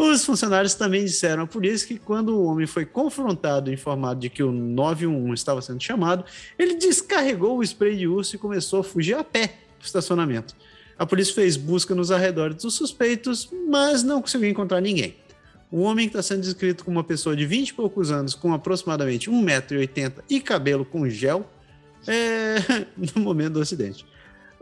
[0.00, 4.30] Os funcionários também disseram à polícia que quando o homem foi confrontado e informado de
[4.30, 6.24] que o 911 estava sendo chamado,
[6.58, 10.56] ele descarregou o spray de urso e começou a fugir a pé do estacionamento.
[10.98, 15.16] A polícia fez busca nos arredores dos suspeitos, mas não conseguiu encontrar ninguém.
[15.70, 18.54] O homem que está sendo descrito como uma pessoa de 20 e poucos anos, com
[18.54, 21.46] aproximadamente 1,80m e cabelo com gel,
[22.06, 22.86] é...
[23.14, 24.06] no momento do acidente.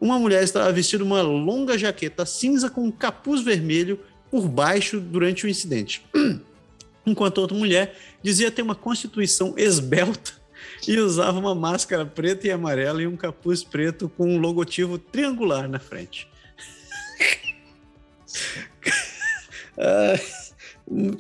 [0.00, 4.00] Uma mulher estava vestida uma longa jaqueta cinza com um capuz vermelho
[4.30, 6.04] por baixo durante o incidente.
[7.06, 10.32] Enquanto outra mulher dizia ter uma constituição esbelta
[10.86, 15.68] e usava uma máscara preta e amarela e um capuz preto com um logotipo triangular
[15.68, 16.28] na frente.
[19.78, 20.20] ah,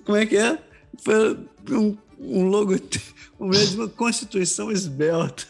[0.04, 0.58] como é que é?
[1.02, 1.38] Foi
[1.70, 5.44] um, um logotipo, uma constituição esbelta.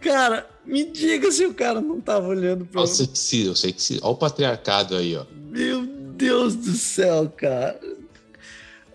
[0.00, 2.80] Cara, me diga se o cara não tava olhando para.
[2.80, 3.98] Eu sei que sim, eu sei que sim.
[4.02, 5.26] Olha o patriarcado aí, ó.
[5.30, 5.82] Meu
[6.20, 7.80] Deus do céu, cara.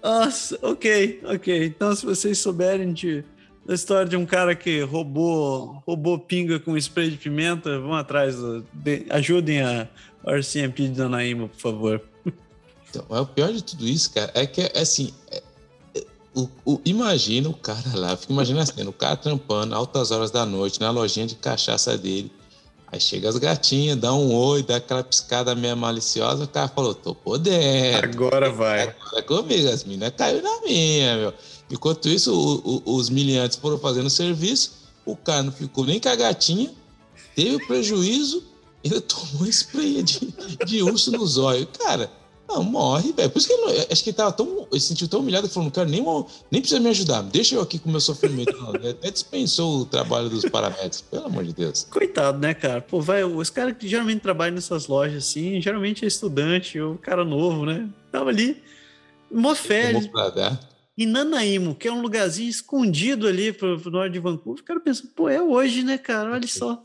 [0.04, 1.66] Nossa, ok, ok.
[1.66, 3.24] Então, se vocês souberem de
[3.66, 7.80] da história de um cara que roubou, roubou pinga com spray de pimenta.
[7.80, 8.36] Vão atrás,
[8.72, 9.88] de, ajudem a
[10.24, 12.02] RCMP de Danaíma, por favor.
[12.90, 15.44] Então, é o pior de tudo isso, cara, é que, é assim, é,
[15.96, 16.04] é,
[16.34, 20.46] o, o, imagina o cara lá, fica imaginando assim, o cara trampando altas horas da
[20.46, 22.32] noite na lojinha de cachaça dele.
[22.96, 26.96] Aí chega as gatinhas, dá um oi, dá aquela piscada meio maliciosa, o cara falou,
[26.96, 28.06] tô podendo.
[28.06, 28.84] Agora vai.
[28.84, 31.34] Agora é comigo, as meninas caiu na minha, meu.
[31.70, 34.76] Enquanto isso, o, o, os miliantes foram fazendo serviço,
[35.06, 36.72] o cara não ficou nem com a gatinha,
[37.36, 38.42] teve prejuízo,
[38.82, 40.34] ele tomou spray de,
[40.66, 41.68] de urso no zóio.
[41.78, 42.10] Cara,
[42.48, 43.30] não, morre, velho.
[43.30, 44.68] Por isso que ele, acho que ele tava tão.
[44.72, 46.04] Ele se sentiu tão humilhado que falou: não quero nem,
[46.52, 48.56] nem precisa me ajudar, deixa eu aqui com o meu sofrimento.
[48.58, 51.88] Não, até dispensou o trabalho dos paramédicos, pelo amor de Deus.
[51.90, 52.82] Coitado, né, cara?
[52.82, 57.26] Pô, vai, os caras que geralmente trabalham nessas lojas assim, geralmente é estudante ou cara
[57.26, 57.90] novo, né?
[58.12, 58.62] Tava ali,
[59.32, 60.08] mó férias
[60.98, 64.80] em Nanaimo, que é um lugarzinho escondido ali pro, pro norte de Vancouver, o cara
[64.80, 66.32] pensa, pô, é hoje, né, cara?
[66.32, 66.82] Olha só.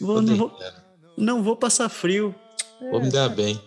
[0.00, 0.58] Vou, não, vou,
[1.16, 2.34] não vou passar frio.
[2.90, 3.60] Vou me dar bem.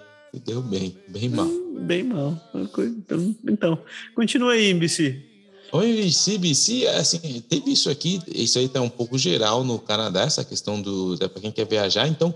[0.45, 1.45] Deu bem, bem mal.
[1.45, 2.35] Hum, bem mal.
[2.55, 3.79] Então, então
[4.15, 5.21] continua aí, MBC.
[5.71, 10.21] O MBC, BC, assim, teve isso aqui, isso aí tá um pouco geral no Canadá,
[10.21, 12.07] essa questão do, para quem quer viajar.
[12.07, 12.33] Então,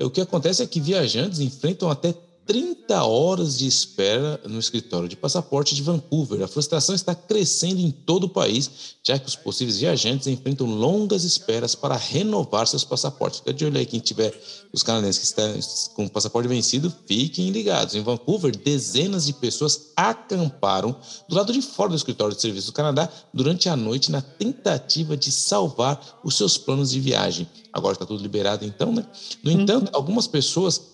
[0.00, 2.14] o que acontece é que viajantes enfrentam até
[2.46, 6.42] 30 horas de espera no escritório de passaporte de Vancouver.
[6.42, 11.24] A frustração está crescendo em todo o país, já que os possíveis viajantes enfrentam longas
[11.24, 13.40] esperas para renovar seus passaportes.
[13.40, 14.38] Fica de olho aí quem tiver
[14.72, 17.94] os canadenses que estão com o passaporte vencido, fiquem ligados.
[17.94, 20.96] Em Vancouver, dezenas de pessoas acamparam
[21.28, 25.16] do lado de fora do escritório de serviço do Canadá durante a noite na tentativa
[25.16, 27.48] de salvar os seus planos de viagem.
[27.72, 29.06] Agora está tudo liberado então, né?
[29.42, 30.92] No entanto, algumas pessoas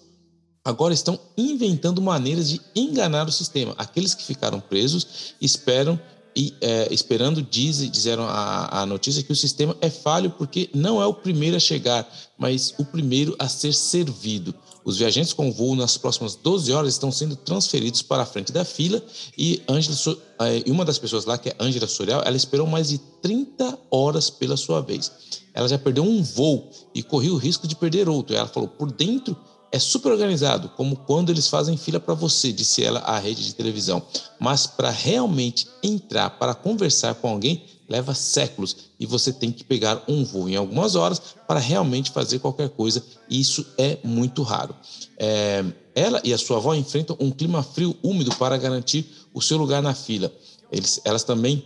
[0.69, 3.75] agora estão inventando maneiras de enganar o sistema.
[3.79, 5.99] Aqueles que ficaram presos esperam
[6.37, 11.01] e é, esperando, diz, disseram a, a notícia que o sistema é falho porque não
[11.01, 12.07] é o primeiro a chegar,
[12.37, 14.55] mas o primeiro a ser servido.
[14.85, 18.65] Os viajantes com voo nas próximas 12 horas estão sendo transferidos para a frente da
[18.65, 19.03] fila
[19.39, 19.97] e, Angela,
[20.67, 24.29] e uma das pessoas lá, que é Ângela Sorial, ela esperou mais de 30 horas
[24.29, 25.11] pela sua vez.
[25.55, 28.37] Ela já perdeu um voo e correu o risco de perder outro.
[28.37, 29.35] Ela falou, por dentro
[29.71, 33.55] é super organizado, como quando eles fazem fila para você, disse ela à rede de
[33.55, 34.03] televisão.
[34.39, 40.03] Mas para realmente entrar para conversar com alguém, leva séculos e você tem que pegar
[40.07, 43.03] um voo em algumas horas para realmente fazer qualquer coisa.
[43.29, 44.75] E isso é muito raro.
[45.19, 45.65] É,
[45.95, 49.83] ela e a sua avó enfrentam um clima frio úmido para garantir o seu lugar
[49.83, 50.33] na fila.
[50.71, 51.65] Eles, elas também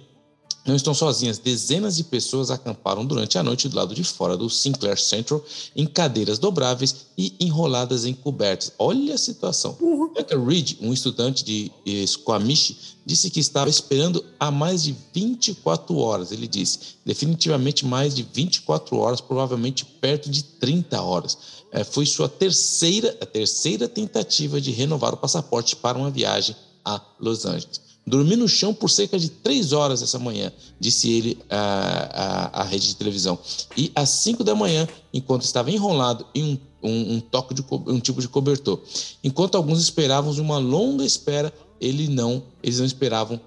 [0.64, 1.38] não estão sozinhas.
[1.38, 5.44] Dezenas de pessoas acamparam durante a noite do lado de fora do Sinclair Central
[5.74, 8.72] em cadeiras dobráveis e enroladas em cobertas.
[8.78, 9.76] Olha a situação.
[9.80, 10.12] Uhum.
[10.46, 11.70] Reed, um estudante de
[12.06, 16.30] Squamish, disse que estava esperando há mais de 24 horas.
[16.30, 21.38] Ele disse, definitivamente mais de 24 horas, provavelmente perto de 30 horas.
[21.72, 26.54] É, foi sua terceira, a terceira tentativa de renovar o passaporte para uma viagem
[26.84, 27.80] a Los Angeles.
[28.04, 32.64] Dormi no chão por cerca de três horas essa manhã, disse ele à, à, à
[32.64, 33.38] rede de televisão.
[33.76, 36.44] E às cinco da manhã, enquanto estava enrolado em
[36.82, 38.80] um, um, um, toque de um tipo de cobertor.
[39.22, 43.40] Enquanto alguns esperavam uma longa espera, ele não, eles não esperavam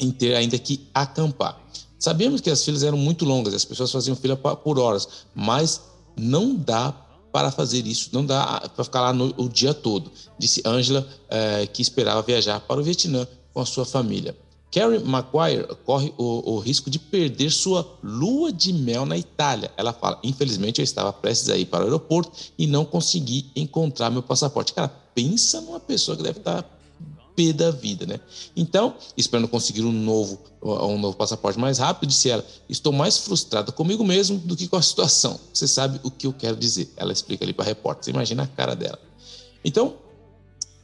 [0.00, 1.60] em ter ainda que acampar.
[1.98, 5.82] Sabíamos que as filas eram muito longas, as pessoas faziam fila por horas, mas
[6.16, 6.94] não dá
[7.32, 11.66] para fazer isso, não dá para ficar lá no, o dia todo, disse Angela, eh,
[11.66, 13.26] que esperava viajar para o Vietnã
[13.58, 14.36] com a sua família.
[14.70, 19.72] Carrie Maguire corre o, o, risco de perder sua lua de mel na Itália.
[19.76, 24.10] Ela fala: infelizmente eu estava prestes a ir para o aeroporto e não consegui encontrar
[24.10, 24.72] meu passaporte.
[24.72, 26.62] Cara, pensa numa pessoa que deve estar
[27.34, 28.20] pé da vida, né?
[28.54, 33.72] Então, esperando conseguir um novo, um novo passaporte mais rápido, disse ela: estou mais frustrada
[33.72, 35.40] comigo mesmo do que com a situação.
[35.52, 36.92] Você sabe o que eu quero dizer?
[36.96, 38.04] Ela explica ali para a repórter.
[38.04, 39.00] Você imagina a cara dela.
[39.64, 39.96] Então,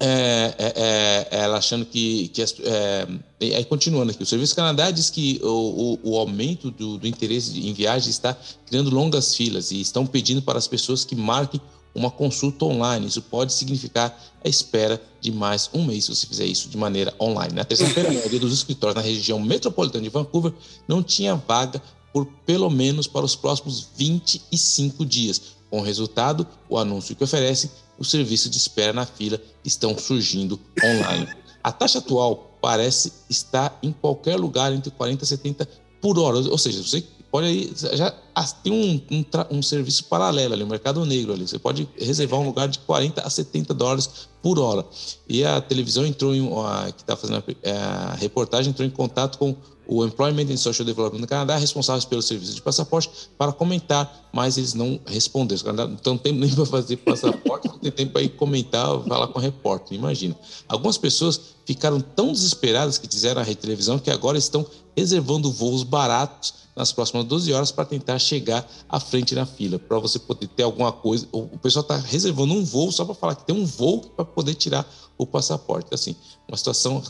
[0.06, 2.28] é, é, é, ela achando que.
[2.28, 3.06] que é,
[3.40, 7.58] aí, continuando aqui, o Serviço Canadá diz que o, o, o aumento do, do, interesse
[7.58, 8.36] em viagens está
[8.66, 11.58] criando longas filas e estão pedindo para as pessoas que marquem
[11.94, 13.06] uma consulta online.
[13.06, 17.14] Isso pode significar a espera de mais um mês se você fizer isso de maneira
[17.18, 17.54] online.
[17.54, 20.52] Na terça-feira, a maioria dos escritórios na região metropolitana de Vancouver
[20.86, 21.80] não tinha vaga
[22.12, 25.40] por pelo menos para os próximos 25 dias.
[25.70, 30.60] Com o resultado, o anúncio que oferece o serviço de espera na fila estão surgindo
[30.82, 31.28] online.
[31.62, 35.68] A taxa atual parece estar em qualquer lugar entre 40 e 70
[36.00, 38.14] por hora, ou seja, você pode aí, já
[38.62, 42.46] tem um, um, um, serviço paralelo ali, um mercado negro ali, você pode reservar um
[42.46, 44.84] lugar de 40 a 70 dólares por hora.
[45.28, 49.38] E a televisão entrou em, a, que está fazendo a, a reportagem, entrou em contato
[49.38, 49.56] com
[49.86, 54.56] o Employment and Social Development do Canadá, responsáveis pelo serviço de passaporte, para comentar, mas
[54.56, 55.60] eles não responderam.
[55.60, 59.28] O Canadá não tem nem para fazer passaporte, não tem tempo para ir comentar, falar
[59.28, 60.36] com o repórter, imagina.
[60.68, 64.66] Algumas pessoas ficaram tão desesperadas que à rede televisão que agora estão
[64.96, 69.98] reservando voos baratos nas próximas 12 horas para tentar chegar à frente na fila, para
[69.98, 71.26] você poder ter alguma coisa.
[71.32, 74.54] O pessoal está reservando um voo só para falar que tem um voo para poder
[74.54, 75.94] tirar o passaporte.
[75.94, 76.16] Assim,
[76.48, 77.02] uma situação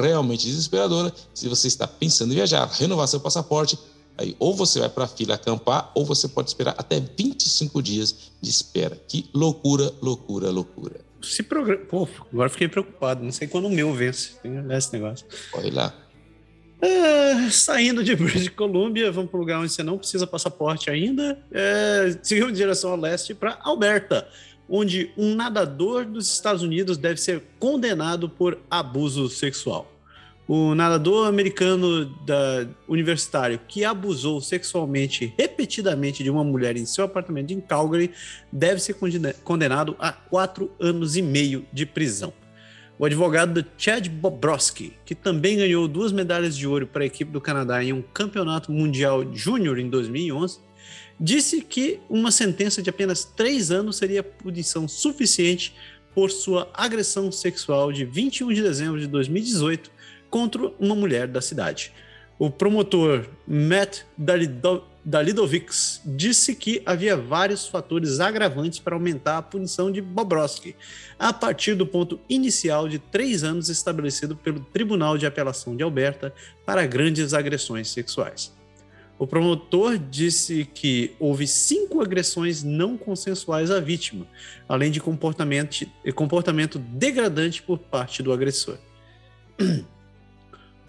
[0.00, 1.12] realmente desesperadora.
[1.34, 3.78] Se você está pensando em viajar, renovar seu passaporte,
[4.16, 8.32] aí ou você vai para a fila acampar, ou você pode esperar até 25 dias
[8.40, 8.96] de espera.
[9.08, 11.00] Que loucura, loucura, loucura.
[11.22, 11.84] Se programa.
[11.86, 13.22] Pô, agora fiquei preocupado.
[13.22, 14.32] Não sei quando o meu vence.
[14.42, 15.24] Tem que olhar esse negócio.
[15.52, 15.94] Corre lá.
[16.84, 21.38] É, saindo de British Columbia, vamos para um lugar onde você não precisa passaporte ainda.
[21.52, 24.26] É, seguimos em direção ao leste para Alberta,
[24.68, 29.92] onde um nadador dos Estados Unidos deve ser condenado por abuso sexual.
[30.48, 37.52] O nadador americano da, universitário que abusou sexualmente repetidamente de uma mulher em seu apartamento
[37.52, 38.10] em Calgary
[38.50, 38.96] deve ser
[39.44, 42.32] condenado a quatro anos e meio de prisão.
[42.98, 47.40] O advogado Chad Bobrovsky, que também ganhou duas medalhas de ouro para a equipe do
[47.40, 50.60] Canadá em um campeonato mundial júnior em 2011,
[51.18, 55.74] disse que uma sentença de apenas três anos seria punição suficiente
[56.14, 59.90] por sua agressão sexual de 21 de dezembro de 2018
[60.28, 61.92] contra uma mulher da cidade.
[62.38, 69.90] O promotor Matt Dalido Dalidovics disse que havia vários fatores agravantes para aumentar a punição
[69.90, 70.76] de Bobrovsky,
[71.18, 76.32] a partir do ponto inicial de três anos estabelecido pelo Tribunal de Apelação de Alberta
[76.64, 78.52] para grandes agressões sexuais.
[79.18, 84.26] O promotor disse que houve cinco agressões não consensuais à vítima,
[84.68, 88.78] além de comportamento, comportamento degradante por parte do agressor.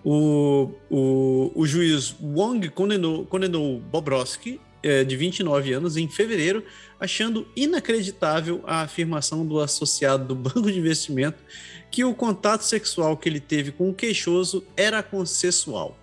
[0.04, 6.64] O, o, o juiz Wong condenou, condenou Bobrovsky, é, de 29 anos, em fevereiro,
[7.00, 11.42] achando inacreditável a afirmação do associado do banco de investimento
[11.90, 15.98] que o contato sexual que ele teve com o queixoso era consensual.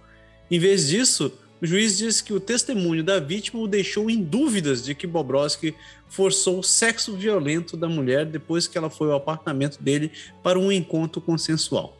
[0.51, 4.83] Em vez disso, o juiz disse que o testemunho da vítima o deixou em dúvidas
[4.83, 5.75] de que Bobrovsky
[6.09, 10.11] forçou o sexo violento da mulher depois que ela foi ao apartamento dele
[10.43, 12.00] para um encontro consensual.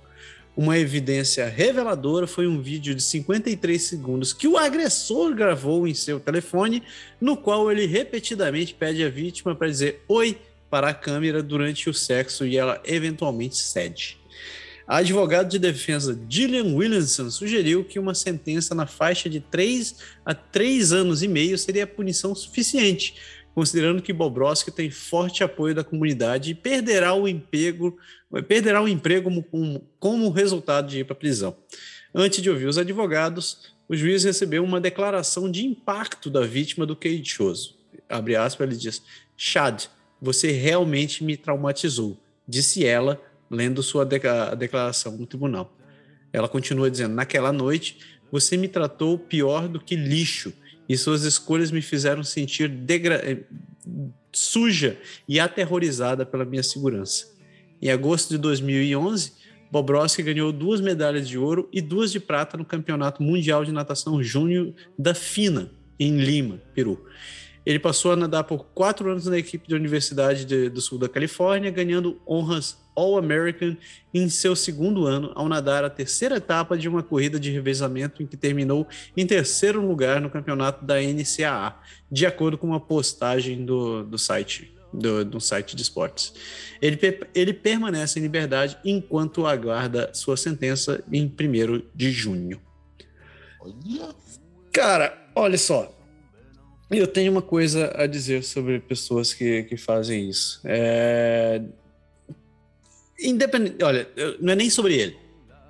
[0.61, 6.21] Uma evidência reveladora foi um vídeo de 53 segundos que o agressor gravou em seu
[6.21, 6.83] telefone,
[7.19, 10.37] no qual ele repetidamente pede à vítima para dizer oi
[10.69, 14.19] para a câmera durante o sexo e ela eventualmente cede.
[14.87, 19.95] A advogada de defesa Gillian Williamson sugeriu que uma sentença na faixa de 3
[20.27, 23.15] a 3 anos e meio seria punição suficiente,
[23.55, 27.99] considerando que Bobrovsky tem forte apoio da comunidade e perderá o emprego,
[28.47, 31.57] perderá o emprego como, como resultado de ir para a prisão.
[32.15, 36.97] Antes de ouvir os advogados, o juiz recebeu uma declaração de impacto da vítima do
[36.97, 37.77] queixoso.
[38.09, 39.03] Abre aspas, ele diz:
[39.37, 39.85] Chad,
[40.21, 43.21] você realmente me traumatizou, disse ela
[43.51, 45.77] lendo sua declaração no tribunal.
[46.33, 47.99] Ela continua dizendo: Naquela noite,
[48.31, 50.53] você me tratou pior do que lixo
[50.91, 53.39] e suas escolhas me fizeram sentir eh,
[54.33, 57.29] suja e aterrorizada pela minha segurança.
[57.81, 59.35] Em agosto de 2011,
[59.71, 64.21] Bobrovski ganhou duas medalhas de ouro e duas de prata no Campeonato Mundial de Natação
[64.21, 67.07] Júnior da FINA, em Lima, Peru.
[67.71, 71.09] Ele passou a nadar por quatro anos na equipe da Universidade de, do Sul da
[71.09, 73.77] Califórnia, ganhando honras All-American
[74.13, 78.27] em seu segundo ano, ao nadar a terceira etapa de uma corrida de revezamento em
[78.27, 84.03] que terminou em terceiro lugar no campeonato da NCAA, de acordo com uma postagem do,
[84.03, 84.75] do site.
[84.93, 86.35] Do, do site de esportes.
[86.83, 86.99] Ele,
[87.33, 92.61] ele permanece em liberdade enquanto aguarda sua sentença em 1 de junho.
[94.73, 96.00] Cara, olha só,
[96.99, 100.61] eu tenho uma coisa a dizer sobre pessoas que, que fazem isso.
[100.65, 101.63] É...
[103.21, 104.09] Independente, olha,
[104.41, 105.17] não é nem sobre ele.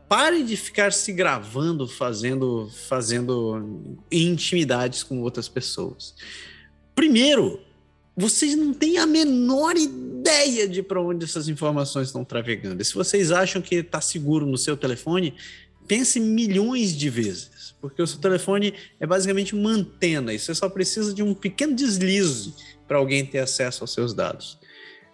[0.09, 6.14] Pare de ficar se gravando fazendo, fazendo intimidades com outras pessoas.
[6.95, 7.61] Primeiro,
[8.16, 12.83] vocês não têm a menor ideia de para onde essas informações estão travegando.
[12.83, 15.35] E se vocês acham que está seguro no seu telefone,
[15.91, 20.68] pense milhões de vezes porque o seu telefone é basicamente uma antena e você só
[20.68, 22.55] precisa de um pequeno deslize
[22.86, 24.59] para alguém ter acesso aos seus dados.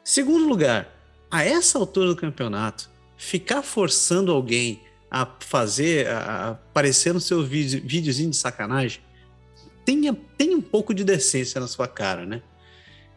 [0.02, 0.92] Segundo lugar,
[1.30, 7.80] a essa altura do campeonato, ficar forçando alguém a fazer, a aparecer no seu vídeo,
[7.84, 9.00] videozinho de sacanagem,
[9.84, 12.42] tenha, tenha um pouco de decência na sua cara, né?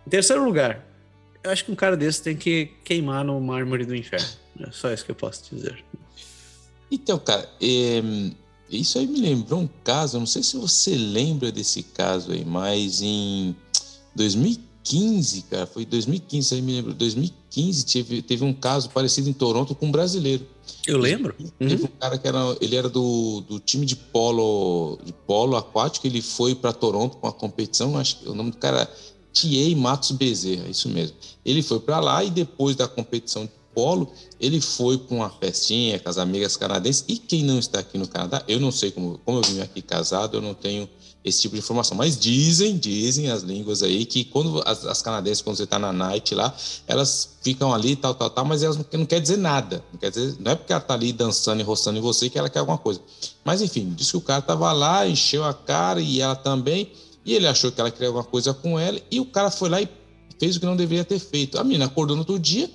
[0.05, 0.85] Em terceiro lugar,
[1.43, 4.27] eu acho que um cara desse tem que queimar no mármore do inferno.
[4.59, 5.83] É só isso que eu posso dizer.
[6.91, 8.01] Então, cara, é,
[8.69, 13.01] isso aí me lembrou um caso, não sei se você lembra desse caso aí, mas
[13.01, 13.55] em
[14.15, 19.73] 2015, cara, foi 2015, aí me lembro, 2015 teve, teve um caso parecido em Toronto
[19.73, 20.45] com um brasileiro.
[20.85, 21.35] Eu lembro.
[21.57, 21.85] Teve uhum.
[21.85, 26.21] um cara que era, ele era do, do time de polo, de polo aquático, ele
[26.21, 28.89] foi para Toronto com a competição, acho que o nome do cara
[29.33, 31.15] Tiei Matos Bezerra, isso mesmo.
[31.45, 36.09] Ele foi para lá e depois da competição Polo, ele foi com uma festinha com
[36.09, 37.05] as amigas canadenses.
[37.07, 39.81] E quem não está aqui no Canadá, eu não sei como, como eu vim aqui
[39.81, 40.89] casado, eu não tenho
[41.23, 41.97] esse tipo de informação.
[41.97, 45.91] Mas dizem, dizem as línguas aí que quando as, as canadenses, quando você está na
[45.91, 46.55] night lá,
[46.87, 49.83] elas ficam ali, tal, tal, tal, mas elas não, não quer dizer nada.
[49.91, 52.37] Não quer dizer, não é porque ela está ali dançando e roçando em você que
[52.37, 53.01] ela quer alguma coisa.
[53.43, 56.91] Mas enfim, disse que o cara estava lá, encheu a cara e ela também.
[57.25, 58.99] E ele achou que ela queria alguma coisa com ela.
[59.11, 59.89] E o cara foi lá e
[60.39, 61.59] fez o que não deveria ter feito.
[61.59, 62.69] A menina acordou no outro dia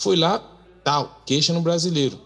[0.00, 0.42] foi lá,
[0.82, 2.18] tal, queixa no brasileiro.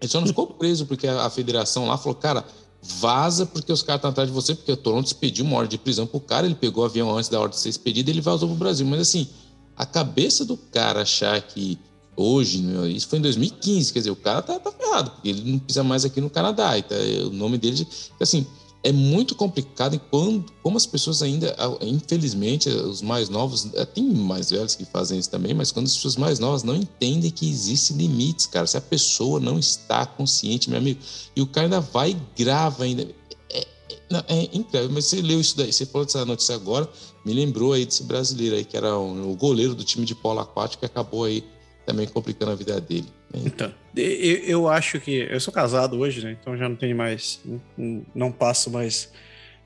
[0.00, 2.44] Ele só não ficou preso porque a, a federação lá falou, cara,
[2.80, 5.78] vaza porque os caras estão atrás de você, porque o Toronto expediu uma ordem de
[5.78, 8.20] prisão pro cara, ele pegou o avião antes da ordem de ser expedida e ele
[8.20, 8.86] vazou pro Brasil.
[8.86, 9.28] Mas assim,
[9.76, 11.78] a cabeça do cara achar que
[12.16, 15.50] hoje, meu, isso foi em 2015, quer dizer, o cara tá, tá ferrado, porque ele
[15.50, 16.94] não pisa mais aqui no Canadá, e tá,
[17.26, 17.86] o nome dele,
[18.20, 18.46] assim,
[18.82, 24.04] é muito complicado e quando, como as pessoas ainda, infelizmente, os mais novos, eh, tem
[24.04, 27.48] mais velhos que fazem isso também, mas quando as pessoas mais novas não entendem que
[27.48, 28.66] existem limites, cara.
[28.66, 30.98] Se a pessoa não está consciente, meu amigo,
[31.36, 33.06] e o cara ainda vai e grava ainda.
[33.52, 33.66] É,
[34.12, 36.88] é, é incrível, mas você leu isso daí, você falou dessa notícia agora,
[37.22, 40.80] me lembrou aí desse brasileiro aí, que era o goleiro do time de polo aquático
[40.80, 41.44] que acabou aí
[41.86, 43.08] também complicando a vida dele.
[43.32, 43.42] Né?
[43.46, 45.26] Então, eu, eu, acho que.
[45.30, 46.36] Eu sou casado hoje, né?
[46.40, 47.40] Então já não tenho mais.
[47.76, 49.12] Não, não passo mais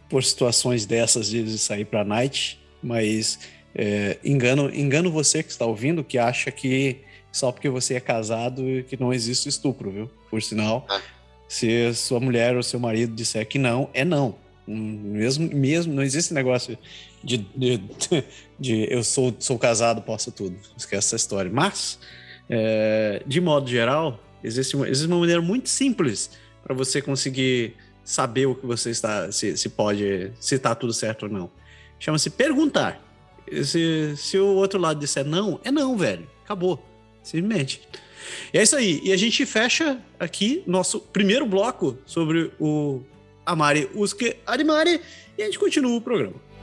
[0.09, 3.39] por situações dessas de sair para night, mas
[3.75, 6.99] é, engano, engano você que está ouvindo que acha que
[7.33, 10.11] só porque você é casado que não existe estupro, viu?
[10.31, 11.01] Por sinal, ah.
[11.49, 14.35] Se sua mulher ou seu marido disser que não, é não.
[14.67, 16.79] Mesmo, mesmo não existe negócio
[17.23, 17.81] de, de,
[18.59, 20.57] de eu sou, sou casado, posso tudo.
[20.77, 21.51] Esquece essa história.
[21.53, 21.99] Mas,
[22.49, 26.31] é, de modo geral, existe uma, existe uma maneira muito simples
[26.63, 27.75] para você conseguir
[28.05, 31.51] saber o que você está, se, se pode, se está tudo certo ou não.
[31.99, 33.03] Chama-se perguntar.
[33.65, 36.27] Se, se o outro lado disser não, é não, velho.
[36.45, 36.83] Acabou.
[37.23, 37.83] Simplesmente.
[38.53, 39.01] E é isso aí.
[39.03, 43.03] E a gente fecha aqui nosso primeiro bloco sobre o
[43.47, 45.01] Amare Usque Arimare
[45.37, 46.55] e a gente continua o programa.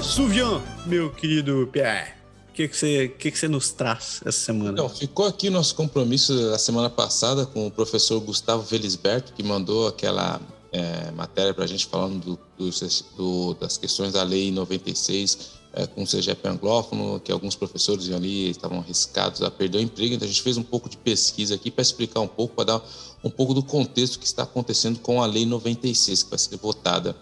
[0.00, 2.12] Me souviens, meu querido Pierre.
[2.48, 4.72] O que, que, você, que, que você nos traz essa semana?
[4.72, 9.42] Então, ficou aqui o nosso compromisso da semana passada com o professor Gustavo Felisberto, que
[9.42, 10.40] mandou aquela
[10.72, 12.70] é, matéria para a gente falando do,
[13.16, 18.50] do, das questões da Lei 96 é, com o CGP anglófono, que alguns professores ali
[18.50, 20.14] estavam arriscados a perder o emprego.
[20.14, 22.82] Então, a gente fez um pouco de pesquisa aqui para explicar um pouco, para dar
[23.22, 27.16] um pouco do contexto que está acontecendo com a Lei 96, que vai ser votada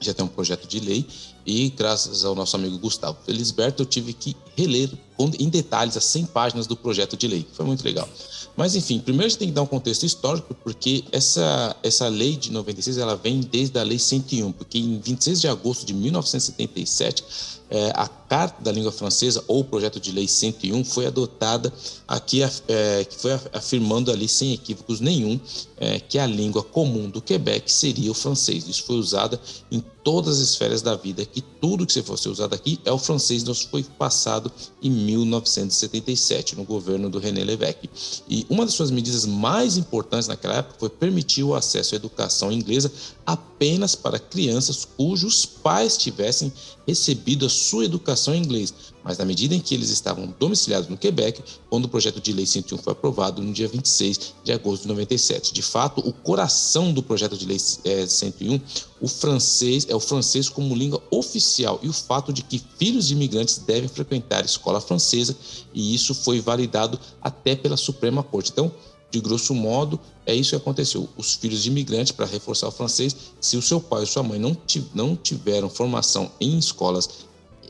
[0.00, 1.06] já tem um projeto de lei
[1.46, 6.26] e graças ao nosso amigo Gustavo Felisberto eu tive que reler em detalhes as 100
[6.26, 7.46] páginas do projeto de lei.
[7.52, 8.08] Foi muito legal.
[8.56, 12.36] Mas enfim, primeiro a gente tem que dar um contexto histórico porque essa essa lei
[12.36, 17.24] de 96 ela vem desde a lei 101, porque em 26 de agosto de 1977
[17.70, 21.72] é, a Carta da Língua Francesa, ou o projeto de lei 101, foi adotada
[22.06, 25.40] aqui, é, que foi afirmando ali, sem equívocos nenhum,
[25.76, 28.68] é, que a língua comum do Quebec seria o francês.
[28.68, 29.40] Isso foi usado
[29.72, 32.98] em todas as esferas da vida, que tudo que você fosse usado aqui é o
[32.98, 33.42] francês.
[33.42, 37.90] Isso foi passado em 1977, no governo do René Lévesque.
[38.28, 42.50] E uma das suas medidas mais importantes naquela época foi permitir o acesso à educação
[42.50, 42.90] inglesa
[43.26, 46.52] apenas para crianças cujos pais tivessem
[46.86, 48.74] recebido a sua educação em inglês,
[49.04, 52.46] mas na medida em que eles estavam domiciliados no Quebec, quando o projeto de lei
[52.46, 55.52] 101 foi aprovado no dia 26 de agosto de 97.
[55.52, 58.58] De fato, o coração do projeto de lei é, 101,
[59.00, 63.12] o francês é o francês como língua oficial e o fato de que filhos de
[63.12, 65.36] imigrantes devem frequentar a escola francesa,
[65.74, 68.50] e isso foi validado até pela Suprema Corte.
[68.52, 68.72] Então,
[69.10, 71.08] de grosso modo, é isso que aconteceu.
[71.16, 74.40] Os filhos de imigrantes, para reforçar o francês, se o seu pai ou sua mãe
[74.40, 74.56] não,
[74.92, 77.08] não tiveram formação em escolas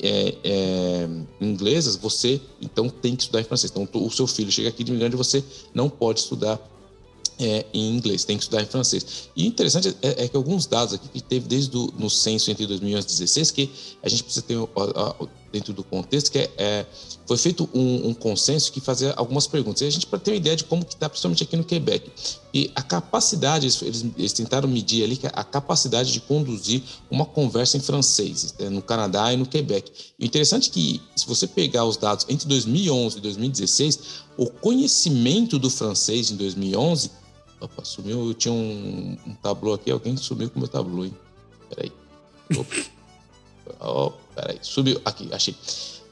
[0.00, 1.08] é, é,
[1.40, 3.72] inglesas, você então tem que estudar em francês.
[3.74, 5.42] Então, o seu filho chega aqui de imigrante, você
[5.72, 6.60] não pode estudar
[7.38, 9.28] é, em inglês, tem que estudar em francês.
[9.34, 12.66] E interessante é, é que alguns dados aqui que teve desde o, no censo entre
[12.66, 13.70] 2011 e 2016, que
[14.02, 14.56] a gente precisa ter
[15.54, 16.86] dentro do contexto, que é, é
[17.26, 19.80] foi feito um, um, consenso que fazia algumas perguntas.
[19.80, 22.10] E a gente para ter uma ideia de como que está, principalmente aqui no Quebec.
[22.52, 27.80] E a capacidade, eles, eles, tentaram medir ali a capacidade de conduzir uma conversa em
[27.80, 29.90] francês né, no Canadá e no Quebec.
[30.18, 34.00] E o interessante é que, se você pegar os dados entre 2011 e 2016,
[34.36, 37.24] o conhecimento do francês em 2011
[37.60, 38.26] Opa, sumiu.
[38.28, 41.14] Eu tinha um, um tabu aqui, alguém sumiu com o meu tabu, hein?
[41.70, 41.90] Peraí.
[42.58, 42.74] Opa.
[43.80, 44.58] oh, peraí.
[44.62, 45.00] Subiu.
[45.04, 45.54] Aqui, achei.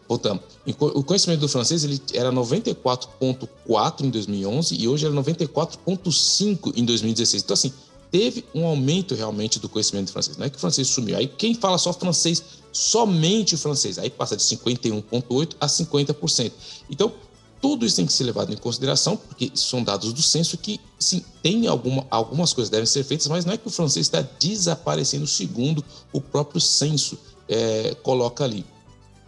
[0.09, 0.43] Voltamos.
[0.79, 7.43] O conhecimento do francês ele era 94,4 em 2011 e hoje era 94,5 em 2016.
[7.43, 7.73] Então, assim,
[8.11, 10.37] teve um aumento realmente do conhecimento do francês.
[10.37, 11.17] Não é que o francês sumiu.
[11.17, 16.53] Aí quem fala só francês, somente o francês, aí passa de 51,8% a 50%.
[16.91, 17.13] Então,
[17.63, 21.25] tudo isso tem que ser levado em consideração, porque são dados do censo que, sim,
[21.43, 25.29] tem alguma, algumas coisas devem ser feitas, mas não é que o francês está desaparecendo
[25.29, 25.83] segundo
[26.13, 27.17] o próprio censo
[27.49, 28.65] é, coloca ali.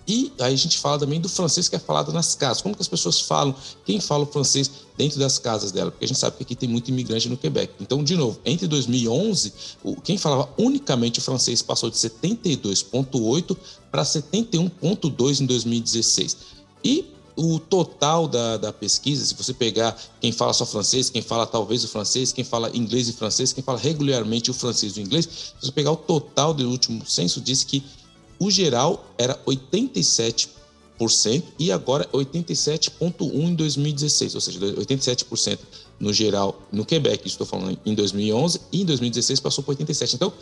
[0.06, 2.60] E aí a gente fala também do francês que é falado nas casas.
[2.60, 3.54] Como que as pessoas falam?
[3.86, 5.90] Quem fala o francês dentro das casas dela?
[5.90, 7.72] Porque a gente sabe que aqui tem muito imigrante no Quebec.
[7.80, 9.52] Então, de novo, entre 2011,
[10.02, 13.56] quem falava unicamente francês passou de 72,8
[13.90, 16.36] para 71,2 em 2016.
[16.84, 21.46] E o total da, da pesquisa, se você pegar quem fala só francês, quem fala
[21.46, 25.02] talvez o francês, quem fala inglês e francês, quem fala regularmente o francês e o
[25.02, 27.82] inglês, se você pegar o total do último censo, diz que
[28.38, 30.48] o geral era 87%
[31.58, 35.58] e agora 87,1% em 2016, ou seja, 87%
[35.98, 40.14] no geral no Quebec, estou falando em 2011, e em 2016 passou para 87%.
[40.14, 40.32] Então,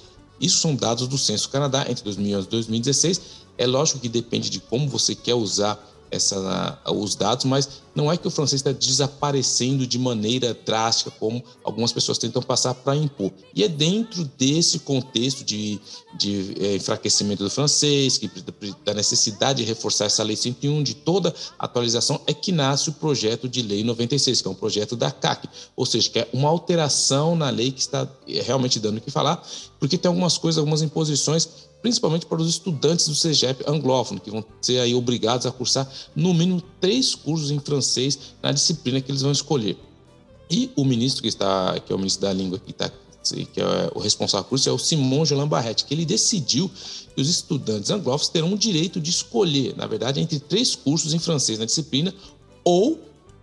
[0.40, 3.20] isso são dados do Censo Canadá entre 2011 e 2016.
[3.56, 5.78] É lógico que depende de como você quer usar
[6.12, 11.42] essa, os dados, mas não é que o francês está desaparecendo de maneira drástica, como
[11.64, 13.32] algumas pessoas tentam passar para impor.
[13.54, 15.80] E é dentro desse contexto de,
[16.16, 18.30] de é, enfraquecimento do francês, que,
[18.84, 23.48] da necessidade de reforçar essa Lei 101, de toda atualização, é que nasce o projeto
[23.48, 27.34] de Lei 96, que é um projeto da CAC, ou seja, que é uma alteração
[27.34, 29.42] na lei que está é, realmente dando o que falar,
[29.78, 34.44] porque tem algumas coisas, algumas imposições principalmente para os estudantes do CEGEP anglófono, que vão
[34.60, 39.22] ser aí obrigados a cursar no mínimo três cursos em francês na disciplina que eles
[39.22, 39.76] vão escolher.
[40.48, 42.90] E o ministro que está, que é o ministro da língua que está
[43.22, 46.68] que é o responsável por isso, é o Simon Jolan Barrett, que ele decidiu
[47.14, 51.20] que os estudantes anglófonos terão o direito de escolher, na verdade, entre três cursos em
[51.20, 52.12] francês na disciplina
[52.64, 52.98] ou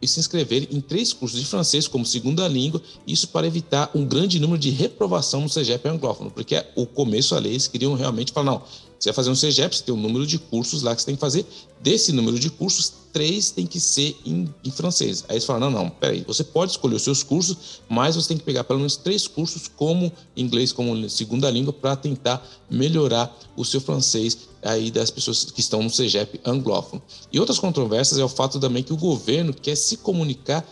[0.07, 4.39] se inscrever em três cursos de francês como segunda língua, isso para evitar um grande
[4.39, 8.51] número de reprovação no CEGEP anglófono, porque o começo a lei eles queriam realmente falar,
[8.51, 8.61] não,
[8.99, 11.15] você vai fazer um CEGEP, você tem um número de cursos lá que você tem
[11.15, 11.45] que fazer.
[11.81, 15.23] Desse número de cursos, três tem que ser em, em francês.
[15.29, 18.37] Aí eles falam: não, não, peraí, você pode escolher os seus cursos, mas você tem
[18.37, 23.63] que pegar pelo menos três cursos como inglês como segunda língua para tentar melhorar o
[23.63, 27.01] seu francês aí das pessoas que estão no CEGEP anglófono.
[27.31, 30.67] E outras controvérsias é o fato também que o governo quer se comunicar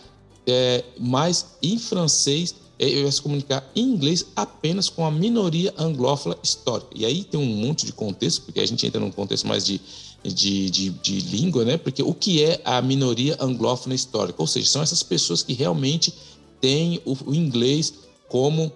[0.46, 6.36] é, mais em francês ele vai se comunicar em inglês apenas com a minoria anglófona
[6.42, 6.90] histórica.
[6.94, 9.80] E aí tem um monte de contexto, porque a gente entra num contexto mais de,
[10.22, 11.76] de, de, de língua, né?
[11.76, 14.40] Porque o que é a minoria anglófona histórica?
[14.40, 16.14] Ou seja, são essas pessoas que realmente
[16.60, 17.94] têm o, o inglês
[18.28, 18.70] como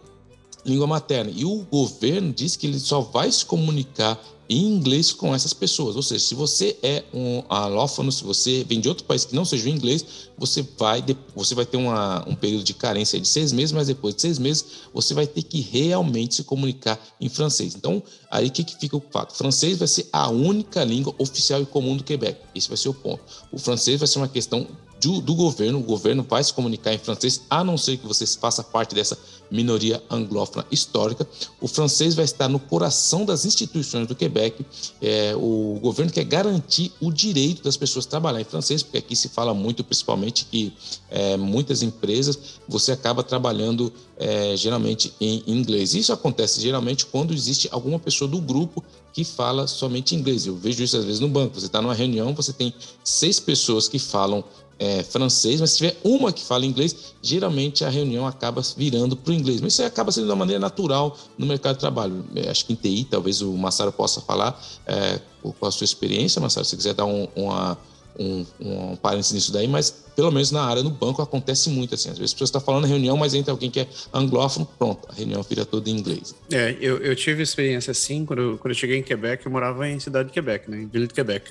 [0.64, 1.30] língua materna.
[1.34, 4.18] E o governo diz que ele só vai se comunicar
[4.48, 5.96] em inglês com essas pessoas.
[5.96, 9.44] Ou seja, se você é um alófono, se você vem de outro país que não
[9.44, 10.04] seja o inglês,
[10.36, 11.02] você vai,
[11.34, 14.38] você vai ter uma, um período de carência de seis meses, mas depois de seis
[14.38, 17.74] meses você vai ter que realmente se comunicar em francês.
[17.74, 19.34] Então, aí o que, que fica o fato?
[19.34, 22.38] Francês vai ser a única língua oficial e comum do Quebec.
[22.54, 23.22] Esse vai ser o ponto.
[23.50, 24.66] O francês vai ser uma questão
[25.00, 28.24] do, do, governo, o governo vai se comunicar em francês, a não ser que você
[28.26, 29.18] faça parte dessa
[29.52, 31.28] minoria anglófona histórica.
[31.60, 34.64] O francês vai estar no coração das instituições do Quebec.
[35.00, 39.28] É, o governo quer garantir o direito das pessoas trabalhar em francês, porque aqui se
[39.28, 40.72] fala muito, principalmente, que
[41.10, 45.94] é, muitas empresas você acaba trabalhando é, geralmente em inglês.
[45.94, 50.46] Isso acontece geralmente quando existe alguma pessoa do grupo que fala somente inglês.
[50.46, 51.58] Eu vejo isso às vezes no banco.
[51.58, 52.72] Você está numa reunião, você tem
[53.04, 54.42] seis pessoas que falam
[54.78, 59.30] é, francês, mas se tiver uma que fala inglês, geralmente a reunião acaba virando para
[59.30, 59.60] o inglês.
[59.60, 62.24] Mas isso acaba sendo de uma maneira natural no mercado de trabalho.
[62.34, 66.40] É, acho que em TI, talvez o Massaro possa falar é, com a sua experiência,
[66.40, 67.78] Massaro, se quiser dar um, uma,
[68.18, 72.10] um, um parênteses nisso daí, mas pelo menos na área, no banco, acontece muito assim.
[72.10, 75.14] Às vezes a pessoa está falando reunião, mas entra alguém que é anglófono, pronto, a
[75.14, 76.34] reunião vira toda em inglês.
[76.50, 79.98] É, eu, eu tive experiência assim, quando quando eu cheguei em Quebec, eu morava em
[79.98, 81.50] cidade de Quebec, né, em Ville de Quebec.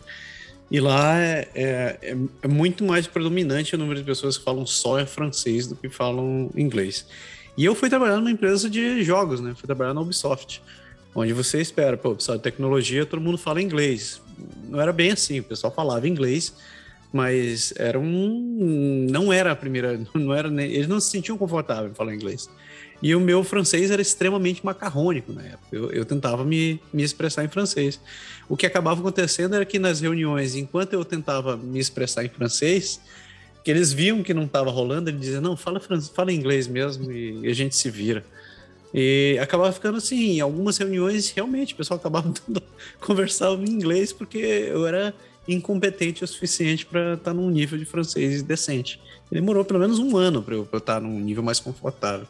[0.72, 4.66] E lá é, é, é, é, muito mais predominante o número de pessoas que falam
[4.66, 7.06] só francês do que falam inglês.
[7.58, 9.54] E eu fui trabalhar numa empresa de jogos, né?
[9.54, 10.64] Fui trabalhar na Ubisoft,
[11.14, 14.22] onde você espera, pô, pessoal de tecnologia, todo mundo fala inglês.
[14.70, 16.56] Não era bem assim, o pessoal falava inglês,
[17.12, 19.08] mas era um.
[19.10, 20.00] Não era a primeira.
[20.16, 22.50] Não era, eles não se sentiam confortáveis em falar inglês.
[23.02, 25.68] E o meu francês era extremamente macarrônico na época.
[25.72, 28.00] Eu, eu, tentava me, me expressar em francês.
[28.48, 33.02] O que acabava acontecendo era que nas reuniões, enquanto eu tentava me expressar em francês,
[33.64, 35.80] que eles viam que não estava rolando, eles diziam, não, fala,
[36.14, 38.24] fala inglês mesmo e, a gente se vira.
[38.94, 42.62] E acabava ficando assim, em algumas reuniões, realmente, o pessoal acabava tentando
[43.00, 45.14] conversar em inglês porque eu era
[45.48, 49.02] incompetente o suficiente para estar tá num nível de francês decente.
[49.32, 52.28] Demorou pelo menos um ano para eu, eu estar tá num nível mais confortável.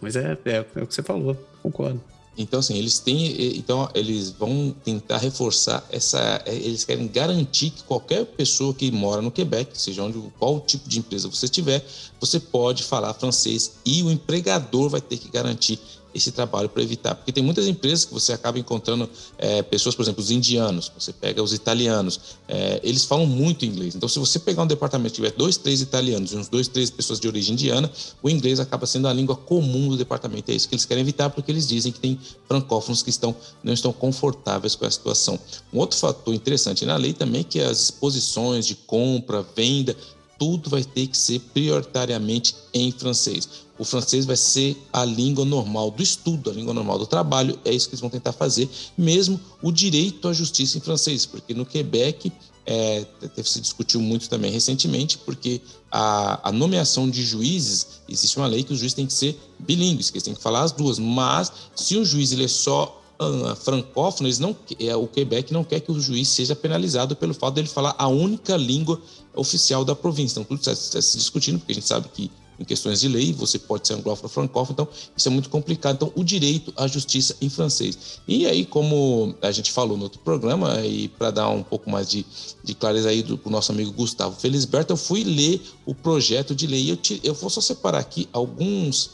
[0.00, 2.00] Mas é, é, é o que você falou, concordo.
[2.38, 3.58] Então, assim, eles têm.
[3.58, 6.40] Então, eles vão tentar reforçar essa.
[6.46, 10.88] É, eles querem garantir que qualquer pessoa que mora no Quebec, seja onde qual tipo
[10.88, 11.84] de empresa você tiver,
[12.20, 15.80] você pode falar francês e o empregador vai ter que garantir
[16.18, 17.14] esse trabalho para evitar.
[17.14, 19.08] Porque tem muitas empresas que você acaba encontrando
[19.38, 23.94] é, pessoas, por exemplo, os indianos, você pega os italianos, é, eles falam muito inglês.
[23.94, 26.90] Então, se você pegar um departamento que tiver dois, três italianos e uns dois, três
[26.90, 27.90] pessoas de origem indiana,
[28.22, 30.50] o inglês acaba sendo a língua comum do departamento.
[30.50, 33.72] É isso que eles querem evitar, porque eles dizem que tem francófonos que estão, não
[33.72, 35.38] estão confortáveis com a situação.
[35.72, 39.96] Um outro fator interessante na lei também é que as exposições de compra, venda,
[40.38, 43.48] tudo vai ter que ser prioritariamente em francês.
[43.78, 47.58] O francês vai ser a língua normal do estudo, a língua normal do trabalho.
[47.64, 51.54] É isso que eles vão tentar fazer, mesmo o direito à justiça em francês, porque
[51.54, 52.32] no Quebec
[52.66, 53.06] é,
[53.42, 55.60] se discutiu muito também recentemente, porque
[55.90, 60.10] a, a, nomeação de juízes, existe uma lei que os juízes têm que ser bilíngues,
[60.10, 63.56] que eles têm que falar as duas, mas se o juiz ele é só uh,
[63.56, 67.54] francófono, eles não, é, o Quebec não quer que o juiz seja penalizado pelo fato
[67.54, 69.00] dele falar a única língua
[69.34, 70.34] oficial da província.
[70.34, 73.32] Então, tudo está, está se discutindo, porque a gente sabe que em questões de lei,
[73.32, 75.94] você pode ser anglófono francófono, então isso é muito complicado.
[75.94, 78.20] Então, o direito à justiça em francês.
[78.26, 82.08] E aí, como a gente falou no outro programa, e para dar um pouco mais
[82.08, 82.26] de,
[82.64, 86.90] de clareza aí do nosso amigo Gustavo Felisberto, eu fui ler o projeto de lei.
[86.90, 89.10] Eu, te, eu vou só separar aqui alguns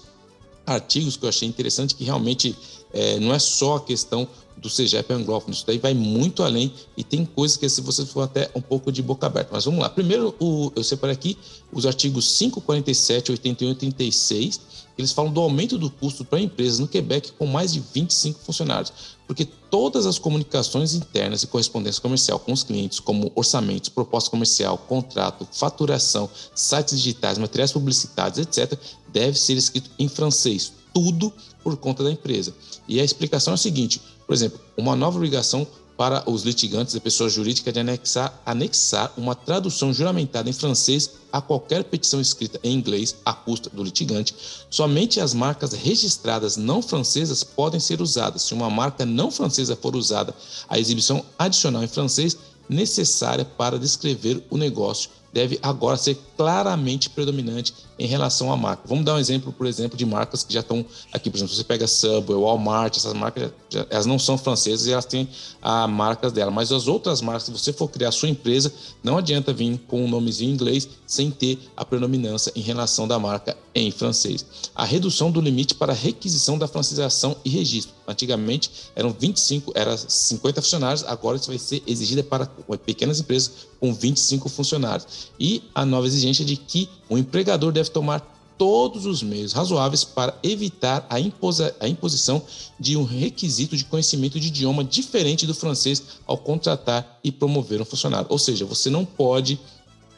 [0.66, 2.56] artigos que eu achei interessante, que realmente
[2.94, 4.26] é, não é só a questão
[4.56, 5.52] do CGEP anglófono.
[5.52, 8.90] Isso daí vai muito além e tem coisas que se você for até um pouco
[8.90, 9.50] de boca aberta.
[9.52, 9.90] Mas vamos lá.
[9.90, 11.36] Primeiro, o, eu separei aqui
[11.70, 14.60] os artigos 5, 47, 81 e 36.
[14.96, 18.92] Eles falam do aumento do custo para empresas no Quebec com mais de 25 funcionários,
[19.26, 24.78] porque todas as comunicações internas e correspondência comercial com os clientes, como orçamentos, proposta comercial,
[24.78, 28.78] contrato, faturação, sites digitais, materiais publicitários, etc.,
[29.12, 30.72] deve ser escrito em francês.
[30.92, 31.32] Tudo
[31.64, 32.54] por conta da empresa.
[32.86, 35.66] E a explicação é a seguinte: por exemplo, uma nova obrigação
[35.96, 41.40] para os litigantes e pessoa jurídica de anexar, anexar uma tradução juramentada em francês a
[41.40, 44.34] qualquer petição escrita em inglês à custa do litigante.
[44.68, 48.42] Somente as marcas registradas não francesas podem ser usadas.
[48.42, 50.34] Se uma marca não francesa for usada,
[50.68, 52.36] a exibição adicional em francês
[52.68, 58.84] necessária para descrever o negócio deve agora ser claramente predominante em relação à marca.
[58.86, 61.28] Vamos dar um exemplo, por exemplo, de marcas que já estão aqui.
[61.28, 65.04] Por exemplo, você pega Subway, Walmart, essas marcas, já, elas não são francesas e elas
[65.04, 65.28] têm
[65.60, 66.52] a marcas dela.
[66.52, 70.04] Mas as outras marcas, se você for criar a sua empresa, não adianta vir com
[70.04, 74.46] um nomezinho em inglês sem ter a predominância em relação da marca em francês.
[74.72, 77.92] A redução do limite para requisição da francização e registro.
[78.06, 82.46] Antigamente eram 25, era 50 funcionários, agora isso vai ser exigida para
[82.84, 83.50] pequenas empresas
[83.84, 85.28] com 25 funcionários.
[85.38, 88.20] E a nova exigência de que o empregador deve tomar
[88.56, 92.40] todos os meios razoáveis para evitar a, imposa, a imposição
[92.80, 97.84] de um requisito de conhecimento de idioma diferente do francês ao contratar e promover um
[97.84, 98.26] funcionário.
[98.30, 99.60] Ou seja, você não pode,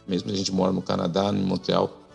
[0.06, 2.05] mesmo a gente mora no Canadá, em Montreal,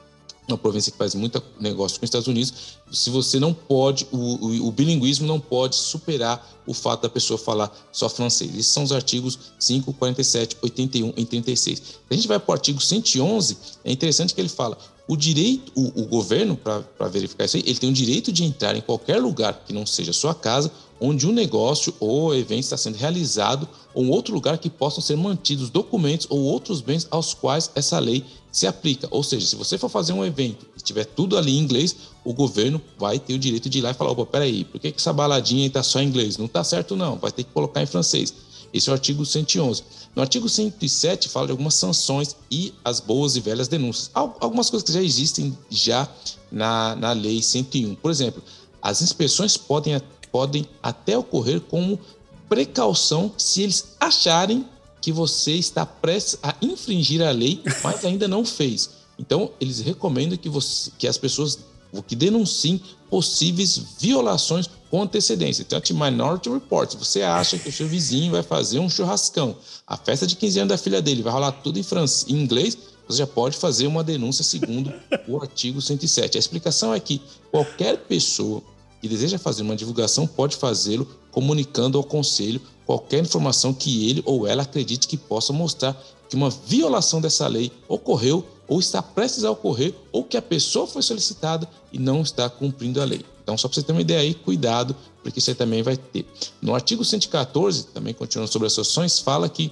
[0.51, 2.53] uma província que faz muito negócio com os Estados Unidos,
[2.91, 7.37] se você não pode, o, o, o, bilinguismo não pode superar o fato da pessoa
[7.37, 8.51] falar só francês.
[8.51, 11.81] Esses são os artigos 5, 47, 81 e 36.
[12.09, 16.03] A gente vai para o artigo 111, é interessante que ele fala, o direito, o,
[16.03, 19.63] o governo, para verificar isso aí, ele tem o direito de entrar em qualquer lugar
[19.65, 20.71] que não seja sua casa,
[21.01, 25.69] onde um negócio ou evento está sendo realizado, ou outro lugar que possam ser mantidos
[25.69, 29.07] documentos ou outros bens aos quais essa lei se aplica.
[29.11, 32.33] Ou seja, se você for fazer um evento e tiver tudo ali em inglês, o
[32.33, 35.13] governo vai ter o direito de ir lá e falar: opa, peraí, por que, essa
[35.13, 36.37] baladinha está só em inglês?
[36.37, 38.33] Não está certo, não, vai ter que colocar em francês.
[38.73, 39.83] Esse é o artigo 111.
[40.15, 44.09] No artigo 107 fala de algumas sanções e as boas e velhas denúncias.
[44.13, 46.07] Algumas coisas que já existem já
[46.51, 47.95] na, na lei 101.
[47.95, 48.41] Por exemplo,
[48.81, 50.01] as inspeções podem,
[50.31, 51.99] podem até ocorrer como
[52.47, 54.65] precaução se eles acharem
[55.01, 58.91] que você está prestes a infringir a lei, mas ainda não fez.
[59.17, 61.59] Então, eles recomendam que, você, que as pessoas
[62.07, 65.63] que denunciem possíveis violações com antecedência.
[65.63, 69.97] Então, a Minority Report, você acha que o seu vizinho vai fazer um churrascão, a
[69.97, 73.17] festa de 15 anos da filha dele vai rolar tudo em, francês, em inglês, você
[73.17, 74.93] já pode fazer uma denúncia segundo
[75.27, 76.37] o artigo 107.
[76.37, 77.21] A explicação é que
[77.51, 78.63] qualquer pessoa
[79.01, 82.61] que deseja fazer uma divulgação pode fazê-lo comunicando ao conselho
[82.91, 85.97] qualquer informação que ele ou ela acredite que possa mostrar
[86.27, 90.85] que uma violação dessa lei ocorreu ou está prestes a ocorrer ou que a pessoa
[90.85, 93.23] foi solicitada e não está cumprindo a lei.
[93.41, 94.93] Então, só para você ter uma ideia aí, cuidado,
[95.23, 96.26] porque aí também vai ter.
[96.61, 99.72] No artigo 114, também continuando sobre as sanções, fala que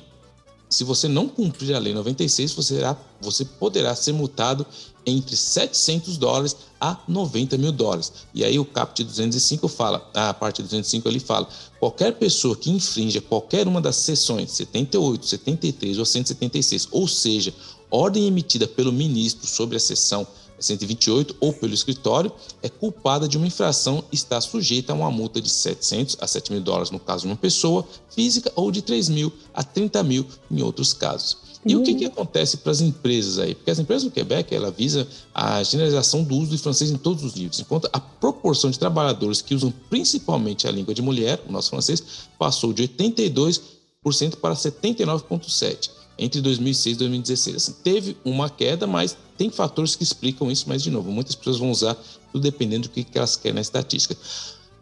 [0.69, 4.65] se você não cumprir a Lei 96, você, será, você poderá ser multado
[5.05, 8.13] entre 700 dólares a 90 mil dólares.
[8.33, 11.47] E aí o caput 205 fala, a parte 205 ele fala,
[11.79, 17.53] qualquer pessoa que infrinja qualquer uma das seções 78, 73 ou 176, ou seja,
[17.89, 20.27] ordem emitida pelo ministro sobre a sessão
[20.59, 22.31] 128 ou pelo escritório,
[22.61, 26.51] é culpada de uma infração e está sujeita a uma multa de 700 a 7
[26.51, 30.25] mil dólares no caso de uma pessoa física ou de 3 mil a 30 mil
[30.51, 31.49] em outros casos.
[31.65, 31.81] E uhum.
[31.81, 33.53] o que, que acontece para as empresas aí?
[33.53, 37.23] Porque as empresas do Quebec ela visa a generalização do uso do francês em todos
[37.23, 41.51] os níveis, enquanto a proporção de trabalhadores que usam principalmente a língua de mulher, o
[41.51, 42.01] nosso francês,
[42.37, 47.55] passou de 82% para 79,7% entre 2006 e 2016.
[47.55, 51.57] Assim, teve uma queda, mas tem fatores que explicam isso, mas, de novo, muitas pessoas
[51.57, 51.95] vão usar
[52.31, 54.15] tudo dependendo do que elas querem na estatística.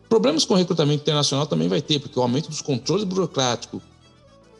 [0.09, 3.81] Problemas com recrutamento internacional também vai ter, porque o aumento dos controles burocráticos,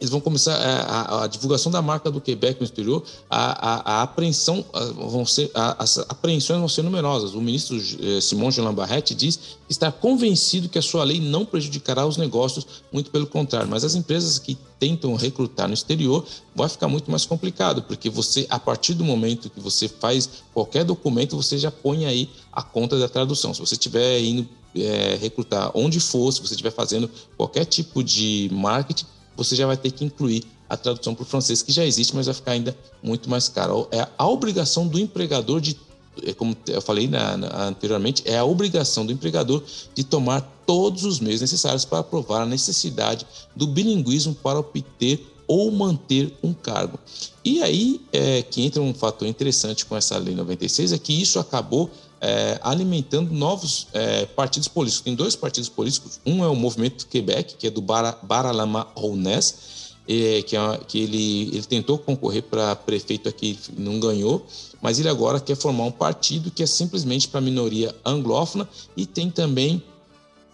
[0.00, 4.02] eles vão começar a, a, a, divulgação da marca do Quebec no exterior, a, a
[4.02, 4.64] apreensão
[4.94, 7.34] vão ser, as apreensões vão ser numerosas.
[7.34, 12.06] O ministro eh, Simon Jean Barrette diz está convencido que a sua lei não prejudicará
[12.06, 13.68] os negócios, muito pelo contrário.
[13.68, 18.46] Mas as empresas que tentam recrutar no exterior vai ficar muito mais complicado, porque você,
[18.48, 22.98] a partir do momento que você faz qualquer documento, você já põe aí a conta
[22.98, 23.52] da tradução.
[23.52, 28.48] Se você estiver indo é, recrutar onde for, se você estiver fazendo qualquer tipo de
[28.52, 29.06] marketing,
[29.38, 32.26] você já vai ter que incluir a tradução para o francês, que já existe, mas
[32.26, 33.88] vai ficar ainda muito mais caro.
[33.90, 35.78] É a obrigação do empregador de,
[36.22, 39.62] é como eu falei na, na, anteriormente, é a obrigação do empregador
[39.94, 43.24] de tomar todos os meios necessários para provar a necessidade
[43.56, 46.98] do bilinguismo para obter ou manter um cargo.
[47.42, 51.38] E aí é, que entra um fator interessante com essa lei 96 é que isso
[51.38, 51.90] acabou
[52.20, 55.04] é, alimentando novos é, partidos políticos.
[55.04, 56.20] Tem dois partidos políticos.
[56.24, 61.64] Um é o Movimento Quebec, que é do Baralama Rounès, é, que, que ele, ele
[61.64, 64.46] tentou concorrer para prefeito aqui, não ganhou,
[64.80, 69.04] mas ele agora quer formar um partido que é simplesmente para a minoria anglófona e
[69.04, 69.82] tem também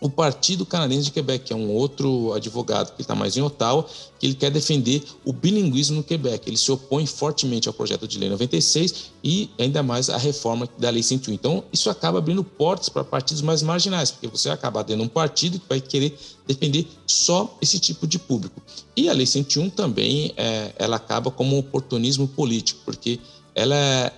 [0.05, 3.87] o Partido Canadense de Quebec, que é um outro advogado que está mais em Ottawa,
[4.19, 6.47] que ele quer defender o bilinguismo no Quebec.
[6.47, 10.91] Ele se opõe fortemente ao projeto de lei 96 e ainda mais à reforma da
[10.91, 11.33] lei 101.
[11.33, 15.59] Então, isso acaba abrindo portas para partidos mais marginais, porque você acaba tendo um partido
[15.59, 16.15] que vai querer
[16.47, 18.61] defender só esse tipo de público.
[18.95, 23.19] E a lei 101 também, é, ela acaba como um oportunismo político, porque
[23.55, 24.13] ela é,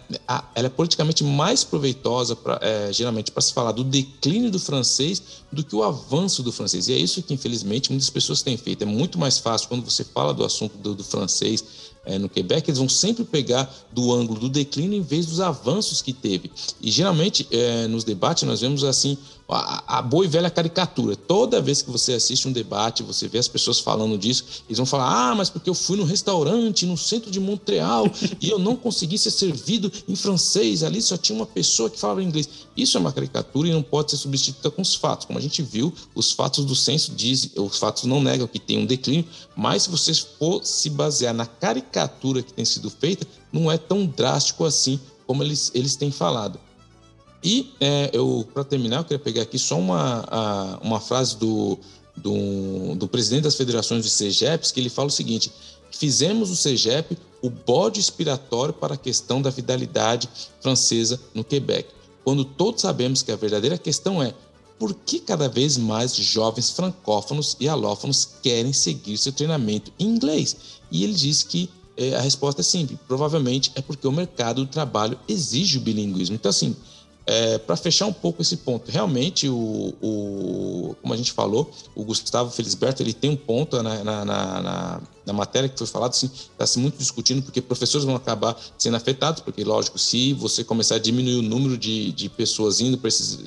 [0.55, 5.23] ela é politicamente mais proveitosa, pra, é, geralmente, para se falar do declínio do francês
[5.53, 6.89] do que o avanço do francês.
[6.89, 8.83] E é isso que, infelizmente, muitas pessoas têm feito.
[8.83, 11.63] É muito mais fácil quando você fala do assunto do, do francês
[12.07, 16.01] é, no Quebec, eles vão sempre pegar do ângulo do declínio em vez dos avanços
[16.01, 16.51] que teve.
[16.81, 21.15] E geralmente é, nos debates nós vemos assim a, a, boa e velha caricatura.
[21.15, 24.87] Toda vez que você assiste um debate, você vê as pessoas falando disso, eles vão
[24.87, 28.11] falar: ah, mas porque eu fui no restaurante no centro de Montreal
[28.41, 32.23] e eu não consegui ser servido em francês, ali só tinha uma pessoa que falava
[32.23, 32.49] inglês.
[32.77, 35.27] Isso é uma caricatura e não pode ser substituída com os fatos.
[35.27, 38.79] Como a gente viu, os fatos do censo dizem, os fatos não negam que tem
[38.79, 39.25] um declínio,
[39.57, 44.05] mas se você for se basear na caricatura que tem sido feita, não é tão
[44.05, 46.59] drástico assim como eles, eles têm falado.
[47.47, 51.79] E é, eu, para terminar, eu queria pegar aqui só uma, a, uma frase do,
[52.17, 55.53] do, do, presidente das federações de CEGEPs, que ele fala o seguinte:
[55.93, 60.29] fizemos o CEGEP o bode expiratório para a questão da fidelidade
[60.61, 61.89] francesa no Quebec,
[62.25, 64.35] quando todos sabemos que a verdadeira questão é
[64.77, 70.57] por que cada vez mais jovens francófonos e alófonos querem seguir seu treinamento em inglês?
[70.91, 74.69] E ele diz que é, a resposta é simples: provavelmente é porque o mercado do
[74.69, 76.35] trabalho exige o bilinguismo.
[76.35, 76.75] Então, assim,
[77.27, 82.05] é, para fechar um pouco esse ponto, realmente, o, o, como a gente falou, o
[82.05, 86.31] Gustavo Felisberto ele tem um ponto na, na, na, na matéria que foi falado, assim,
[86.33, 90.95] está se muito discutindo, porque professores vão acabar sendo afetados, porque, lógico, se você começar
[90.95, 93.41] a diminuir o número de, de pessoas indo para esses,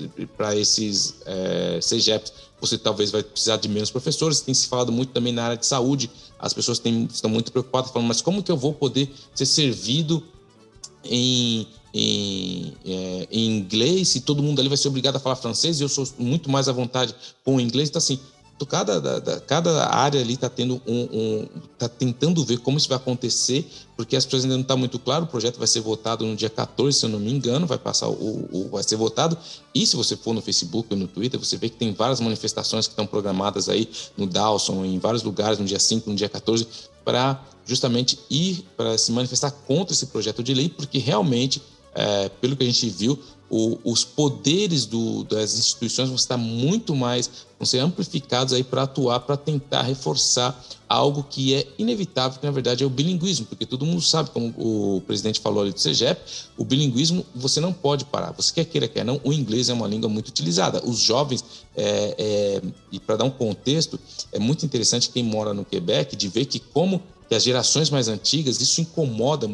[0.58, 4.42] esses é, CGEPs, você talvez vai precisar de menos professores.
[4.42, 7.92] Tem se falado muito também na área de saúde, as pessoas têm, estão muito preocupadas,
[7.92, 10.22] falando, mas como que eu vou poder ser servido
[11.02, 15.80] em em, é, em, inglês e todo mundo ali vai ser obrigado a falar francês
[15.80, 17.90] e eu sou muito mais à vontade com o inglês.
[17.90, 18.20] Então, assim,
[18.66, 21.48] cada, da, da, cada área ali está tendo um, um,
[21.78, 25.26] tá tentando ver como isso vai acontecer, porque as pessoas ainda não está muito claro.
[25.26, 28.08] O projeto vai ser votado no dia 14, se eu não me engano, vai passar
[28.08, 29.38] o, o, vai ser votado.
[29.74, 32.88] E se você for no Facebook ou no Twitter, você vê que tem várias manifestações
[32.88, 36.68] que estão programadas aí no Dawson, em vários lugares, no dia 5, no dia 14,
[37.04, 41.62] para justamente ir para se manifestar contra esse projeto de lei, porque realmente
[42.00, 43.20] é, pelo que a gente viu,
[43.50, 48.84] o, os poderes do, das instituições vão estar muito mais, vão ser amplificados aí para
[48.84, 53.66] atuar, para tentar reforçar algo que é inevitável, que na verdade é o bilinguismo, porque
[53.66, 56.22] todo mundo sabe, como o presidente falou ali do CEGEP,
[56.58, 59.88] o bilinguismo você não pode parar, você quer queira, quer não, o inglês é uma
[59.88, 60.82] língua muito utilizada.
[60.86, 61.44] Os jovens,
[61.76, 62.62] é, é,
[62.92, 64.00] e para dar um contexto,
[64.32, 68.08] é muito interessante quem mora no Quebec de ver que como que as gerações mais
[68.08, 69.48] antigas, isso incomoda,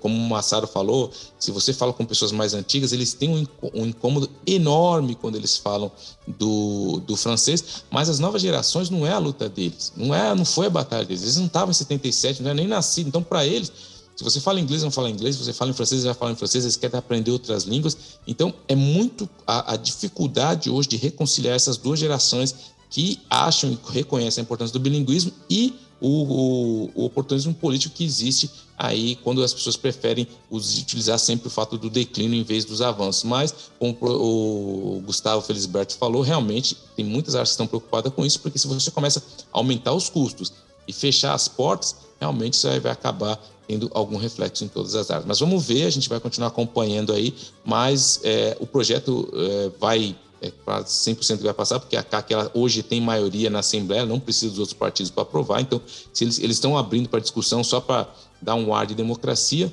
[0.00, 4.28] como o Massaro falou, se você fala com pessoas mais antigas, eles têm um incômodo
[4.46, 5.90] enorme quando eles falam
[6.28, 10.44] do, do francês, mas as novas gerações não é a luta deles, não é, não
[10.44, 13.46] foi a batalha deles, eles não estavam em 77, não é nem nascido, então para
[13.46, 13.72] eles,
[14.14, 16.36] se você fala inglês, não fala inglês, se você fala em francês, já fala em
[16.36, 17.96] francês, eles querem aprender outras línguas,
[18.26, 22.54] então é muito a, a dificuldade hoje de reconciliar essas duas gerações
[22.90, 28.50] que acham e reconhecem a importância do bilinguismo e o, o, oportunismo político que existe
[28.76, 33.22] aí quando as pessoas preferem utilizar sempre o fato do declínio em vez dos avanços.
[33.22, 38.40] Mas, como o Gustavo Felisberto falou, realmente tem muitas áreas que estão preocupadas com isso,
[38.40, 39.22] porque se você começa
[39.52, 40.52] a aumentar os custos
[40.88, 45.24] e fechar as portas, realmente isso vai acabar tendo algum reflexo em todas as áreas.
[45.24, 47.32] Mas vamos ver, a gente vai continuar acompanhando aí,
[47.64, 52.34] mas é, o projeto é, vai é, quase 100% que vai passar, porque a CAC
[52.34, 55.60] ela, hoje tem maioria na Assembleia, não precisa dos outros partidos para aprovar.
[55.60, 55.80] Então,
[56.12, 58.08] se eles, estão abrindo para discussão só para
[58.40, 59.72] dar um ar de democracia.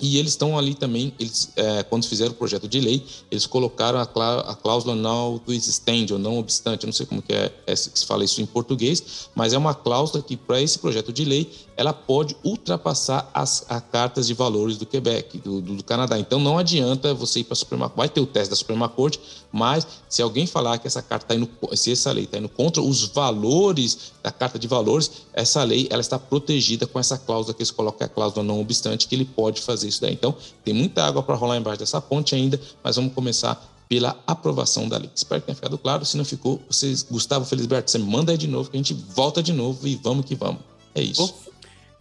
[0.00, 4.00] E eles estão ali também, eles, é, quando fizeram o projeto de lei, eles colocaram
[4.00, 7.72] a, clá, a cláusula notwithstanding, ou não obstante, eu não sei como que, é, é,
[7.72, 11.24] que se fala isso em português, mas é uma cláusula que, para esse projeto de
[11.24, 11.48] lei,
[11.82, 16.16] ela pode ultrapassar as, as cartas de valores do Quebec, do, do, Canadá.
[16.16, 18.88] Então não adianta você ir para a Suprema Corte, vai ter o teste da Suprema
[18.88, 19.18] Corte,
[19.50, 22.80] mas se alguém falar que essa carta está indo, se essa lei está indo contra
[22.80, 27.62] os valores da carta de valores, essa lei ela está protegida com essa cláusula que
[27.62, 30.12] eles colocam, a cláusula não obstante, que ele pode fazer isso daí.
[30.12, 34.88] Então tem muita água para rolar embaixo dessa ponte ainda, mas vamos começar pela aprovação
[34.88, 35.10] da lei.
[35.12, 36.04] Espero que tenha ficado claro.
[36.04, 39.42] Se não ficou, vocês, Gustavo Felisberto, você manda aí de novo, que a gente volta
[39.42, 40.62] de novo e vamos que vamos.
[40.94, 41.34] É isso.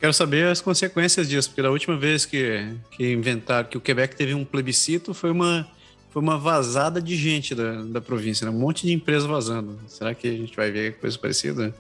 [0.02, 4.15] Quero saber as consequências disso, porque da última vez que, que inventaram que o Quebec
[4.15, 5.68] teve um plebiscito foi uma,
[6.10, 8.52] foi uma vazada de gente da, da província, né?
[8.52, 9.80] um monte de empresas vazando.
[9.88, 11.72] Será que a gente vai ver coisa parecida?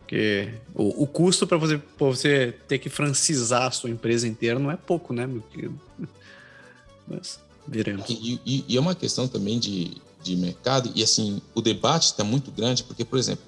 [0.00, 4.70] Porque o, o custo para você, você ter que francizar a sua empresa inteira não
[4.70, 5.26] é pouco, né?
[7.08, 8.10] Mas veremos.
[8.10, 12.22] E, e, e é uma questão também de, de mercado, e assim, o debate está
[12.22, 13.42] muito grande, porque, por exemplo,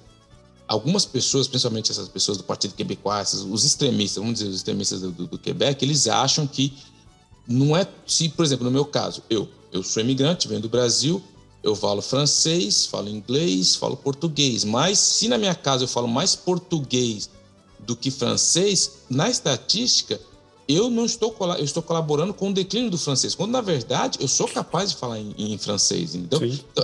[0.67, 5.11] algumas pessoas, principalmente essas pessoas do Partido Quebecois, os extremistas, vamos dizer, os extremistas do,
[5.11, 6.73] do, do, Quebec, eles acham que
[7.47, 11.21] não é, se, por exemplo, no meu caso, eu, eu sou imigrante, venho do Brasil,
[11.61, 16.35] eu falo francês, falo inglês, falo português, mas se na minha casa eu falo mais
[16.35, 17.29] português
[17.79, 20.19] do que francês, na estatística,
[20.67, 24.27] eu não estou, eu estou colaborando com o declínio do francês, quando na verdade eu
[24.27, 26.15] sou capaz de falar em, em francês.
[26.15, 26.39] Então,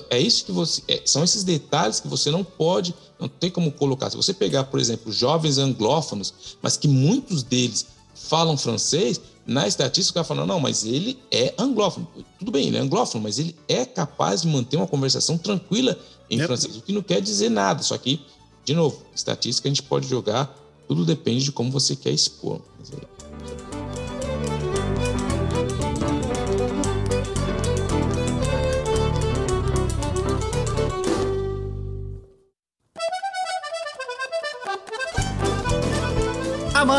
[0.10, 0.84] é isso que você.
[0.88, 4.10] É, são esses detalhes que você não pode, não tem como colocar.
[4.10, 10.20] Se você pegar, por exemplo, jovens anglófonos, mas que muitos deles falam francês, na estatística
[10.20, 12.08] vai falando, não, mas ele é anglófono.
[12.38, 15.98] Tudo bem, ele é anglófono, mas ele é capaz de manter uma conversação tranquila
[16.30, 16.46] em é.
[16.46, 17.82] francês, o que não quer dizer nada.
[17.82, 18.22] Só que,
[18.64, 20.56] de novo, estatística a gente pode jogar,
[20.88, 22.62] tudo depende de como você quer expor.
[22.80, 23.21] Mas é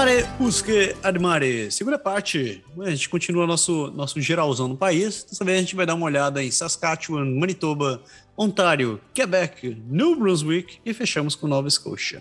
[0.03, 1.71] Amare, busque, admare.
[1.71, 5.23] Segunda parte, a gente continua nosso, nosso geralzão no país.
[5.23, 8.03] Dessa vez a gente vai dar uma olhada em Saskatchewan, Manitoba,
[8.37, 12.21] Ontário, Quebec, New Brunswick e fechamos com Nova Scotia.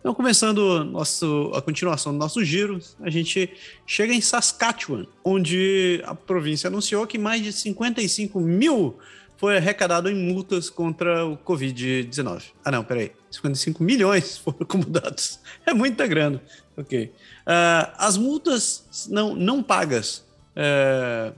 [0.00, 3.52] Então, começando nosso, a continuação do nosso giro, a gente
[3.86, 8.98] chega em Saskatchewan, onde a província anunciou que mais de 55 mil
[9.42, 12.44] foi arrecadado em multas contra o Covid-19.
[12.64, 13.10] Ah, não, peraí.
[13.28, 15.40] 55 milhões foram acumulados.
[15.66, 16.40] É muita grana.
[16.76, 17.04] Ok.
[17.04, 20.24] Uh, as multas não, não pagas
[20.56, 21.34] uh,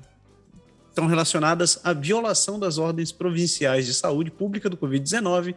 [0.89, 5.55] estão relacionadas à violação das ordens provinciais de saúde pública do Covid-19,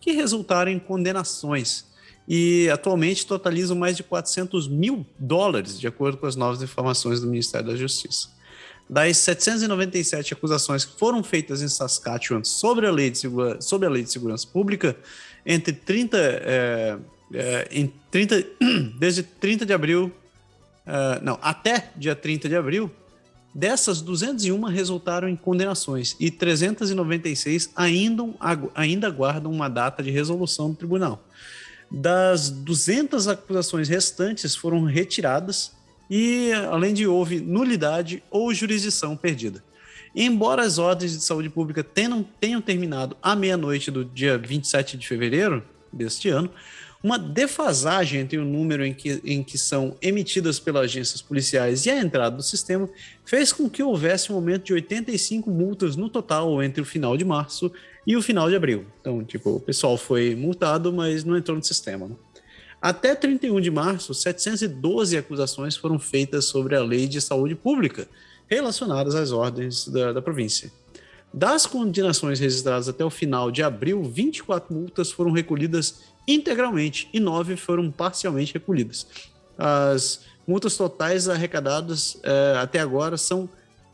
[0.00, 1.86] que resultaram em condenações
[2.26, 7.26] e atualmente totalizam mais de 400 mil dólares, de acordo com as novas informações do
[7.26, 8.28] Ministério da Justiça.
[8.88, 13.20] Das 797 acusações que foram feitas em Saskatchewan sobre a lei de,
[13.60, 14.96] sobre a lei de segurança pública,
[15.44, 16.98] entre 30 é,
[17.32, 18.44] é, em 30,
[18.98, 20.12] desde 30 de abril,
[20.86, 22.90] uh, não, até dia 30 de abril,
[23.54, 28.24] dessas 201 resultaram em condenações e 396 ainda,
[28.74, 31.22] ainda aguardam uma data de resolução do tribunal.
[31.90, 35.72] Das 200 acusações restantes foram retiradas
[36.10, 39.64] e, além de houve nulidade ou jurisdição perdida.
[40.14, 45.06] Embora as ordens de saúde pública tenham, tenham terminado à meia-noite do dia 27 de
[45.06, 46.50] fevereiro deste ano,
[47.02, 51.90] uma defasagem entre o número em que, em que são emitidas pelas agências policiais e
[51.90, 52.88] a entrada do sistema
[53.24, 57.24] fez com que houvesse um aumento de 85 multas no total entre o final de
[57.24, 57.70] março
[58.06, 58.84] e o final de abril.
[59.00, 62.08] Então, tipo, o pessoal foi multado, mas não entrou no sistema.
[62.08, 62.14] Né?
[62.80, 68.08] Até 31 de março, 712 acusações foram feitas sobre a lei de saúde pública
[68.48, 70.72] relacionadas às ordens da, da província.
[71.32, 77.56] Das condenações registradas até o final de abril, 24 multas foram recolhidas integralmente e nove
[77.56, 79.04] foram parcialmente recolhidas.
[79.56, 83.48] As multas totais arrecadadas é, até agora são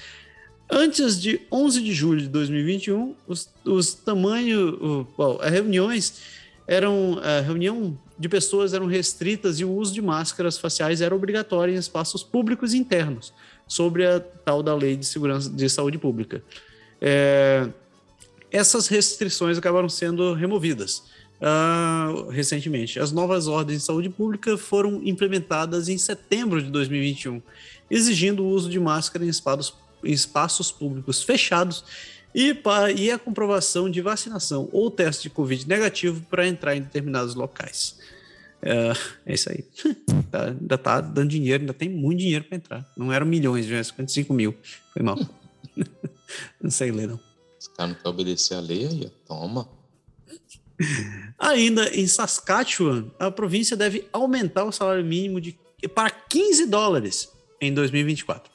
[0.71, 4.75] Antes de 11 de julho de 2021, os, os tamanhos,
[5.41, 6.13] as reuniões
[6.67, 11.73] eram, a reunião de pessoas eram restritas e o uso de máscaras faciais era obrigatório
[11.73, 13.33] em espaços públicos internos,
[13.67, 16.43] sobre a tal da Lei de Segurança de Saúde Pública.
[17.01, 17.67] É,
[18.51, 21.03] essas restrições acabaram sendo removidas.
[21.43, 22.99] Uh, recentemente.
[22.99, 27.41] As novas ordens de saúde pública foram implementadas em setembro de 2021,
[27.91, 31.83] exigindo o uso de máscara em espaços, em espaços públicos fechados
[32.33, 36.81] e, para, e a comprovação de vacinação ou teste de Covid negativo para entrar em
[36.81, 37.99] determinados locais.
[38.61, 38.93] É,
[39.25, 39.65] é isso aí.
[40.31, 42.91] tá, ainda tá dando dinheiro, ainda tem muito dinheiro para entrar.
[42.95, 44.55] Não eram milhões, já 55 mil.
[44.93, 45.19] Foi mal.
[46.61, 47.19] não sei ler, não.
[47.59, 49.67] Os caras não querem obedecer a lei aí, toma.
[51.37, 55.57] Ainda em Saskatchewan, a província deve aumentar o salário mínimo de,
[55.93, 58.51] para 15 dólares em 2024.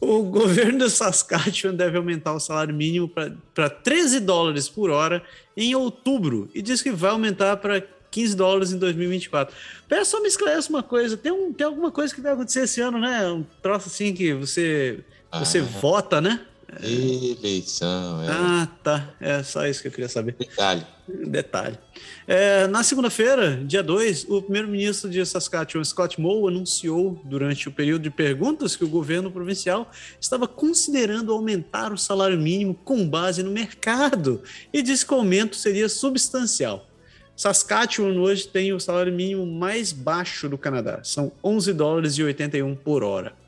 [0.00, 3.10] O governo de Saskatchewan deve aumentar o salário mínimo
[3.54, 5.22] para 13 dólares por hora
[5.56, 9.54] em outubro e diz que vai aumentar para 15 dólares em 2024.
[9.88, 12.80] Pera, só me esclarece uma coisa: tem, um, tem alguma coisa que vai acontecer esse
[12.80, 13.26] ano, né?
[13.28, 15.00] Um troço assim que você,
[15.32, 16.40] você ah, vota, né?
[16.82, 18.28] Eleição, é.
[18.28, 19.14] Ah, tá.
[19.20, 20.34] É só isso que eu queria saber.
[20.38, 20.86] Detalhe.
[21.08, 21.78] Detalhe.
[22.26, 28.02] É, na segunda-feira, dia 2, o primeiro-ministro de Saskatchewan, Scott Moe, anunciou durante o período
[28.02, 29.90] de perguntas que o governo provincial
[30.20, 35.54] estava considerando aumentar o salário mínimo com base no mercado e disse que o aumento
[35.54, 36.88] seria substancial.
[37.36, 42.74] Saskatchewan hoje tem o salário mínimo mais baixo do Canadá, são 11 dólares e 81
[42.74, 43.45] por hora.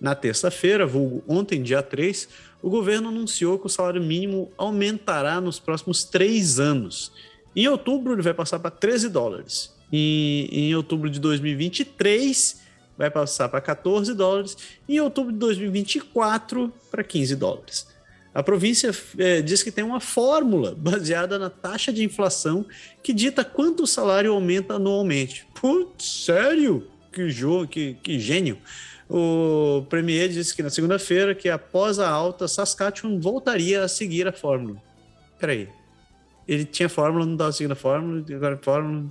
[0.00, 2.28] Na terça-feira, vulgo ontem, dia 3,
[2.62, 7.12] o governo anunciou que o salário mínimo aumentará nos próximos três anos.
[7.54, 9.74] Em outubro, ele vai passar para 13 dólares.
[9.92, 12.60] E em outubro de 2023,
[12.98, 14.56] vai passar para 14 dólares.
[14.88, 17.86] E em outubro de 2024, para 15 dólares.
[18.34, 22.66] A província é, diz que tem uma fórmula baseada na taxa de inflação
[23.02, 25.46] que dita quanto o salário aumenta anualmente.
[25.58, 26.86] Putz, sério?
[27.10, 28.58] Que, jogo, que, que gênio!
[29.08, 34.32] O Premier disse que na segunda-feira que após a alta, Saskatchewan voltaria a seguir a
[34.32, 34.82] fórmula.
[35.38, 35.68] Peraí.
[36.46, 39.06] Ele tinha fórmula, não estava seguindo a fórmula, agora a fórmula.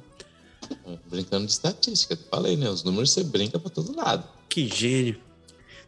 [1.09, 2.69] Brincando de estatística, falei, né?
[2.69, 4.27] Os números você brinca para todo lado.
[4.49, 5.17] Que gênio.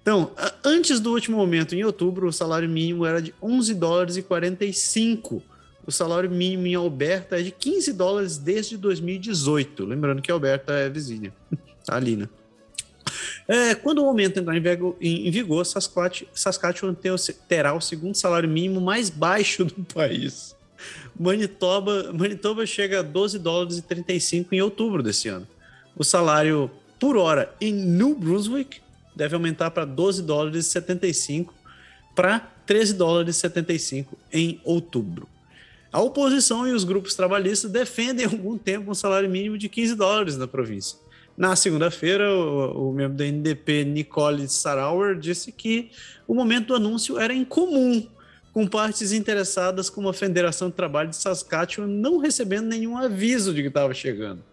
[0.02, 0.32] Então,
[0.64, 5.44] antes do último momento, em outubro, o salário mínimo era de 11 dólares e 45.
[5.86, 9.86] O salário mínimo em Alberta é de 15 dólares desde 2018.
[9.86, 11.34] Lembrando que Alberta é vizinha.
[11.90, 12.30] ali, né?
[13.48, 16.96] É, quando o aumento entrar em vigor, Saskatchewan
[17.48, 20.56] terá o segundo salário mínimo mais baixo do país.
[21.18, 25.48] Manitoba, Manitoba chega a 12 dólares e 35 em outubro desse ano.
[25.96, 26.70] O salário
[27.00, 28.82] por hora em New Brunswick
[29.16, 31.54] deve aumentar para 12 dólares e 75
[32.16, 35.28] para 13 dólares e 75 em outubro.
[35.92, 39.96] A oposição e os grupos trabalhistas defendem há algum tempo um salário mínimo de 15
[39.96, 41.00] dólares na província.
[41.38, 45.92] Na segunda-feira, o, o, membro da NDP, Nicole Sarauer, disse que
[46.28, 48.08] o momento do anúncio era incomum,
[48.52, 53.62] com partes interessadas como a Federação de Trabalho de Saskatchewan não recebendo nenhum aviso de
[53.62, 54.44] que estava chegando.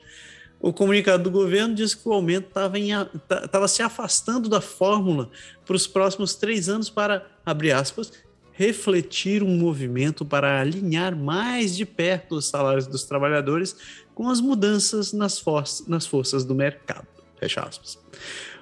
[0.61, 5.31] O comunicado do governo diz que o aumento estava se afastando da fórmula
[5.65, 8.13] para os próximos três anos para, abre aspas,
[8.53, 15.13] refletir um movimento para alinhar mais de perto os salários dos trabalhadores com as mudanças
[15.13, 17.07] nas, for nas forças do mercado.
[17.39, 17.99] Fecha aspas.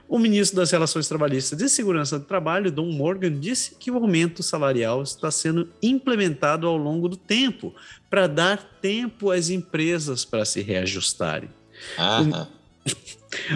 [0.09, 4.43] O ministro das Relações Trabalhistas e Segurança do Trabalho, Don Morgan, disse que o aumento
[4.43, 7.75] salarial está sendo implementado ao longo do tempo
[8.11, 11.49] para dar tempo às empresas para se reajustarem.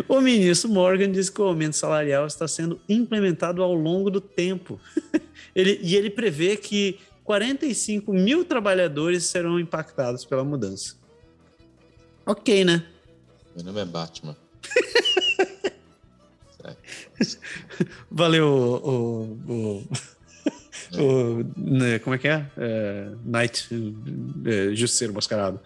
[0.09, 4.21] O, o ministro Morgan disse que o aumento salarial está sendo implementado ao longo do
[4.21, 4.81] tempo.
[5.55, 10.95] ele, e ele prevê que 45 mil trabalhadores serão impactados pela mudança.
[12.27, 12.83] Ok, né?
[13.55, 14.37] Meu nome é Batman.
[18.11, 19.89] Valeu, o, o,
[20.99, 22.45] o, o né, como é que é?
[22.57, 23.69] é Night,
[24.45, 25.61] é, Justiceiro Mascarado.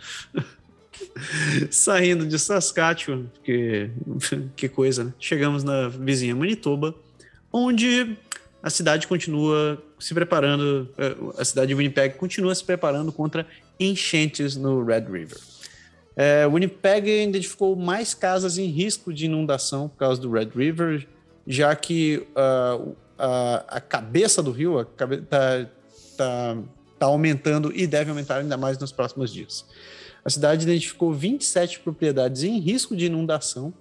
[1.70, 3.90] Saindo de Saskatchewan, que,
[4.54, 5.14] que coisa, né?
[5.18, 6.94] Chegamos na vizinha Manitoba,
[7.50, 8.18] onde
[8.62, 13.46] a cidade continua se preparando, é, a cidade de Winnipeg continua se preparando contra
[13.78, 15.38] enchentes no Red River.
[16.16, 21.06] É, Winnipeg identificou mais casas em risco de inundação por causa do Red River,
[21.46, 25.06] já que uh, a, a, cabeça do rio está
[26.16, 26.56] tá,
[26.98, 29.64] tá aumentando e deve aumentar ainda mais nos próximos dias.
[30.24, 33.72] A cidade identificou 27 propriedades em risco de inundação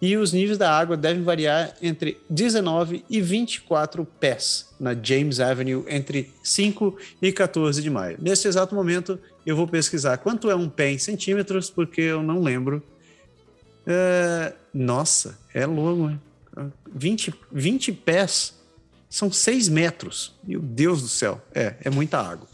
[0.00, 5.84] e os níveis da água devem variar entre 19 e 24 pés na James Avenue
[5.88, 8.16] entre 5 e 14 de maio.
[8.20, 12.42] Nesse exato momento, eu vou pesquisar quanto é um pé em centímetros, porque eu não
[12.42, 12.82] lembro.
[13.86, 14.54] É...
[14.72, 16.16] Nossa, é longo,
[16.94, 18.54] 20, 20 pés
[19.08, 20.34] são 6 metros.
[20.44, 21.42] Meu Deus do céu.
[21.52, 22.48] É, é muita água.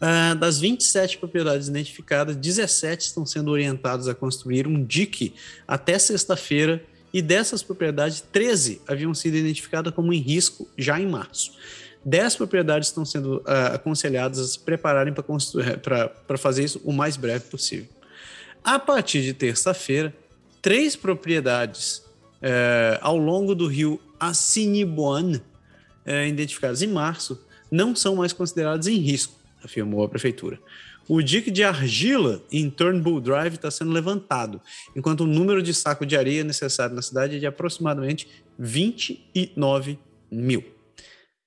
[0.00, 5.34] Uh, das 27 propriedades identificadas, 17 estão sendo orientadas a construir um dique
[5.66, 11.52] até sexta-feira, e dessas propriedades, 13 haviam sido identificadas como em risco já em março.
[12.08, 17.44] 10 propriedades estão sendo uh, aconselhadas a se prepararem para fazer isso o mais breve
[17.46, 17.88] possível.
[18.64, 20.14] A partir de terça-feira,
[20.62, 21.98] três propriedades
[22.42, 28.96] uh, ao longo do rio Assiniboine, uh, identificadas em março, não são mais consideradas em
[28.96, 30.58] risco afirmou a prefeitura.
[31.08, 34.60] O dique de argila em Turnbull Drive está sendo levantado,
[34.94, 38.28] enquanto o número de saco de areia necessário na cidade é de aproximadamente
[38.58, 39.98] 29
[40.30, 40.77] mil.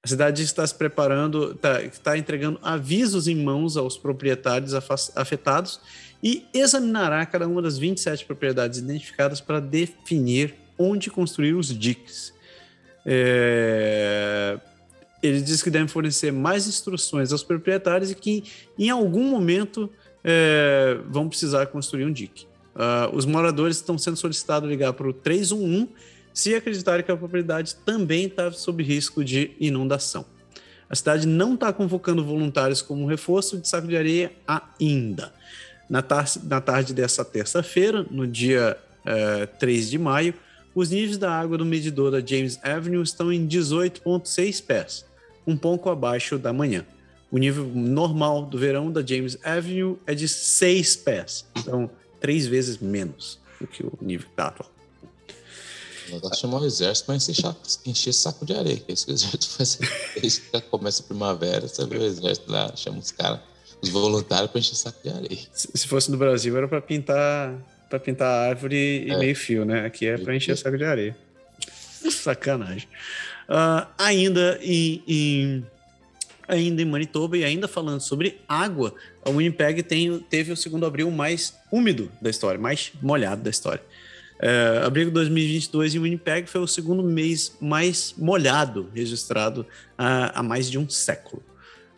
[0.03, 4.73] A cidade está se preparando, está, está entregando avisos em mãos aos proprietários
[5.15, 5.80] afetados
[6.23, 12.34] e examinará cada uma das 27 propriedades identificadas para definir onde construir os diques.
[13.06, 14.60] É,
[15.22, 18.44] ele diz que devem fornecer mais instruções aos proprietários e que
[18.80, 19.88] em algum momento
[20.23, 22.48] é, vão precisar construir um dique.
[22.73, 25.90] Uh, os moradores estão sendo solicitados ligar para o 311
[26.33, 30.25] se acreditarem que a propriedade também está sob risco de inundação.
[30.89, 35.33] A cidade não está convocando voluntários como reforço de saco de areia ainda.
[35.89, 40.33] Na, tar na tarde dessa terça-feira, no dia é, 3 de maio,
[40.73, 45.05] os níveis da água do medidor da James Avenue estão em 18,6 pés
[45.45, 46.85] um pouco abaixo da manhã.
[47.29, 51.89] O nível normal do verão da James Avenue é de 6 pés, então
[52.19, 54.70] três vezes menos do que o nível da atual.
[56.11, 57.55] Ela chamar o exército para encher,
[57.85, 59.79] encher saco de areia, que é isso que o exército faz.
[60.19, 63.39] Desde que começa a primavera, você vê o exército lá, chama os caras,
[63.81, 65.39] os voluntários para encher saco de areia.
[65.53, 67.55] Se, se fosse no Brasil, era para pintar
[67.89, 69.17] para pintar árvore e é.
[69.17, 69.85] meio fio, né?
[69.85, 71.15] Aqui é para encher saco de areia.
[72.09, 72.88] Sacanagem.
[73.49, 75.65] Uh, ainda em, em,
[76.47, 81.11] ainda em Manitoba e ainda falando sobre água, a Winnipeg tem, teve o segundo abril
[81.11, 83.83] mais úmido da história, mais molhado da história.
[84.41, 90.69] Uh, abril 2022 em Winnipeg foi o segundo mês mais molhado registrado há, há mais
[90.69, 91.43] de um século.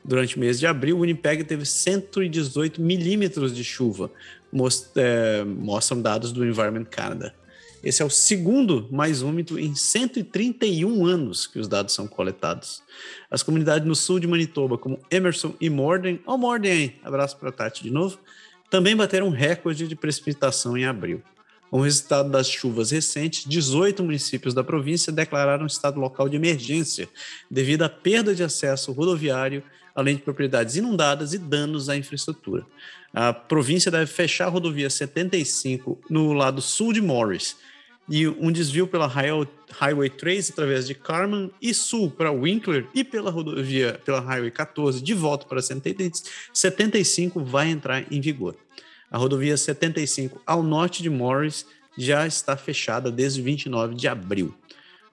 [0.04, 4.12] Durante o mês de abril, Winnipeg teve 118 milímetros de chuva,
[4.52, 7.34] most, é, mostram dados do Environment Canada.
[7.82, 12.84] Esse é o segundo mais úmido em 131 anos que os dados são coletados.
[13.32, 17.38] As comunidades no sul de Manitoba, como Emerson e Morden, ó oh, Morden aí, abraço
[17.38, 18.20] para Tati de novo,
[18.70, 21.22] também bateram recorde de precipitação em abril.
[21.74, 27.10] Com o resultado das chuvas recentes, 18 municípios da província declararam estado local de emergência
[27.50, 29.64] devido à perda de acesso rodoviário,
[29.96, 32.64] além de propriedades inundadas e danos à infraestrutura.
[33.12, 37.56] A província deve fechar a rodovia 75 no lado sul de Morris,
[38.08, 43.32] e um desvio pela Highway 3 através de Carman e sul para Winkler e pela
[43.32, 48.56] rodovia pela Highway 14 de volta para 75 vai entrar em vigor.
[49.14, 54.56] A rodovia 75 ao norte de Morris já está fechada desde 29 de abril.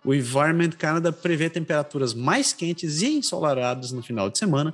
[0.03, 4.73] O Environment Canada prevê temperaturas mais quentes e ensolaradas no final de semana,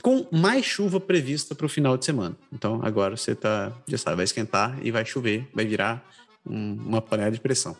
[0.00, 2.36] com mais chuva prevista para o final de semana.
[2.52, 6.08] Então agora você tá, já sabe, vai esquentar e vai chover, vai virar
[6.46, 7.76] um, uma panela de pressão.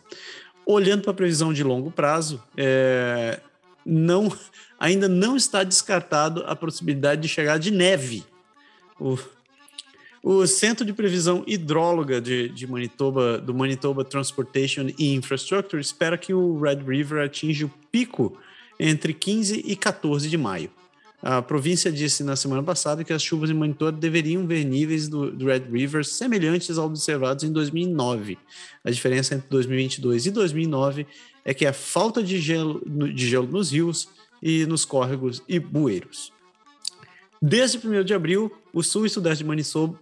[0.65, 3.39] Olhando para a previsão de longo prazo, é,
[3.85, 4.29] não,
[4.77, 8.25] ainda não está descartado a possibilidade de chegar de neve.
[8.99, 9.17] O,
[10.21, 16.33] o Centro de Previsão Hidróloga de, de, Manitoba, do Manitoba Transportation e Infrastructure, espera que
[16.33, 18.37] o Red River atinja o pico
[18.79, 20.69] entre 15 e 14 de maio.
[21.21, 25.29] A província disse na semana passada que as chuvas em Manitoba deveriam ver níveis do,
[25.29, 28.37] do, Red River semelhantes aos observados em 2009.
[28.85, 31.05] A diferença entre 2022 e 2009
[31.43, 32.81] é que a falta de gelo,
[33.13, 34.07] de gelo nos rios
[34.41, 36.31] e nos córregos e bueiros.
[37.41, 39.43] Desde 1 de abril, o sul e sudeste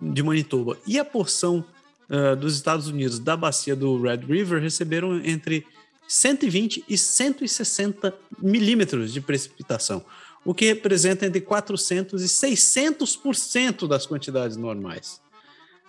[0.02, 1.64] de Manitoba, e a porção
[2.10, 5.65] uh, dos Estados Unidos da bacia do Red River receberam entre
[6.07, 10.03] 120 e 160 milímetros de precipitação,
[10.45, 15.22] o que representa entre 400% e 600% das quantidades normais.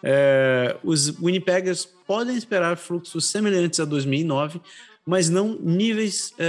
[0.03, 4.61] É, os Winnipeggers podem esperar fluxos semelhantes a 2009,
[5.05, 6.45] mas não níveis é,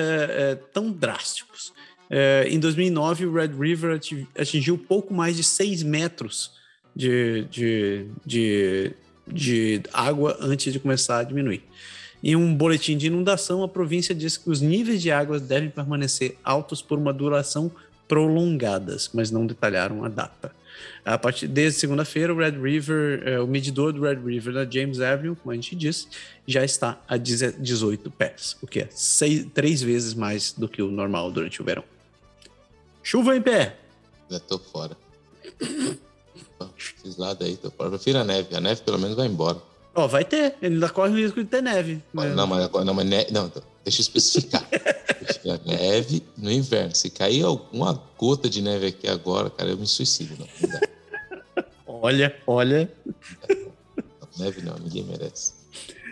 [0.51, 1.73] é, tão drásticos.
[2.09, 3.99] É, em 2009, o Red River
[4.37, 6.51] atingiu pouco mais de 6 metros
[6.95, 8.91] de, de, de,
[9.27, 11.63] de água antes de começar a diminuir.
[12.21, 16.35] Em um boletim de inundação, a província diz que os níveis de água devem permanecer
[16.43, 17.71] altos por uma duração
[18.07, 20.51] prolongadas, mas não detalharam a data.
[21.05, 24.99] A partir desde segunda-feira, o Red River, é, o medidor do Red River da James
[24.99, 26.07] Avenue, como a gente disse,
[26.45, 30.89] já está a 18 pés, o que é seis, três vezes mais do que o
[30.89, 31.83] normal durante o verão.
[33.03, 33.75] Chuva em pé.
[34.29, 34.95] Já tô fora.
[36.77, 37.89] Esses lados aí, tô fora.
[37.89, 38.55] Prefiro a neve.
[38.55, 39.57] A neve pelo menos vai embora.
[39.95, 40.55] Ó, vai ter.
[40.61, 42.01] Ele ainda corre o risco de ter neve.
[42.13, 43.27] Não, não mas, não, mas ne...
[43.31, 43.51] não,
[43.83, 44.65] deixa eu especificar.
[45.45, 46.95] a neve no inverno.
[46.95, 50.35] Se cair alguma gota de neve aqui agora, cara, eu me suicido.
[50.37, 51.63] Não, não dá.
[51.85, 52.91] Olha, olha.
[54.37, 55.53] Neve não, ninguém merece.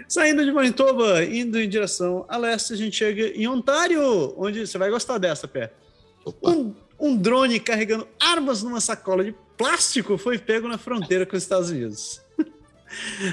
[0.08, 4.78] Saindo de Manitoba, indo em direção a leste, a gente chega em Ontário, onde você
[4.78, 5.72] vai gostar dessa, Pé.
[6.44, 11.44] Um, um drone carregando armas numa sacola de plástico foi pego na fronteira com os
[11.44, 12.22] Estados Unidos.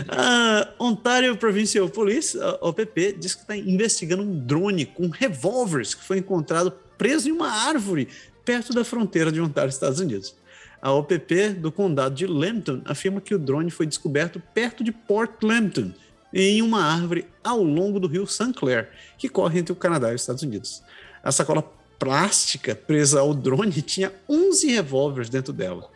[0.09, 6.05] A Ontario Provincial Police, a OPP, diz que está investigando um drone com revólveres que
[6.05, 8.09] foi encontrado preso em uma árvore
[8.45, 10.35] perto da fronteira de Ontário, Estados Unidos.
[10.83, 15.43] A OPP do condado de Lambton afirma que o drone foi descoberto perto de Port
[15.43, 15.93] Lambton,
[16.33, 18.53] em uma árvore ao longo do rio St.
[18.53, 20.83] Clair, que corre entre o Canadá e os Estados Unidos.
[21.23, 21.63] A sacola
[22.05, 25.91] plástica presa ao drone tinha 11 revólveres dentro dela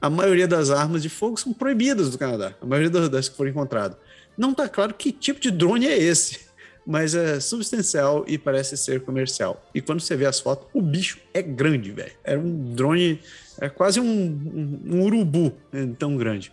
[0.00, 3.50] a maioria das armas de fogo são proibidas do Canadá, a maioria das que foram
[3.50, 3.96] encontradas.
[4.36, 6.40] Não está claro que tipo de drone é esse,
[6.86, 9.64] mas é substancial e parece ser comercial.
[9.74, 12.12] E quando você vê as fotos, o bicho é grande, velho.
[12.22, 13.20] Era um drone,
[13.60, 16.52] é quase um, um, um urubu é, tão grande.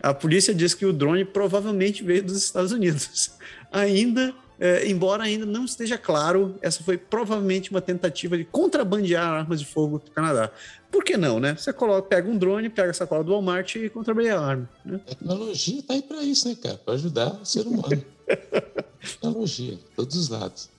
[0.00, 3.32] A polícia diz que o drone provavelmente veio dos Estados Unidos.
[3.72, 9.60] Ainda é, embora ainda não esteja claro, essa foi provavelmente uma tentativa de contrabandear armas
[9.60, 10.50] de fogo do Canadá.
[10.90, 11.54] Por que não, né?
[11.54, 14.70] Você coloca, pega um drone, pega a sacola do Walmart e contrabandeia a arma.
[14.84, 14.98] Né?
[15.06, 16.78] Tecnologia tá aí para isso, né, cara?
[16.78, 18.02] Para ajudar o ser humano.
[19.00, 20.70] Tecnologia, todos os lados.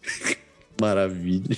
[0.81, 1.55] Maravilha.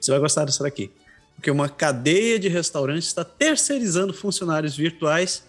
[0.00, 0.90] Você vai gostar dessa daqui.
[1.36, 5.44] Porque uma cadeia de restaurantes está terceirizando funcionários virtuais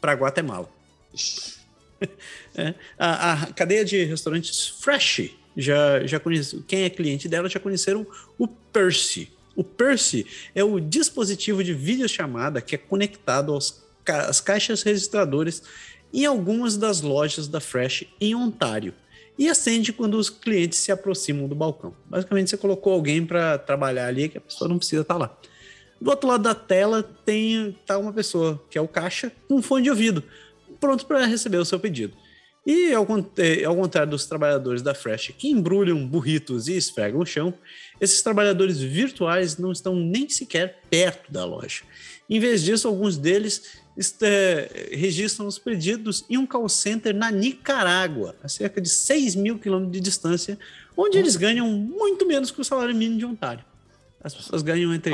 [0.00, 0.68] para Guatemala.
[2.52, 7.60] É, a, a, cadeia de restaurantes Fresh já, já conhece, quem é cliente dela já
[7.60, 8.04] conheceram
[8.36, 9.30] o Percy.
[9.54, 15.62] O Percy é o dispositivo de videochamada que é conectado aos, às caixas registradoras
[16.12, 18.94] em algumas das lojas da Fresh em Ontário
[19.38, 21.94] e acende quando os clientes se aproximam do balcão.
[22.06, 25.38] Basicamente, você colocou alguém para trabalhar ali que a pessoa não precisa estar tá lá.
[26.00, 29.62] Do outro lado da tela tem tá uma pessoa que é o caixa com um
[29.62, 30.22] fone de ouvido,
[30.80, 32.16] pronto para receber o seu pedido.
[32.66, 33.06] E ao,
[33.66, 37.54] ao contrário dos trabalhadores da Fresh que embrulham burritos e esfregam o chão,
[38.00, 41.82] esses trabalhadores virtuais não estão nem sequer perto da loja.
[42.28, 43.80] Em vez disso, alguns deles
[44.22, 49.58] é, registram os pedidos em um call center na Nicarágua, a cerca de 6 mil
[49.58, 50.58] quilômetros de distância,
[50.96, 53.64] onde eles ganham muito menos que o salário mínimo de Ontário.
[54.22, 55.12] As pessoas ganham entre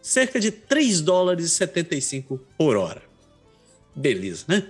[0.00, 3.13] cerca de 3 dólares e 75 por hora.
[3.94, 4.64] Beleza, né?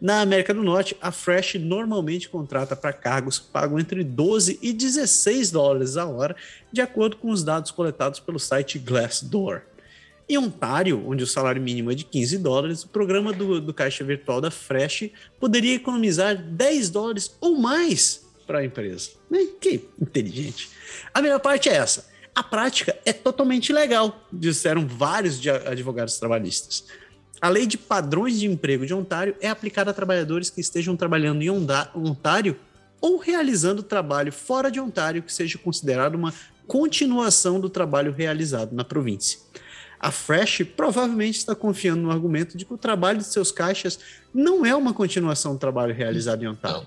[0.00, 4.72] Na América do Norte, a Fresh normalmente contrata para cargos que pagam entre 12 e
[4.72, 6.36] 16 dólares a hora,
[6.72, 9.62] de acordo com os dados coletados pelo site Glassdoor.
[10.28, 14.02] Em Ontário, onde o salário mínimo é de 15 dólares, o programa do, do caixa
[14.02, 19.10] virtual da Fresh poderia economizar 10 dólares ou mais para a empresa.
[19.30, 19.46] Né?
[19.60, 20.68] Que inteligente.
[21.14, 22.08] A melhor parte é essa.
[22.34, 26.84] A prática é totalmente legal, disseram vários advogados trabalhistas.
[27.40, 31.42] A lei de padrões de emprego de Ontário é aplicada a trabalhadores que estejam trabalhando
[31.42, 32.58] em Ontário
[33.00, 36.32] ou realizando trabalho fora de Ontário que seja considerado uma
[36.66, 39.38] continuação do trabalho realizado na província.
[40.00, 43.98] A Fresh provavelmente está confiando no argumento de que o trabalho de seus caixas
[44.32, 46.86] não é uma continuação do trabalho realizado em Ontário,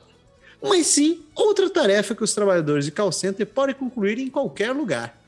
[0.62, 5.19] mas sim outra tarefa que os trabalhadores de call center podem concluir em qualquer lugar.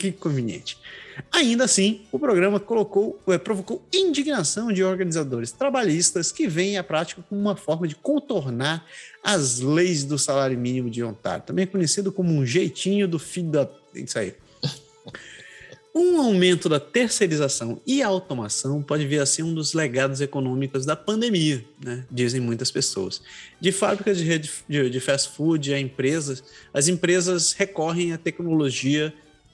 [0.00, 0.78] Que conveniente.
[1.30, 7.22] Ainda assim, o programa colocou, é, provocou indignação de organizadores trabalhistas que veem a prática
[7.28, 8.86] como uma forma de contornar
[9.22, 13.68] as leis do salário mínimo de Ontário, também conhecido como um jeitinho do filho da.
[13.94, 14.34] Isso aí.
[15.92, 20.94] Um aumento da terceirização e automação pode vir a ser um dos legados econômicos da
[20.94, 22.06] pandemia, né?
[22.08, 23.20] dizem muitas pessoas.
[23.60, 29.12] De fábricas de, de, de fast food a empresas, as empresas recorrem à tecnologia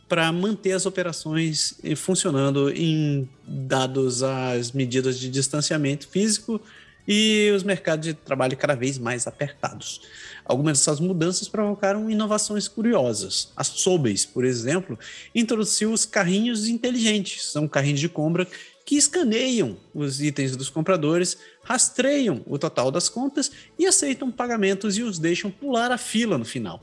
[0.08, 6.60] para manter as operações eh, funcionando em dados as medidas de distanciamento físico
[7.06, 10.00] e os mercados de trabalho cada vez mais apertados.
[10.44, 13.52] Algumas dessas mudanças provocaram inovações curiosas.
[13.56, 14.98] A Sobeys, por exemplo,
[15.34, 17.44] introduziu os carrinhos inteligentes.
[17.44, 18.46] São carrinhos de compra
[18.84, 25.02] que escaneiam os itens dos compradores, rastreiam o total das contas e aceitam pagamentos e
[25.02, 26.80] os deixam pular a fila no final.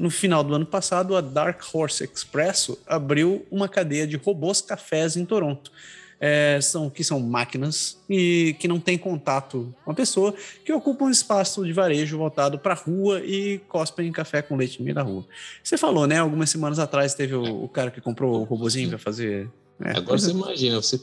[0.00, 5.14] No final do ano passado, a Dark Horse Expresso abriu uma cadeia de robôs cafés
[5.14, 5.70] em Toronto.
[6.18, 11.04] É, são, que são máquinas e que não têm contato com a pessoa, que ocupam
[11.04, 14.94] um espaço de varejo voltado para a rua e cospem café com leite no meio
[14.94, 15.26] da rua.
[15.62, 16.18] Você falou, né?
[16.18, 19.50] Algumas semanas atrás teve o, o cara que comprou o robozinho para fazer
[19.84, 20.98] É, Agora você imagina, você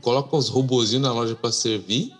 [0.00, 2.12] coloca os robozinhos na loja para servir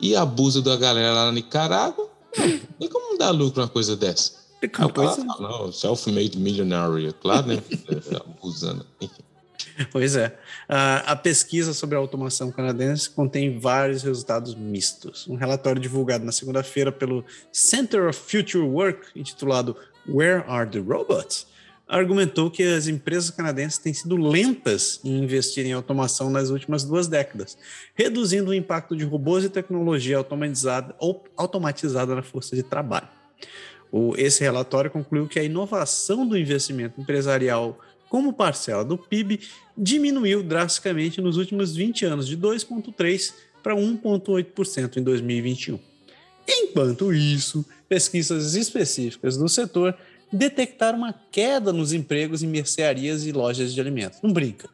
[0.00, 2.10] e abusa da galera lá na Nicarágua.
[2.36, 4.41] Não, tem como dar lucro uma coisa dessa.
[4.74, 5.24] Ah, coisa...
[5.24, 7.62] não, self-made millionaire, claro, né?
[8.38, 8.86] Abusando.
[9.90, 10.28] Pois é.
[10.68, 15.26] Uh, a pesquisa sobre a automação canadense contém vários resultados mistos.
[15.26, 19.76] Um relatório divulgado na segunda-feira pelo Center of Future Work, intitulado
[20.06, 21.46] Where Are the Robots?
[21.88, 27.06] argumentou que as empresas canadenses têm sido lentas em investir em automação nas últimas duas
[27.06, 27.58] décadas,
[27.94, 33.08] reduzindo o impacto de robôs e tecnologia automatizada, ou automatizada na força de trabalho.
[33.92, 37.78] O, esse relatório concluiu que a inovação do investimento empresarial
[38.08, 39.40] como parcela do PIB
[39.76, 43.32] diminuiu drasticamente nos últimos 20 anos, de 2,3%
[43.62, 45.78] para 1,8% em 2021.
[46.48, 49.96] Enquanto isso, pesquisas específicas do setor
[50.32, 54.20] detectaram uma queda nos empregos em mercearias e lojas de alimentos.
[54.22, 54.68] Não brinca.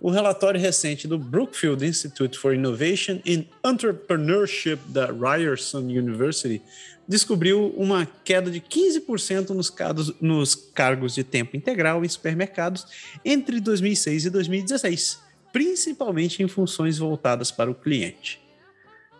[0.00, 6.60] O relatório recente do Brookfield Institute for Innovation and Entrepreneurship da Ryerson University
[7.06, 12.86] descobriu uma queda de 15% nos, cados, nos cargos de tempo integral em supermercados
[13.24, 15.18] entre 2006 e 2016,
[15.52, 18.40] principalmente em funções voltadas para o cliente.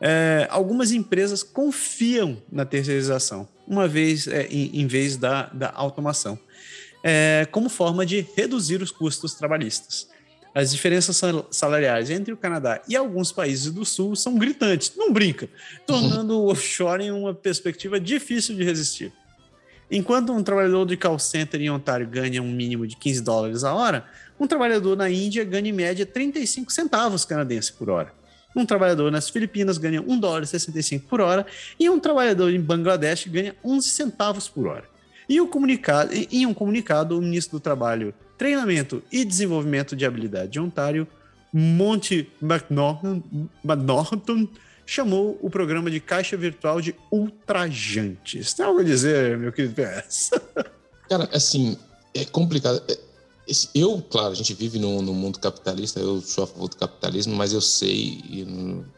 [0.01, 6.39] É, algumas empresas confiam na terceirização, uma vez é, em, em, vez da, da automação,
[7.02, 10.09] é, como forma de reduzir os custos trabalhistas.
[10.55, 11.20] As diferenças
[11.51, 15.48] salariais entre o Canadá e alguns países do Sul são gritantes, não brinca,
[15.85, 19.12] tornando o offshore uma perspectiva difícil de resistir.
[19.90, 23.74] Enquanto um trabalhador de call center em Ontário ganha um mínimo de 15 dólares a
[23.74, 24.05] hora,
[24.39, 28.12] um trabalhador na Índia ganha em média 35 centavos canadenses por hora.
[28.55, 31.44] Um trabalhador nas Filipinas ganha 1 dólar e 65 por hora
[31.78, 34.94] e um trabalhador em Bangladesh ganha 11 centavos por hora.
[35.29, 40.53] E o comunicado, em um comunicado, o ministro do Trabalho, Treinamento e Desenvolvimento de Habilidade
[40.53, 41.07] de Ontário,
[41.53, 43.23] Monty McNaughton,
[44.87, 48.53] chamou o programa de caixa virtual de ultrajantes.
[48.53, 50.31] Tem algo a dizer, meu querido PS?
[51.09, 51.79] Cara, assim,
[52.13, 52.83] é complicado.
[52.89, 52.99] É,
[53.75, 57.53] eu, claro, a gente vive no, mundo capitalista, eu sou a favor do capitalismo, mas
[57.53, 58.47] eu sei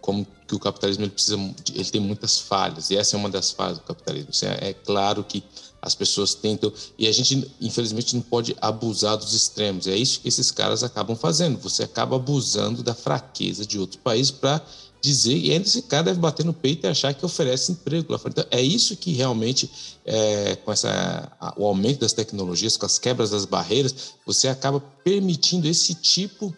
[0.00, 1.36] como que o capitalismo ele precisa,
[1.74, 4.30] ele tem muitas falhas, e essa é uma das falhas do capitalismo.
[4.42, 5.42] É, é, claro que
[5.86, 9.86] as pessoas tentam, e a gente, infelizmente, não pode abusar dos extremos.
[9.86, 11.60] É isso que esses caras acabam fazendo.
[11.60, 14.60] Você acaba abusando da fraqueza de outro país para
[15.00, 18.18] dizer, e ainda esse cara deve bater no peito e achar que oferece emprego lá
[18.18, 18.32] fora.
[18.32, 19.70] Então, é isso que realmente,
[20.04, 23.94] é, com essa, o aumento das tecnologias, com as quebras das barreiras,
[24.26, 26.52] você acaba permitindo esse tipo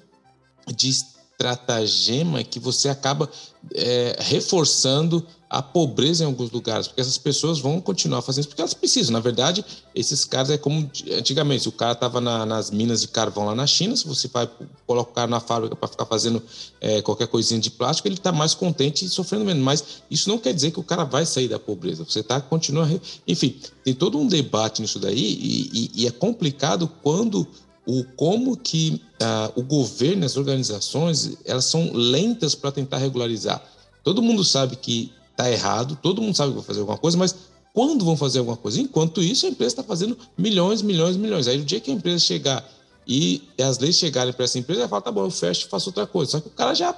[0.74, 3.28] de estratagema que você acaba
[3.74, 8.60] é, reforçando a pobreza em alguns lugares, porque essas pessoas vão continuar fazendo isso porque
[8.60, 9.12] elas precisam.
[9.12, 9.64] Na verdade,
[9.94, 13.54] esses caras é como antigamente, se o cara estava na, nas minas de carvão lá
[13.54, 14.48] na China, se você vai
[14.86, 16.42] colocar na fábrica para ficar fazendo
[16.80, 19.62] é, qualquer coisinha de plástico, ele está mais contente e sofrendo menos.
[19.62, 22.04] Mas isso não quer dizer que o cara vai sair da pobreza.
[22.04, 22.86] Você está continua,
[23.26, 27.48] enfim, tem todo um debate nisso daí e, e, e é complicado quando
[27.86, 33.62] o como que uh, o governo, as organizações, elas são lentas para tentar regularizar.
[34.04, 37.34] Todo mundo sabe que está errado, todo mundo sabe que vai fazer alguma coisa, mas
[37.72, 38.80] quando vão fazer alguma coisa?
[38.80, 41.46] Enquanto isso, a empresa está fazendo milhões, milhões, milhões.
[41.46, 42.68] Aí, o dia que a empresa chegar
[43.06, 45.90] e as leis chegarem para essa empresa, ela fala: tá bom, eu fecho e faço
[45.90, 46.32] outra coisa.
[46.32, 46.94] Só que o cara já.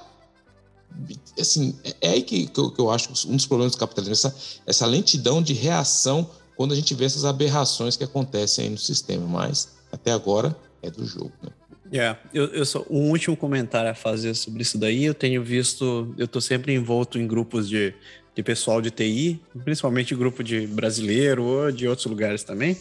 [1.39, 4.35] Assim, é aí que, que, eu, que eu acho um dos problemas do capitalismo, essa,
[4.65, 9.25] essa lentidão de reação quando a gente vê essas aberrações que acontecem aí no sistema.
[9.25, 11.51] Mas, até agora, é do jogo, né?
[11.93, 15.03] É, eu, eu só um último comentário a fazer sobre isso daí.
[15.03, 17.93] Eu tenho visto, eu estou sempre envolto em grupos de
[18.35, 22.77] de pessoal de TI, principalmente grupo de brasileiro ou de outros lugares também.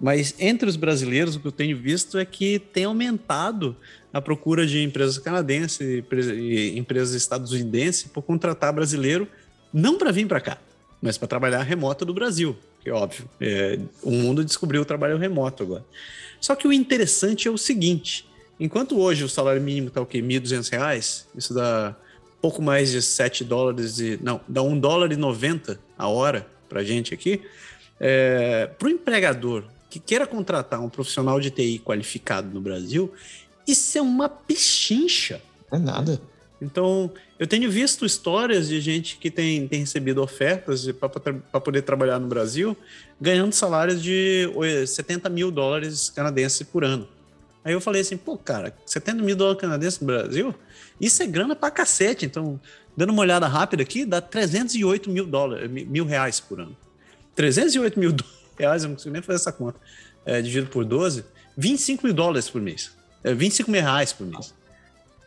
[0.00, 3.76] Mas entre os brasileiros, o que eu tenho visto é que tem aumentado
[4.12, 9.28] a procura de empresas canadenses e empresas estadunidenses por contratar brasileiro,
[9.72, 10.58] não para vir para cá,
[11.02, 13.28] mas para trabalhar remoto do Brasil, que é óbvio.
[13.40, 15.84] É, o mundo descobriu o trabalho remoto agora.
[16.40, 18.26] Só que o interessante é o seguinte:
[18.58, 20.18] enquanto hoje o salário mínimo está o quê?
[20.18, 21.94] R$ 1.200, isso dá
[22.40, 24.18] pouco mais de 7 dólares e.
[24.22, 27.42] Não, dá 1 dólar e 90 a hora para gente aqui.
[27.98, 33.12] É, para o empregador que queira contratar um profissional de TI qualificado no Brasil,
[33.66, 35.40] isso é uma pichincha.
[35.70, 36.20] É nada.
[36.62, 42.18] Então, eu tenho visto histórias de gente que tem, tem recebido ofertas para poder trabalhar
[42.18, 42.76] no Brasil,
[43.20, 44.48] ganhando salários de
[44.86, 47.08] 70 mil dólares canadenses por ano.
[47.64, 50.54] Aí eu falei assim, pô, cara, 70 mil dólares canadenses no Brasil?
[51.00, 52.24] Isso é grana pra cacete.
[52.24, 52.60] Então,
[52.96, 56.76] dando uma olhada rápida aqui, dá 308 mil dólares, mil reais por ano.
[57.34, 58.16] 308 mil
[58.58, 59.78] reais, eu não consigo nem fazer essa conta,
[60.24, 61.24] é, dividido por 12,
[61.56, 62.92] 25 mil dólares por mês.
[63.22, 64.54] É, 25 mil reais por mês.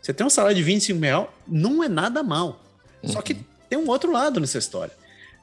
[0.01, 2.61] Você tem um salário de 25 mil, não é nada mal.
[3.01, 3.09] Uhum.
[3.09, 3.37] Só que
[3.69, 4.93] tem um outro lado nessa história.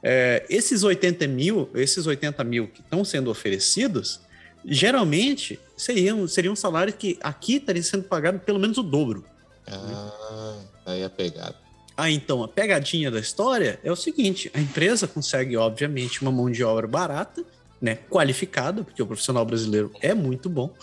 [0.03, 4.19] É, esses 80 mil, esses 80 mil que estão sendo oferecidos,
[4.65, 9.25] geralmente seriam, seriam salários que aqui estaria sendo pagado pelo menos o dobro.
[9.67, 11.55] Ah, aí é a pegada.
[11.95, 16.49] Ah, então, a pegadinha da história é o seguinte: a empresa consegue, obviamente, uma mão
[16.49, 17.43] de obra barata,
[17.81, 20.73] né, qualificada, porque o profissional brasileiro é muito bom,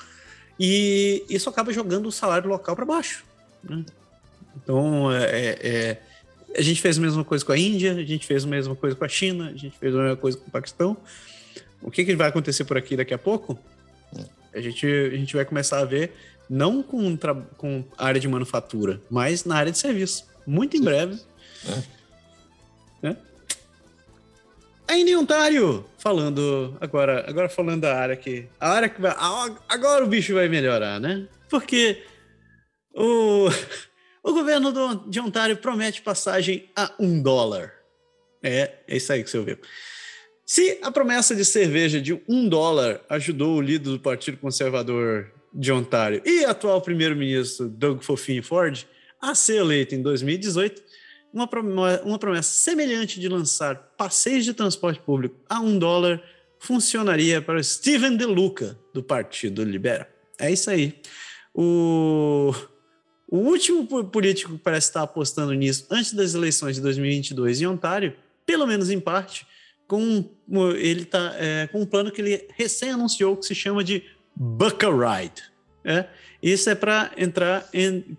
[0.59, 3.25] e isso acaba jogando o salário local para baixo.
[3.63, 3.85] Né?
[4.57, 6.03] Então, é, é, é,
[6.57, 8.97] a gente fez a mesma coisa com a Índia, a gente fez a mesma coisa
[8.97, 10.97] com a China, a gente fez a mesma coisa com o Paquistão.
[11.83, 13.59] O que, que vai acontecer por aqui daqui a pouco?
[14.55, 16.13] A gente, a gente vai começar a ver,
[16.49, 17.17] não com,
[17.57, 20.27] com área de manufatura, mas na área de serviço.
[20.47, 21.21] Muito em breve.
[23.03, 23.11] É.
[23.11, 23.17] É.
[24.89, 29.15] Ainda em Ontário, falando agora, agora falando da área que a área que vai,
[29.69, 31.27] agora o bicho vai melhorar, né?
[31.51, 32.03] Porque
[32.95, 33.49] o,
[34.23, 37.75] o governo do, de Ontário promete passagem a um dólar.
[38.43, 39.59] É, é isso aí que você ouviu.
[40.51, 45.71] Se a promessa de cerveja de um dólar ajudou o líder do Partido Conservador de
[45.71, 48.87] Ontário e atual primeiro-ministro Doug Fofinho Ford
[49.21, 50.83] a ser eleito em 2018,
[51.35, 51.47] uma,
[52.03, 56.23] uma promessa semelhante de lançar passeios de transporte público a um dólar
[56.59, 60.07] funcionaria para Steven DeLuca, do Partido Liberal.
[60.39, 60.99] É isso aí.
[61.55, 62.55] O,
[63.31, 68.17] o último político que parece estar apostando nisso antes das eleições de 2022 em Ontário,
[68.47, 69.47] pelo menos em parte,
[69.89, 70.25] com
[70.77, 74.05] ele tá é, com um plano que ele recém anunciou que se chama de
[74.37, 75.43] Bucka Ride.
[75.85, 76.07] É?
[76.43, 77.69] Isso é para entrar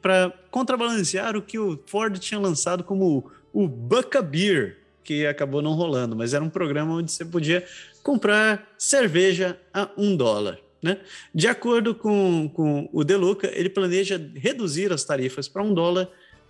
[0.02, 5.74] para contrabalancear o que o Ford tinha lançado como o Bucka Beer, que acabou não
[5.74, 7.64] rolando, mas era um programa onde você podia
[8.04, 10.60] comprar cerveja a um dólar.
[10.82, 10.98] Né?
[11.34, 16.10] De acordo com, com o Deluca, ele planeja reduzir as tarifas para um dólar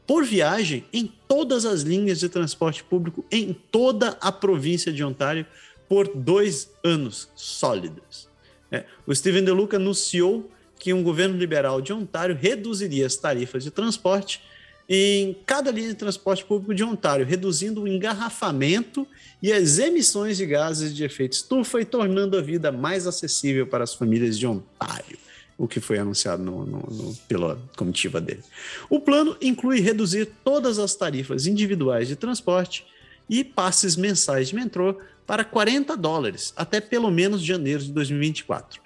[0.09, 5.45] por viagem em todas as linhas de transporte público em toda a província de Ontário
[5.87, 8.27] por dois anos sólidos.
[8.71, 8.85] É.
[9.05, 10.49] O Steven Deluca anunciou
[10.79, 14.41] que um governo liberal de Ontário reduziria as tarifas de transporte
[14.89, 19.05] em cada linha de transporte público de Ontário, reduzindo o engarrafamento
[19.43, 23.83] e as emissões de gases de efeito estufa e tornando a vida mais acessível para
[23.83, 25.19] as famílias de Ontário,
[25.59, 28.41] o que foi anunciado no, no, no, pela comitiva dele.
[28.89, 32.87] O plano inclui reduzir todas as tarifas individuais de transporte
[33.29, 34.95] e passes mensais de metrô
[35.27, 38.81] para 40 dólares até pelo menos janeiro de 2024.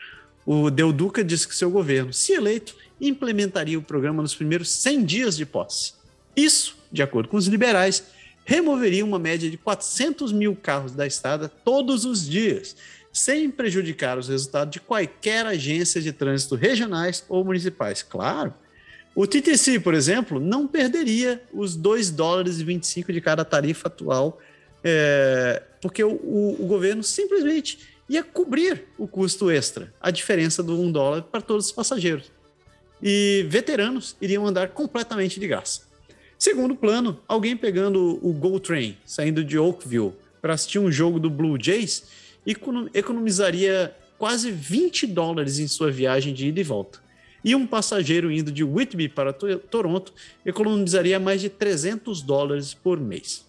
[0.46, 5.06] O Del Duca disse que seu governo, se eleito, implementaria o programa nos primeiros 100
[5.06, 5.94] dias de posse.
[6.36, 8.04] Isso, de acordo com os liberais,
[8.44, 12.76] removeria uma média de 400 mil carros da estrada todos os dias,
[13.14, 18.02] sem prejudicar os resultados de qualquer agência de trânsito regionais ou municipais.
[18.02, 18.54] Claro,
[19.16, 24.40] o TTC, por exemplo, não perderia os 2 dólares e 25 de cada tarifa atual,
[24.84, 30.80] é, porque o, o, o governo simplesmente ia cobrir o custo extra, a diferença do
[30.82, 32.32] um dólar para todos os passageiros.
[33.02, 35.82] E veteranos iriam andar completamente de graça.
[36.40, 41.30] Segundo plano, alguém pegando o Go Train, saindo de Oakville para assistir um jogo do
[41.30, 42.04] Blue Jays,
[42.46, 47.00] economizaria quase 20 dólares em sua viagem de ida e volta.
[47.44, 50.14] E um passageiro indo de Whitby para Toronto
[50.46, 53.46] economizaria mais de 300 dólares por mês.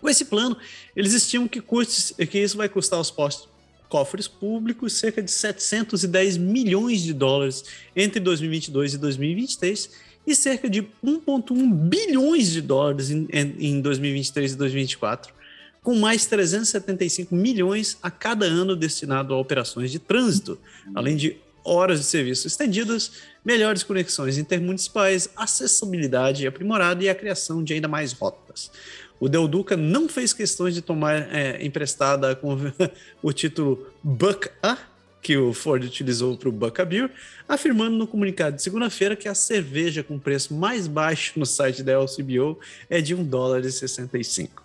[0.00, 0.56] Com esse plano,
[0.94, 3.48] eles estimam que, custe, que isso vai custar aos postos
[3.88, 7.64] cofres públicos cerca de 710 milhões de dólares
[7.94, 9.90] entre 2022 e 2023
[10.26, 15.34] e cerca de 1,1 bilhões de dólares em, em 2023 e 2024,
[15.82, 20.58] com mais 375 milhões a cada ano destinado a operações de trânsito,
[20.94, 23.12] além de horas de serviço estendidas,
[23.44, 28.70] melhores conexões intermunicipais, acessibilidade aprimorada e a criação de ainda mais rotas.
[29.18, 32.56] O Del Duca não fez questões de tomar é, emprestada com
[33.22, 34.78] o título Buck A,
[35.20, 37.10] que o Ford utilizou para o Buck Beer,
[37.46, 41.92] afirmando no comunicado de segunda-feira que a cerveja com preço mais baixo no site da
[41.92, 42.58] LCBO
[42.88, 44.59] é de 1 dólar e 65.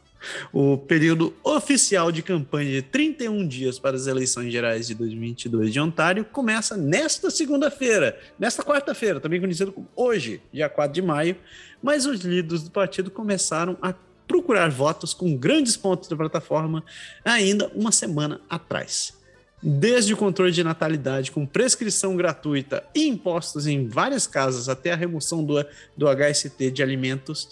[0.52, 5.80] O período oficial de campanha de 31 dias para as eleições gerais de 2022 de
[5.80, 11.36] Ontário começa nesta segunda-feira, nesta quarta-feira, também conhecido como hoje, dia 4 de maio,
[11.82, 13.94] mas os líderes do partido começaram a
[14.28, 16.84] procurar votos com grandes pontos da plataforma
[17.24, 19.14] ainda uma semana atrás.
[19.62, 24.96] Desde o controle de natalidade com prescrição gratuita e impostos em várias casas até a
[24.96, 25.66] remoção do,
[25.98, 27.50] do HST de alimentos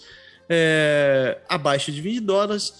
[0.48, 2.74] é, abaixo de 20 dólares,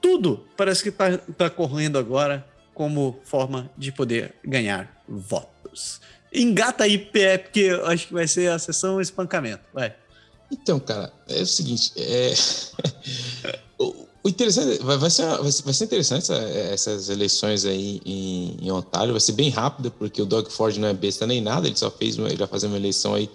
[0.00, 6.00] tudo parece que está tá correndo agora como forma de poder ganhar votos.
[6.32, 9.62] Engata aí, PE, porque eu acho que vai ser a sessão espancamento.
[9.74, 9.94] Vai.
[10.50, 12.32] Então, cara, é o seguinte, é...
[14.22, 19.20] o interessante, vai, ser, vai ser interessante essa, essas eleições aí em, em, Ontário, vai
[19.20, 22.18] ser bem rápida, porque o Doug Ford não é besta nem nada, ele só fez,
[22.18, 23.30] ele vai fazer uma eleição aí,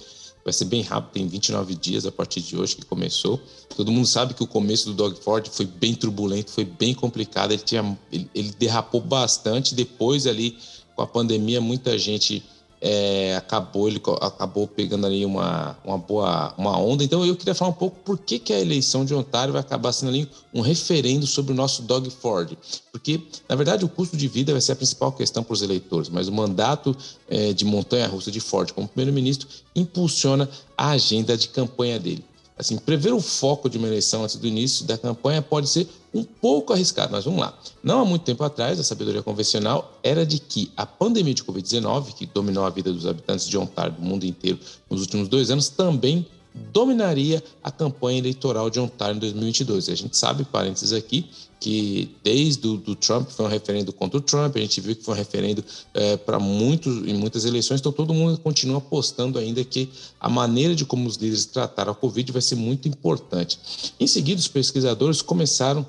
[0.46, 3.42] vai ser bem rápido, tem 29 dias a partir de hoje que começou.
[3.76, 7.52] Todo mundo sabe que o começo do Doug Ford foi bem turbulento, foi bem complicado,
[7.52, 10.56] ele, tinha, ele, ele derrapou bastante, depois ali
[10.96, 12.44] com a pandemia muita gente
[12.88, 17.04] é, acabou ele acabou pegando ali uma, uma boa uma onda.
[17.04, 19.92] Então eu queria falar um pouco por que, que a eleição de Ontário vai acabar
[19.92, 22.56] sendo ali um referendo sobre o nosso Doug Ford.
[22.92, 26.10] Porque, na verdade, o custo de vida vai ser a principal questão para os eleitores,
[26.10, 26.96] mas o mandato
[27.28, 30.48] é, de montanha-russa de Ford como primeiro-ministro impulsiona
[30.78, 32.24] a agenda de campanha dele.
[32.58, 36.24] Assim, prever o foco de uma eleição antes do início da campanha pode ser um
[36.24, 37.54] pouco arriscado, mas vamos lá.
[37.84, 42.14] Não há muito tempo atrás, a sabedoria convencional era de que a pandemia de Covid-19,
[42.14, 44.58] que dominou a vida dos habitantes de Ontário do mundo inteiro
[44.90, 46.26] nos últimos dois anos, também
[46.72, 49.90] dominaria a campanha eleitoral de Ontário em 2022.
[49.90, 51.30] E a gente sabe, parênteses aqui,
[51.60, 55.04] que desde o do Trump foi um referendo contra o Trump, a gente viu que
[55.04, 55.64] foi um referendo
[55.94, 60.76] é, para muitos em muitas eleições, então todo mundo continua apostando ainda que a maneira
[60.76, 63.60] de como os líderes trataram a Covid vai ser muito importante.
[64.00, 65.86] Em seguida, os pesquisadores começaram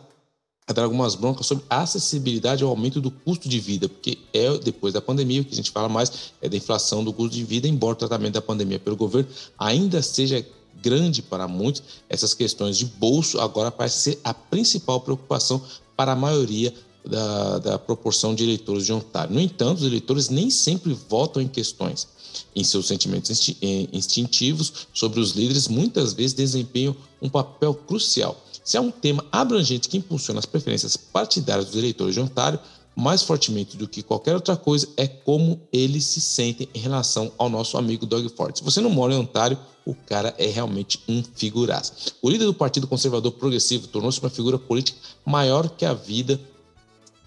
[0.69, 4.93] a dar algumas broncas sobre acessibilidade ao aumento do custo de vida, porque é depois
[4.93, 7.69] da pandemia o que a gente fala mais é da inflação do custo de vida,
[7.69, 10.45] embora o tratamento da pandemia pelo governo ainda seja
[10.87, 15.61] grande para muitos, essas questões de bolso agora parece ser a principal preocupação
[15.97, 16.73] para a maioria
[17.05, 19.35] da, da proporção de eleitores de Ontário.
[19.35, 22.07] No entanto, os eleitores nem sempre votam em questões
[22.55, 28.41] em seus sentimentos eh, instintivos sobre os líderes, muitas vezes desempenham um papel crucial.
[28.63, 32.61] Se há um tema abrangente que impulsiona as preferências partidárias dos eleitores de Ontário,
[32.95, 37.49] mais fortemente do que qualquer outra coisa, é como eles se sentem em relação ao
[37.49, 38.57] nosso amigo Doug Ford.
[38.57, 41.95] Se você não mora em Ontário, o cara é realmente um figuraça.
[42.21, 46.41] O líder do Partido Conservador Progressivo tornou-se uma figura política maior que a vida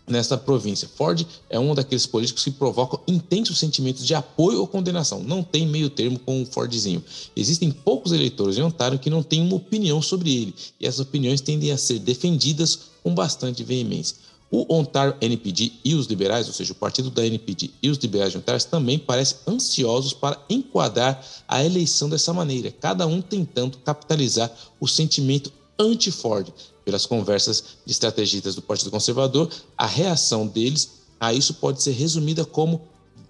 [0.05, 0.89] nesta província.
[0.95, 5.23] Ford é um daqueles políticos que provocam intensos sentimentos de apoio ou condenação.
[5.23, 7.03] Não tem meio termo com o Fordzinho.
[7.35, 11.41] Existem poucos eleitores em Ontário que não têm uma opinião sobre ele, e essas opiniões
[11.41, 14.17] tendem a ser defendidas com bastante veemência.
[14.51, 18.31] O Ontário NPD e os liberais, ou seja, o partido da NPD e os liberais
[18.31, 24.51] de Ontário, também parecem ansiosos para enquadrar a eleição dessa maneira, cada um tentando capitalizar
[24.79, 26.51] o sentimento anti-Ford.
[26.83, 32.43] Pelas conversas de estrategistas do Partido Conservador, a reação deles a isso pode ser resumida
[32.43, 32.81] como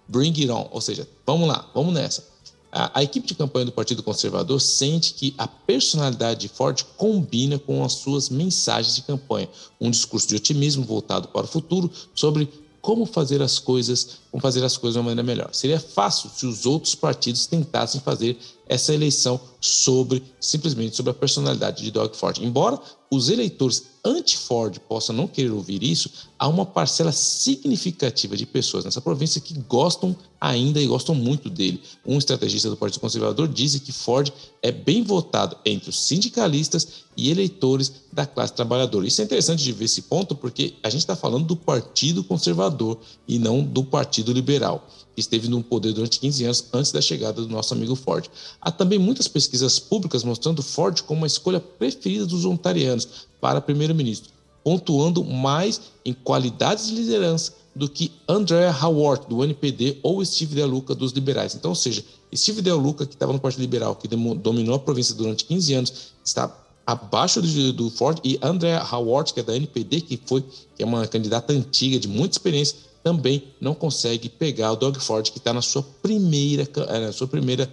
[0.07, 2.23] bring it on, ou seja, vamos lá, vamos nessa.
[2.71, 7.57] A, a, equipe de campanha do Partido Conservador sente que a personalidade de Ford combina
[7.57, 9.49] com as suas mensagens de campanha,
[9.81, 12.47] um discurso de otimismo voltado para o futuro sobre
[12.81, 15.49] como fazer as coisas, como fazer as coisas de uma maneira melhor.
[15.53, 18.37] Seria fácil se os outros partidos tentassem fazer
[18.69, 22.37] essa eleição sobre simplesmente sobre a personalidade de Doug Ford.
[22.39, 22.79] Embora
[23.11, 29.01] os eleitores anti-Ford possam não querer ouvir isso, há uma parcela significativa de pessoas nessa
[29.01, 31.81] província que gostam ainda e gostam muito dele.
[32.05, 34.31] Um estrategista do Partido Conservador diz que Ford
[34.61, 36.87] é bem votado entre os sindicalistas
[37.17, 39.07] e eleitores da classe trabalhadora.
[39.07, 42.99] Isso é interessante de ver esse ponto porque a gente está falando do Partido Conservador
[43.27, 47.41] e não do Partido Liberal que esteve no poder durante 15 anos antes da chegada
[47.41, 48.25] do nosso amigo Ford.
[48.61, 54.31] Há também muitas pesquisas públicas mostrando Ford como a escolha preferida dos ontarianos para primeiro-ministro,
[54.63, 60.95] pontuando mais em qualidades de liderança do que Andrea Howard, do NPD, ou Steve DeLuca,
[60.95, 61.55] dos liberais.
[61.55, 62.03] Então, ou seja,
[62.35, 65.93] Steve DeLuca, que estava no Partido Liberal, que dominou a província durante 15 anos,
[66.23, 66.53] está
[66.85, 70.43] abaixo do, do Ford, e Andrea Howard, que é da NPD, que foi
[70.75, 72.75] que é uma candidata antiga, de muita experiência,
[73.09, 77.27] também não consegue pegar o Doug Ford, que está na sua primeira, eh, na sua
[77.27, 77.67] primeira,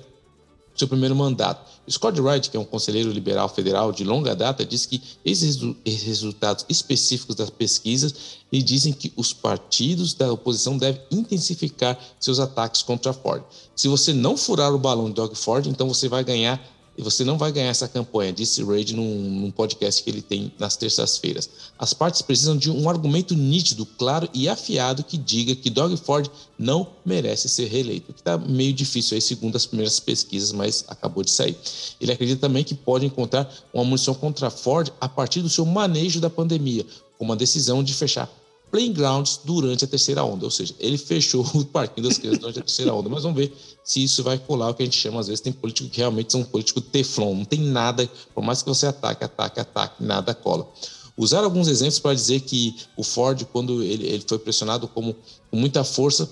[0.74, 1.70] seu primeiro mandato.
[1.90, 6.64] Scott Wright, que é um conselheiro liberal federal de longa data, diz que esses resultados
[6.70, 8.14] específicos das pesquisas
[8.50, 13.42] lhe dizem que os partidos da oposição devem intensificar seus ataques contra Ford.
[13.74, 16.58] Se você não furar o balão de Doug Ford, então você vai ganhar
[16.96, 20.52] e você não vai ganhar essa campanha, disse Reid num, num podcast que ele tem
[20.58, 21.48] nas terças-feiras.
[21.78, 26.30] As partes precisam de um argumento nítido, claro e afiado que diga que Doug Ford
[26.58, 31.22] não merece ser reeleito, que está meio difícil aí, segundo as primeiras pesquisas, mas acabou
[31.22, 31.56] de sair.
[32.00, 36.20] Ele acredita também que pode encontrar uma munição contra Ford a partir do seu manejo
[36.20, 36.86] da pandemia,
[37.18, 38.30] com uma decisão de fechar
[38.70, 42.62] playgrounds durante a terceira onda, ou seja, ele fechou o parquinho das crianças durante a
[42.62, 43.52] terceira onda, mas vamos ver
[43.84, 46.32] se isso vai colar o que a gente chama, às vezes tem político que realmente
[46.32, 50.68] são políticos teflon, não tem nada, por mais que você ataque, ataque, ataque, nada cola.
[51.16, 55.16] Usar alguns exemplos para dizer que o Ford, quando ele, ele foi pressionado como,
[55.50, 56.28] com muita força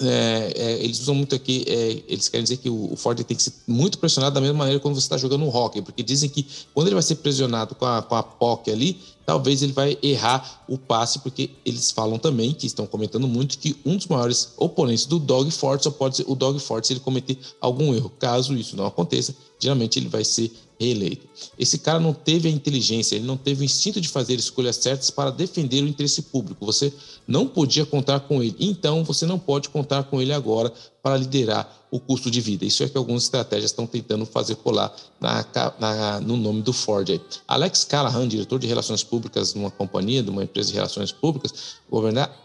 [0.00, 3.36] é, é, eles usam muito aqui, é, eles querem dizer que o, o, Ford tem
[3.36, 6.28] que ser muito pressionado da mesma maneira quando você está jogando um hockey, porque dizem
[6.28, 9.96] que quando ele vai ser pressionado com a, com a POC ali, talvez ele vai
[10.02, 14.52] errar o passe, porque eles falam também, que estão comentando muito, que um dos maiores
[14.56, 18.10] oponentes do Dog Ford só pode ser o Dog Ford se ele cometer algum erro.
[18.18, 21.26] Caso isso não aconteça, geralmente ele vai ser reeleito.
[21.58, 25.10] Esse cara não teve a inteligência, ele não teve o instinto de fazer escolhas certas
[25.10, 26.66] para defender o interesse público.
[26.66, 26.92] Você
[27.26, 30.72] não podia contar com ele, então você não pode contar com ele agora
[31.02, 32.64] para liderar o custo de vida.
[32.64, 35.44] Isso é que algumas estratégias estão tentando fazer colar na,
[35.78, 37.20] na, no nome do Ford.
[37.46, 41.76] Alex Callahan, diretor de relações públicas numa companhia, de uma empresa de relações públicas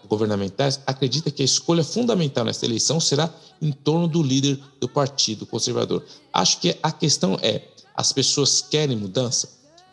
[0.06, 5.46] governamentais, acredita que a escolha fundamental nesta eleição será em torno do líder do Partido
[5.46, 6.04] Conservador.
[6.34, 7.62] Acho que a questão é
[7.96, 9.50] as pessoas querem mudança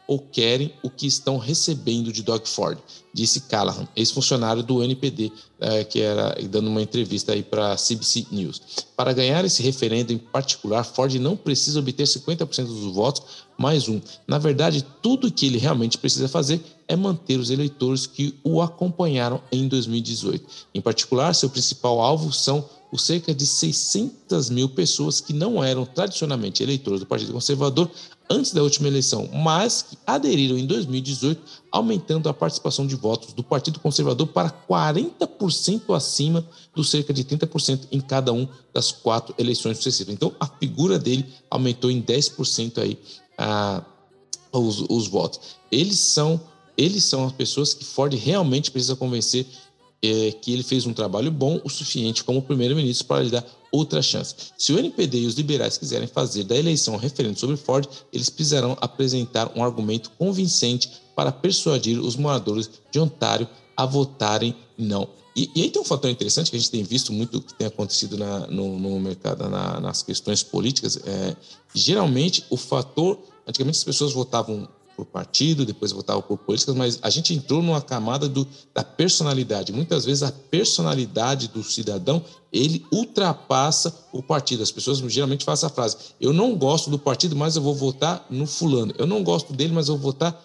[0.07, 2.78] ou querem o que estão recebendo de Doug Ford,
[3.15, 5.31] disse Callahan, ex-funcionário do NPD,
[5.61, 8.61] é, que era dando uma entrevista aí para a CBC News.
[8.97, 13.23] Para ganhar esse referendo em particular, Ford não precisa obter 50% dos votos
[13.57, 14.01] mais um.
[14.27, 19.41] Na verdade, tudo que ele realmente precisa fazer é manter os eleitores que o acompanharam
[19.53, 20.45] em 2018.
[20.74, 25.85] Em particular, seu principal alvo são os cerca de 600 mil pessoas que não eram
[25.85, 27.91] tradicionalmente eleitores do Partido Conservador
[28.31, 31.43] antes da última eleição, mas que aderiram em 2018,
[31.73, 37.89] aumentando a participação de votos do Partido Conservador para 40% acima dos cerca de 30%
[37.91, 40.15] em cada uma das quatro eleições sucessivas.
[40.15, 42.97] Então, a figura dele aumentou em 10% aí
[43.37, 43.83] a,
[44.53, 45.41] os, os votos.
[45.69, 46.41] Eles são,
[46.77, 49.49] eles são as pessoas que Ford realmente precisa convencer
[50.10, 54.01] é, que ele fez um trabalho bom o suficiente como primeiro-ministro para lhe dar outra
[54.01, 54.35] chance.
[54.56, 58.31] Se o NPD e os liberais quiserem fazer da eleição um referendo sobre Ford, eles
[58.31, 65.09] precisarão apresentar um argumento convincente para persuadir os moradores de Ontário a votarem não.
[65.36, 67.66] E, e aí tem um fator interessante que a gente tem visto muito que tem
[67.66, 70.97] acontecido na, no, no, mercado, na, nas questões políticas.
[71.05, 71.36] É,
[71.74, 73.18] geralmente, o fator.
[73.47, 77.81] Antigamente as pessoas votavam por partido, depois votava por políticas, mas a gente entrou numa
[77.81, 79.73] camada do, da personalidade.
[79.73, 82.23] Muitas vezes a personalidade do cidadão
[82.53, 84.62] ele ultrapassa o partido.
[84.62, 88.25] As pessoas geralmente fazem essa frase: eu não gosto do partido, mas eu vou votar
[88.31, 88.95] no fulano.
[88.97, 90.41] Eu não gosto dele, mas eu vou votar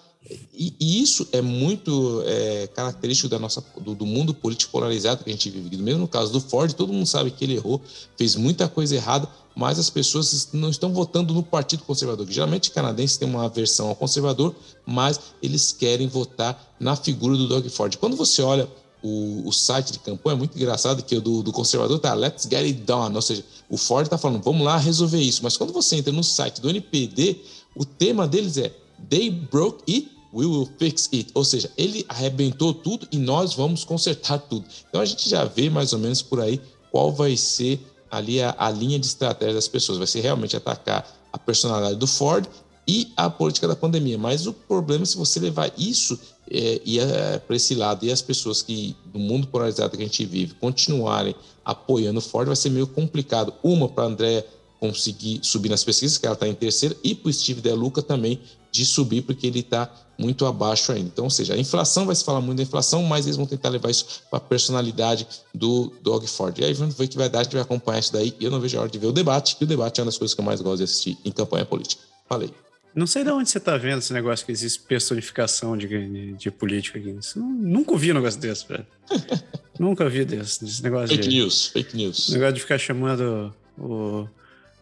[0.53, 5.29] e, e, isso é muito é, característico da nossa, do, do, mundo político polarizado que
[5.29, 5.77] a gente vive.
[5.77, 7.81] Mesmo no caso do Ford, todo mundo sabe que ele errou,
[8.15, 12.27] fez muita coisa errada, mas as pessoas não estão votando no Partido Conservador.
[12.29, 17.67] Geralmente canadenses têm uma aversão ao conservador, mas eles querem votar na figura do Doug
[17.67, 17.95] Ford.
[17.97, 18.69] Quando você olha
[19.01, 22.43] o, o, site de campanha é muito engraçado que o do, do, conservador tá Let's
[22.43, 25.71] Get It Done, ou seja, o Ford está falando vamos lá resolver isso, mas quando
[25.71, 27.39] você entra no site do NPD,
[27.75, 28.73] o tema deles é
[29.07, 31.31] They broke it, we will fix it.
[31.33, 34.65] Ou seja, ele arrebentou tudo e nós vamos consertar tudo.
[34.87, 36.61] Então a gente já vê mais ou menos por aí
[36.91, 37.79] qual vai ser
[38.09, 39.97] ali a, a linha de estratégia das pessoas.
[39.97, 42.47] Vai ser realmente atacar a personalidade do Ford
[42.87, 44.17] e a política da pandemia.
[44.17, 46.19] Mas o problema é se você levar isso
[46.49, 50.25] é, é, para esse lado e as pessoas que do mundo polarizado que a gente
[50.25, 53.53] vive continuarem apoiando o Ford, vai ser meio complicado.
[53.61, 54.45] Uma para a Andréa
[54.79, 58.39] conseguir subir nas pesquisas, que ela está em terceira, e para o Steve Deluca também
[58.71, 61.07] de subir, porque ele está muito abaixo ainda.
[61.07, 63.69] Então, ou seja, a inflação vai se falar muito da inflação, mas eles vão tentar
[63.69, 66.57] levar isso para a personalidade do Dog Ford.
[66.59, 68.35] E aí vamos ver o que vai dar, a gente vai acompanhar isso daí.
[68.39, 70.07] E eu não vejo a hora de ver o debate, e o debate é uma
[70.07, 72.01] das coisas que eu mais gosto de assistir em campanha política.
[72.27, 72.51] Falei.
[72.93, 76.51] Não sei de onde você está vendo esse negócio que existe personificação de, de, de
[76.51, 77.09] política aqui.
[77.09, 78.85] Isso, nunca vi um negócio desse, velho.
[79.79, 81.35] nunca vi desse, desse negócio fake de...
[81.37, 82.29] news, fake news.
[82.29, 84.27] Negócio de ficar chamando o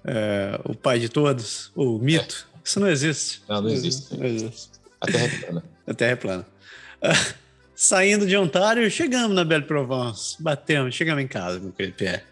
[0.07, 2.47] é, o pai de todos, o mito.
[2.53, 2.57] É.
[2.63, 3.41] Isso não existe.
[3.47, 4.15] Não, não existe.
[4.15, 4.69] Não existe.
[4.99, 5.63] A Terra é plana.
[5.85, 6.47] A Terra é plana.
[7.03, 7.33] Uh,
[7.75, 10.41] saindo de Ontário, chegamos na Belle Provence.
[10.41, 12.23] Batemos, chegamos em casa, meu querido Pierre.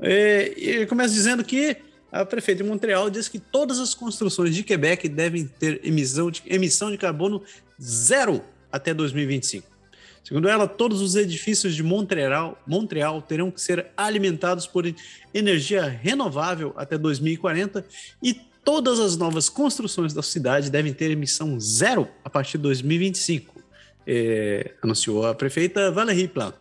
[0.00, 1.76] E, e começa dizendo que
[2.10, 6.42] a prefeita de Montreal diz que todas as construções de Quebec devem ter emissão de,
[6.46, 7.42] emissão de carbono
[7.82, 9.74] zero até 2025.
[10.22, 14.86] Segundo ela, todos os edifícios de Montreal, Montreal terão que ser alimentados por
[15.34, 17.84] energia renovável até 2040
[18.22, 23.62] e todas as novas construções da cidade devem ter emissão zero a partir de 2025,
[24.06, 26.58] é, anunciou a prefeita Valérie Plante.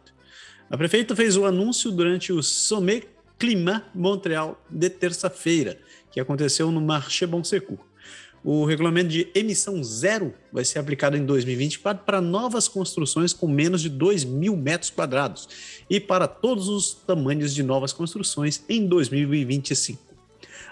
[0.70, 3.08] A prefeita fez o anúncio durante o Sommet
[3.40, 5.78] Climat Montreal de terça-feira,
[6.12, 7.82] que aconteceu no Marché Bon Secours.
[8.44, 13.82] O regulamento de emissão zero vai ser aplicado em 2024 para novas construções com menos
[13.82, 15.48] de 2 mil metros quadrados
[15.90, 20.13] e para todos os tamanhos de novas construções em 2025.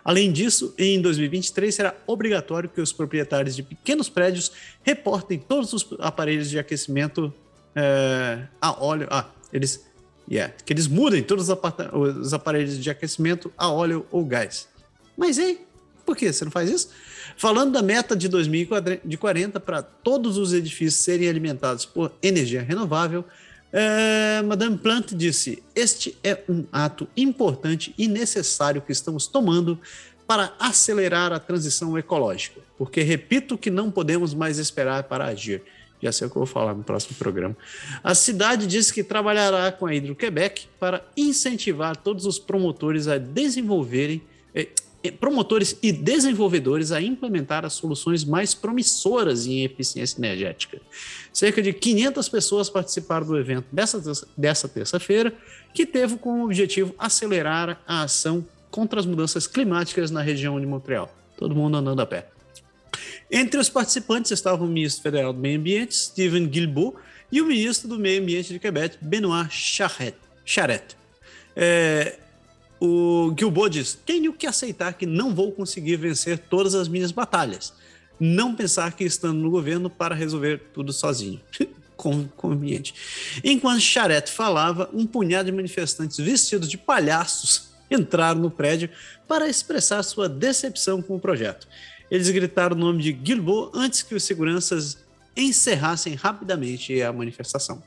[0.03, 4.51] Além disso, em 2023 será obrigatório que os proprietários de pequenos prédios
[4.83, 7.33] reportem todos os aparelhos de aquecimento
[7.75, 9.07] é, a óleo.
[9.09, 9.85] Ah, eles
[10.31, 14.69] Yeah, que eles mudem todos os aparelhos de aquecimento a óleo ou gás.
[15.17, 15.59] Mas ei,
[16.05, 16.89] por que você não faz isso?
[17.35, 23.25] Falando da meta de 2040 para todos os edifícios serem alimentados por energia renovável,
[23.73, 29.79] é, Madame Plant disse: Este é um ato importante e necessário que estamos tomando
[30.27, 35.61] para acelerar a transição ecológica, porque repito que não podemos mais esperar para agir.
[36.01, 37.55] Já sei o que eu vou falar no próximo programa.
[38.03, 44.21] A cidade disse que trabalhará com a Hidro-Quebec para incentivar todos os promotores a desenvolverem.
[45.09, 50.79] Promotores e desenvolvedores a implementar as soluções mais promissoras em eficiência energética.
[51.33, 54.01] Cerca de 500 pessoas participaram do evento dessa,
[54.37, 55.33] dessa terça-feira,
[55.73, 61.13] que teve como objetivo acelerar a ação contra as mudanças climáticas na região de Montreal.
[61.37, 62.27] Todo mundo andando a pé.
[63.31, 66.97] Entre os participantes estavam o ministro federal do Meio Ambiente, Stephen Guilbeault,
[67.31, 70.17] e o ministro do Meio Ambiente de Quebec, Benoit Charette.
[70.43, 70.97] Charette.
[71.55, 72.19] É,
[72.81, 77.71] o Gilbo diz: tenho que aceitar que não vou conseguir vencer todas as minhas batalhas.
[78.19, 81.39] Não pensar que estando no governo para resolver tudo sozinho.
[81.95, 82.95] Conveniente.
[83.43, 88.89] Enquanto Charette falava, um punhado de manifestantes vestidos de palhaços entraram no prédio
[89.27, 91.67] para expressar sua decepção com o projeto.
[92.09, 94.97] Eles gritaram o nome de Guilbeault antes que os seguranças
[95.37, 97.81] encerrassem rapidamente a manifestação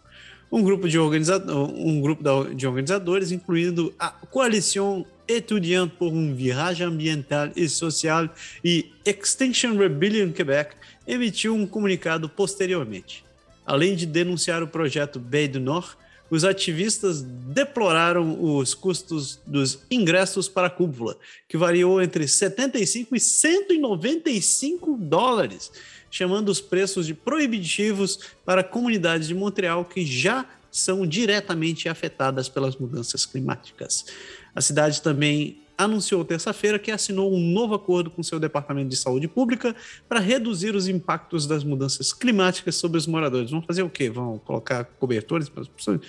[0.55, 2.23] um grupo de, organizador, um grupo
[2.55, 8.33] de organizadores, incluindo a Coalition Étudiante pour une Virage Ambiental e Social
[8.65, 10.77] e Extinction Rebellion Quebec,
[11.09, 13.25] emitiu um comunicado posteriormente.
[13.67, 15.97] Além de denunciar o projeto Bay do Nord,
[16.31, 21.17] os ativistas deploraram os custos dos ingressos para a cúpula,
[21.49, 25.73] que variou entre 75 e 195 dólares,
[26.15, 32.77] chamando os preços de proibitivos para comunidades de Montreal que já são diretamente afetadas pelas
[32.77, 34.07] mudanças climáticas.
[34.55, 39.27] A cidade também anunciou terça-feira que assinou um novo acordo com seu Departamento de Saúde
[39.27, 39.75] Pública
[40.09, 43.51] para reduzir os impactos das mudanças climáticas sobre os moradores.
[43.51, 44.09] Vão fazer o quê?
[44.09, 46.01] Vão colocar cobertores para as pessoas?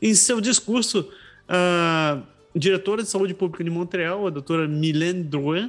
[0.00, 1.08] Em seu discurso,
[1.48, 2.22] a
[2.54, 5.68] diretora de Saúde Pública de Montreal, a doutora Mylène Drouin,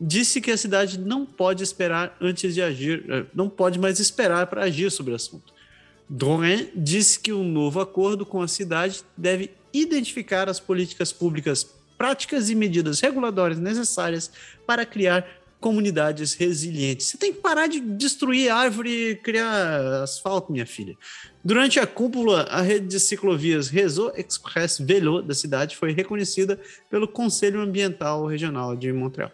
[0.00, 4.46] disse que a cidade não pode esperar antes de agir, eh, não pode mais esperar
[4.46, 5.52] para agir sobre o assunto.
[6.08, 11.64] Drouin disse que um novo acordo com a cidade deve identificar as políticas públicas,
[11.98, 14.30] práticas e medidas regulatórias necessárias
[14.66, 15.24] para criar
[15.60, 17.06] comunidades resilientes.
[17.06, 20.96] Você tem que parar de destruir árvore e criar asfalto, minha filha.
[21.44, 26.58] Durante a cúpula, a rede de ciclovias Réseau Express Vélo da cidade foi reconhecida
[26.88, 29.30] pelo Conselho Ambiental Regional de Montreal.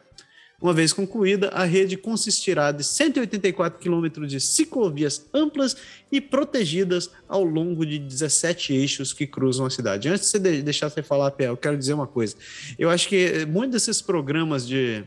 [0.61, 5.77] Uma vez concluída, a rede consistirá de 184 quilômetros de ciclovias amplas
[6.11, 10.09] e protegidas ao longo de 17 eixos que cruzam a cidade.
[10.09, 12.37] Antes de você deixar você falar, Pé, eu quero dizer uma coisa.
[12.79, 15.05] Eu acho que eh, muitos desses programas de,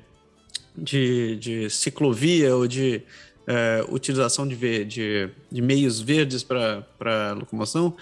[0.77, 3.01] de, de ciclovia ou de
[3.47, 7.97] é, utilização de, de, de, meios verdes para locomoção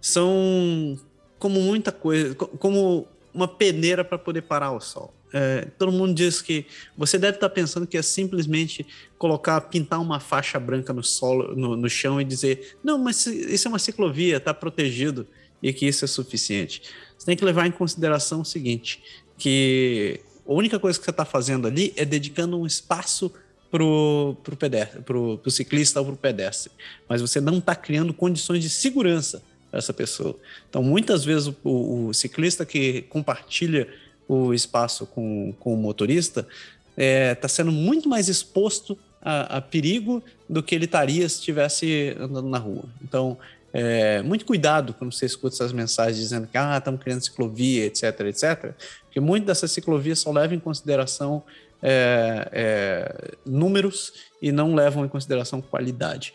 [0.00, 0.96] são
[1.40, 5.12] como muita coisa, como uma peneira para poder parar o sol.
[5.32, 8.86] É, todo mundo diz que você deve estar pensando que é simplesmente
[9.16, 13.66] colocar, pintar uma faixa branca no solo, no, no chão e dizer, não, mas isso
[13.66, 15.26] é uma ciclovia, está protegido
[15.62, 16.82] e que isso é suficiente.
[17.16, 19.02] Você tem que levar em consideração o seguinte,
[19.38, 23.32] que a única coisa que você está fazendo ali é dedicando um espaço
[23.70, 26.70] para o pedestre, pro, pro ciclista ou para o pedestre,
[27.08, 30.36] mas você não está criando condições de segurança para essa pessoa.
[30.68, 33.88] Então, muitas vezes o, o ciclista que compartilha
[34.28, 36.46] o espaço com, com o motorista,
[36.90, 41.36] está é, tá sendo muito mais exposto a, a, perigo do que ele estaria se
[41.36, 42.84] estivesse andando na rua.
[43.02, 43.38] Então,
[43.72, 48.20] é, muito cuidado quando você escuta essas mensagens dizendo que ah, estamos criando ciclovia, etc,
[48.20, 48.74] etc,
[49.04, 51.42] porque muitas dessas ciclovias só levam em consideração
[51.82, 56.32] é, é, números e não levam em consideração qualidade.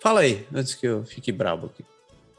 [0.00, 1.84] Fala aí, antes que eu fique bravo aqui.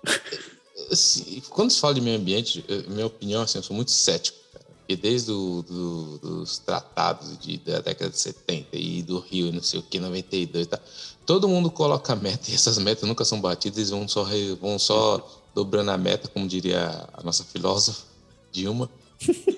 [0.92, 4.38] Assim, quando se fala de meio ambiente, minha opinião, assim, eu sou muito cético.
[4.80, 9.64] Porque desde do, do, dos tratados de, da década de 70 e do Rio, não
[9.64, 10.80] sei o que, 92 e tá,
[11.26, 14.28] todo mundo coloca meta e essas metas nunca são batidas, vão só,
[14.60, 18.04] vão só dobrando a meta, como diria a nossa filósofa
[18.52, 18.90] Dilma,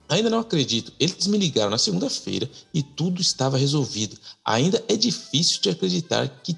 [0.08, 0.92] Ainda não acredito.
[0.98, 4.16] Eles me ligaram na segunda-feira e tudo estava resolvido.
[4.44, 6.54] Ainda é difícil de acreditar que,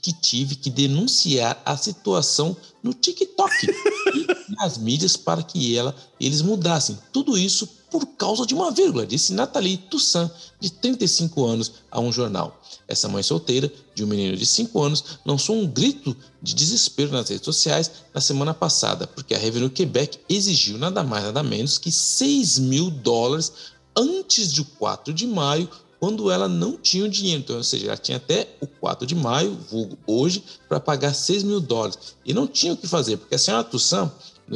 [0.00, 3.52] que tive que denunciar a situação no TikTok
[4.14, 6.98] e nas mídias para que ela, eles mudassem.
[7.12, 12.10] Tudo isso por causa de uma vírgula, disse Nathalie Toussaint, de 35 anos, a um
[12.10, 12.60] jornal.
[12.88, 17.28] Essa mãe solteira, de um menino de 5 anos, lançou um grito de desespero nas
[17.28, 21.92] redes sociais na semana passada, porque a Revenue Quebec exigiu nada mais nada menos que
[21.92, 23.52] 6 mil dólares
[23.96, 27.42] antes de 4 de maio, quando ela não tinha o dinheiro.
[27.42, 31.44] Então, ou seja, ela tinha até o 4 de maio, vulgo hoje, para pagar 6
[31.44, 32.16] mil dólares.
[32.26, 34.10] E não tinha o que fazer, porque a senhora Toussaint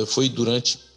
[0.09, 0.88] foi durante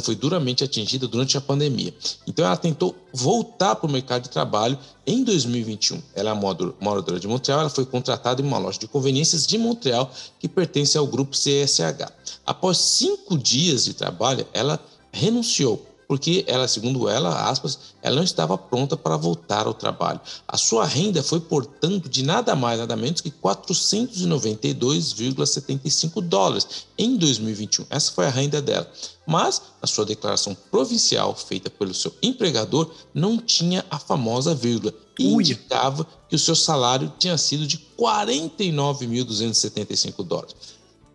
[0.00, 1.94] foi duramente atingida durante a pandemia.
[2.26, 6.00] Então ela tentou voltar para o mercado de trabalho em 2021.
[6.14, 10.10] Ela é moradora de Montreal, ela foi contratada em uma loja de conveniências de Montreal
[10.38, 12.10] que pertence ao grupo CSH.
[12.46, 14.80] Após cinco dias de trabalho, ela
[15.12, 20.20] renunciou porque ela, segundo ela, aspas, ela não estava pronta para voltar ao trabalho.
[20.46, 27.86] A sua renda foi, portanto, de nada mais, nada menos que 492,75 dólares em 2021.
[27.90, 28.88] Essa foi a renda dela.
[29.26, 35.32] Mas, na sua declaração provincial feita pelo seu empregador, não tinha a famosa vírgula e
[35.32, 40.54] indicava que o seu salário tinha sido de 49.275 dólares.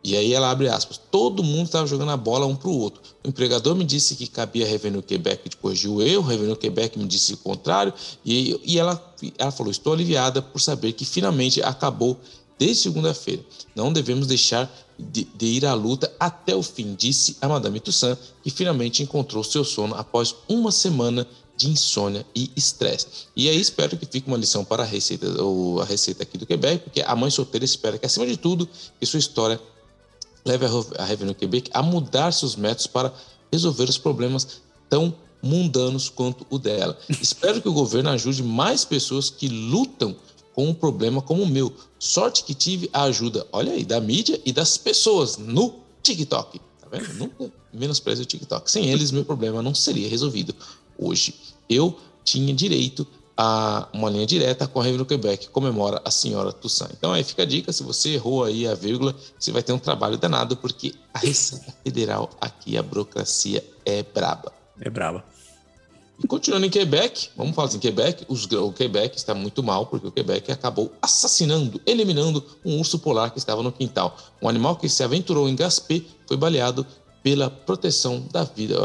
[0.03, 0.99] E aí ela abre aspas.
[1.11, 3.01] Todo mundo estava jogando a bola um para o outro.
[3.23, 6.55] O empregador me disse que cabia a Revenue Quebec de corrigir o erro, a Revenue
[6.55, 11.03] Quebec me disse o contrário, e, e ela, ela falou: Estou aliviada por saber que
[11.03, 12.17] finalmente acabou
[12.59, 13.43] desde segunda-feira.
[13.73, 14.69] Não devemos deixar
[14.99, 19.43] de, de, ir à luta até o fim, disse a Madame Toussaint, que finalmente encontrou
[19.43, 21.25] seu sono após uma semana
[21.55, 23.07] de insônia e estresse.
[23.35, 26.45] E aí espero que fique uma lição para a receita, ou a receita aqui do
[26.45, 28.67] Quebec, porque a mãe solteira espera que, acima de tudo,
[28.99, 29.59] que sua história
[30.45, 30.65] leve
[30.97, 33.13] a Revenue Quebec a mudar seus métodos para
[33.51, 36.97] resolver os problemas tão mundanos quanto o dela.
[37.21, 40.15] Espero que o governo ajude mais pessoas que lutam
[40.53, 41.73] com um problema como o meu.
[41.97, 46.59] Sorte que tive a ajuda, olha aí, da mídia e das pessoas no TikTok.
[46.81, 47.13] Tá vendo?
[47.13, 48.69] Nunca menospreze o TikTok.
[48.69, 50.55] Sem eles, meu problema não seria resolvido
[50.97, 51.35] hoje.
[51.69, 53.05] Eu tinha direito
[53.41, 56.91] a uma linha direta com a Revenue Quebec, comemora a senhora Toussaint.
[56.97, 59.79] Então aí fica a dica, se você errou aí a vírgula, você vai ter um
[59.79, 64.51] trabalho danado, porque a Receita Federal aqui, a burocracia é braba.
[64.81, 65.23] É braba.
[66.21, 70.07] E continuando em Quebec, vamos falar assim, Quebec, os, o Quebec está muito mal, porque
[70.07, 74.17] o Quebec acabou assassinando, eliminando um urso polar que estava no quintal.
[74.41, 76.85] Um animal que se aventurou em Gaspé foi baleado
[77.23, 78.77] pela proteção da vida,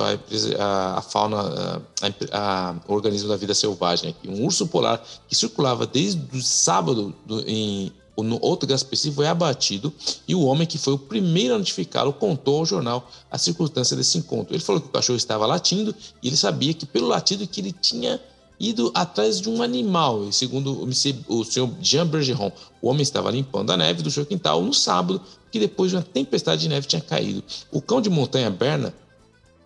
[0.58, 4.14] a, a fauna, a, a, o organismo da vida selvagem.
[4.26, 7.92] Um urso polar que circulava desde o sábado do, em
[8.22, 9.92] no outro específico foi abatido
[10.28, 14.18] e o homem que foi o primeiro a notificá-lo contou ao jornal a circunstância desse
[14.18, 14.54] encontro.
[14.54, 17.72] Ele falou que o cachorro estava latindo e ele sabia que pelo latido que ele
[17.72, 18.20] tinha
[18.58, 20.28] ido atrás de um animal.
[20.28, 20.88] E segundo
[21.28, 25.20] o senhor Jean Bergeron, o homem estava limpando a neve do seu quintal no sábado,
[25.50, 27.42] que depois de uma tempestade de neve tinha caído.
[27.72, 28.94] O cão de montanha Berna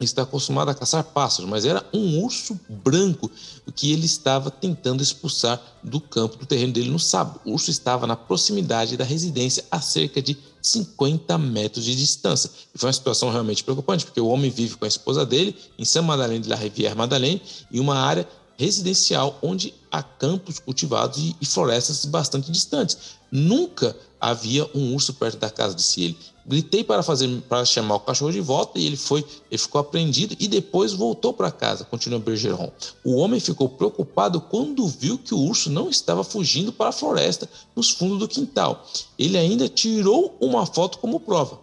[0.04, 3.30] está acostumado a caçar pássaros, mas era um urso branco
[3.74, 7.40] que ele estava tentando expulsar do campo do terreno dele no sábado.
[7.44, 12.50] O urso estava na proximidade da residência, a cerca de 50 metros de distância.
[12.74, 15.84] E foi uma situação realmente preocupante, porque o homem vive com a esposa dele em
[15.84, 18.26] Saint-Madeleine de la Rivière Madeleine, em uma área
[18.58, 22.98] residencial onde há campos cultivados e, florestas bastante distantes.
[23.30, 26.18] Nunca havia um urso perto da casa, disse ele.
[26.48, 30.34] Gritei para fazer para chamar o cachorro de volta e ele foi, ele ficou apreendido
[30.40, 32.72] e depois voltou para casa, continua Bergeron.
[33.04, 37.46] O homem ficou preocupado quando viu que o urso não estava fugindo para a floresta
[37.76, 38.86] nos fundos do quintal.
[39.18, 41.60] Ele ainda tirou uma foto como prova.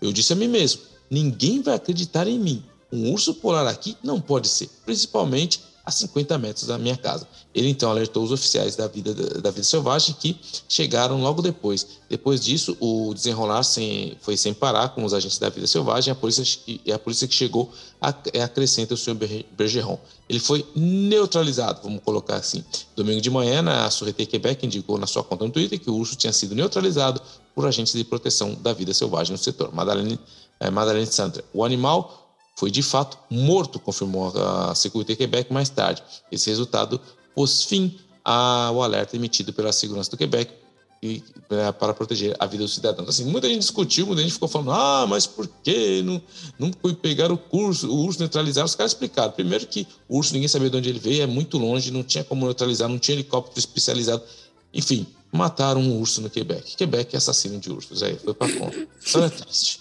[0.00, 2.62] Eu disse a mim mesmo: ninguém vai acreditar em mim.
[2.92, 7.26] Um urso polar aqui não pode ser, principalmente a 50 metros da minha casa.
[7.54, 12.00] Ele então alertou os oficiais da vida, da vida selvagem que chegaram logo depois.
[12.10, 16.12] Depois disso, o desenrolar sem, foi sem parar com os agentes da vida selvagem.
[16.12, 16.44] A polícia,
[16.84, 18.08] e a polícia que chegou a,
[18.44, 19.18] acrescenta o senhor
[19.56, 19.98] Bergeron.
[20.28, 22.62] Ele foi neutralizado, vamos colocar assim.
[22.94, 26.16] Domingo de manhã, a Sûreté Quebec indicou na sua conta no Twitter que o urso
[26.16, 27.18] tinha sido neutralizado
[27.54, 29.72] por agentes de proteção da vida selvagem no setor.
[29.72, 30.20] Madeleine,
[30.60, 31.42] é, Madeleine Sandra.
[31.54, 32.27] O animal
[32.58, 36.02] foi de fato morto, confirmou a Security Quebec mais tarde.
[36.30, 37.00] Esse resultado
[37.32, 40.52] pôs fim ao alerta emitido pela segurança do Quebec
[41.00, 43.08] e, é, para proteger a vida dos cidadãos.
[43.10, 46.20] Assim, muita gente discutiu, muita gente ficou falando: ah, mas por que não,
[46.58, 48.64] não pegar o curso, o urso neutralizar?
[48.64, 49.30] Os caras explicaram.
[49.30, 52.24] Primeiro, que o urso ninguém sabia de onde ele veio, é muito longe, não tinha
[52.24, 54.24] como neutralizar, não tinha helicóptero especializado.
[54.74, 56.74] Enfim, mataram um urso no Quebec.
[56.74, 58.88] Quebec é assassino de ursos, aí foi para conta.
[59.00, 59.80] Isso é triste.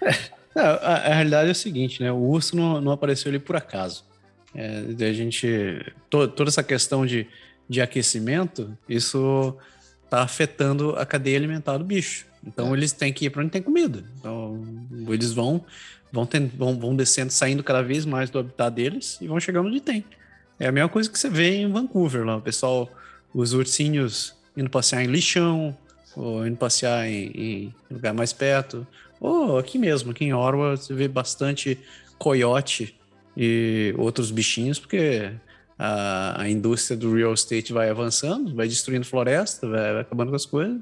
[0.56, 2.10] É, a, a, realidade é o seguinte, né?
[2.10, 4.04] O urso não, não apareceu ali por acaso.
[4.54, 5.46] É, a gente.
[6.08, 7.26] To, toda essa questão de,
[7.68, 9.54] de aquecimento, isso
[10.04, 12.24] está afetando a cadeia alimentar do bicho.
[12.44, 12.78] Então é.
[12.78, 14.02] eles têm que ir para onde tem comida.
[14.18, 14.64] Então
[15.08, 15.62] eles vão,
[16.10, 16.26] vão,
[16.56, 20.04] vão, vão descendo, saindo cada vez mais do habitat deles e vão chegando onde tem.
[20.58, 22.88] É a mesma coisa que você vê em Vancouver lá, o pessoal,
[23.34, 25.76] os ursinhos indo passear em lixão,
[26.16, 28.86] ou indo passear em, em lugar mais perto,
[29.20, 31.78] ou aqui mesmo, aqui em Orwa, você vê bastante
[32.18, 32.94] coiote
[33.36, 35.32] e outros bichinhos, porque
[35.78, 40.36] a, a indústria do real estate vai avançando, vai destruindo floresta, vai, vai acabando com
[40.36, 40.78] as coisas.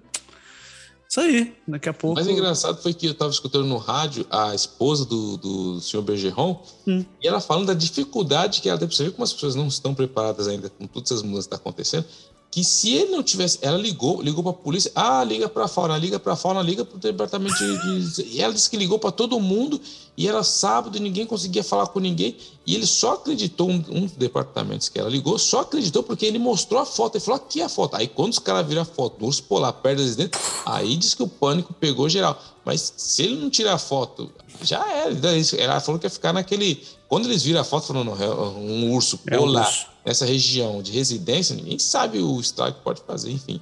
[1.09, 2.19] Isso aí, daqui a pouco.
[2.19, 6.61] Mas engraçado foi que eu estava escutando no rádio a esposa do, do senhor Bergeron,
[6.87, 7.05] hum.
[7.23, 8.89] e ela falando da dificuldade que ela tem.
[8.89, 11.71] Você ver como as pessoas não estão preparadas ainda com todas as mudanças que estão
[11.71, 12.07] acontecendo
[12.55, 15.69] que se ele não tivesse, ela ligou, ligou para a polícia, ah, liga para a
[15.69, 18.97] fauna, liga para a fauna, liga para o departamento de, e ela disse que ligou
[18.97, 19.81] para todo mundo
[20.17, 24.01] e era sábado e ninguém conseguia falar com ninguém e ele só acreditou um, um
[24.03, 27.61] dos departamentos que ela ligou, só acreditou porque ele mostrou a foto, ele falou aqui
[27.61, 27.97] é a foto.
[27.97, 31.25] Aí quando os caras viram a foto do urso polar perto dentro, aí diz que
[31.25, 32.41] o pânico pegou geral.
[32.65, 34.31] Mas se ele não tirar a foto,
[34.63, 35.13] já era.
[35.59, 36.83] Ela falou que ia ficar naquele.
[37.09, 39.65] Quando eles viram a foto falando um urso polar.
[39.65, 43.61] É um urso nessa região de residência, ninguém sabe o estrago que pode fazer, enfim.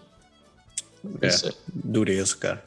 [1.21, 2.65] É, é, dureza, cara.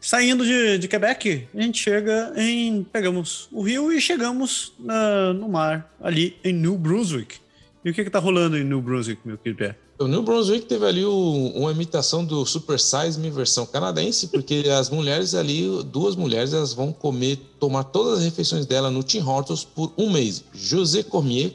[0.00, 2.84] Saindo de, de Quebec, a gente chega em.
[2.84, 7.36] Pegamos o rio e chegamos na, no mar, ali em New Brunswick.
[7.84, 9.76] E o que, que tá rolando em New Brunswick, meu querido Pé?
[9.98, 14.64] O New Brunswick teve ali o, uma imitação do Super Size Me versão canadense, porque
[14.78, 19.20] as mulheres ali, duas mulheres, elas vão comer, tomar todas as refeições dela no Tim
[19.20, 20.44] Hortons por um mês.
[20.52, 21.52] José Cormier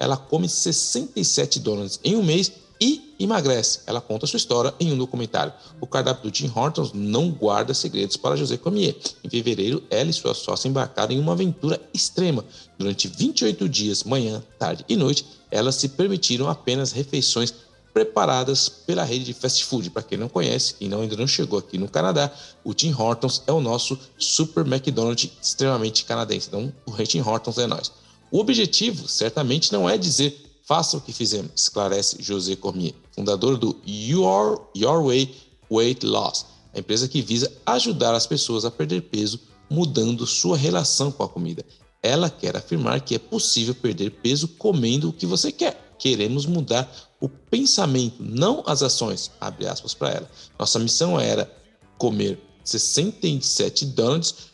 [0.00, 2.50] ela come 67 donuts em um mês
[2.80, 3.80] e emagrece.
[3.86, 5.52] Ela conta sua história em um documentário.
[5.78, 8.96] O cardápio do Tim Hortons não guarda segredos para José Comier.
[9.22, 12.42] Em fevereiro, ela e sua sócia embarcaram em uma aventura extrema.
[12.78, 17.52] Durante 28 dias, manhã, tarde e noite, elas se permitiram apenas refeições
[17.92, 19.90] preparadas pela rede de fast food.
[19.90, 22.32] Para quem não conhece, quem não, ainda não chegou aqui no Canadá,
[22.64, 26.48] o Tim Hortons é o nosso super McDonald's extremamente canadense.
[26.48, 27.90] Então, o Tim Hortons é nós.
[28.30, 33.76] O objetivo certamente não é dizer faça o que fizemos, esclarece José Cormier, fundador do
[33.84, 35.34] Your, Your Way
[35.68, 41.10] Weight Loss, a empresa que visa ajudar as pessoas a perder peso mudando sua relação
[41.10, 41.64] com a comida.
[42.02, 45.94] Ela quer afirmar que é possível perder peso comendo o que você quer.
[45.98, 49.30] Queremos mudar o pensamento, não as ações.
[49.40, 50.30] Abre aspas para ela.
[50.58, 51.50] Nossa missão era
[51.98, 54.50] comer 67 donuts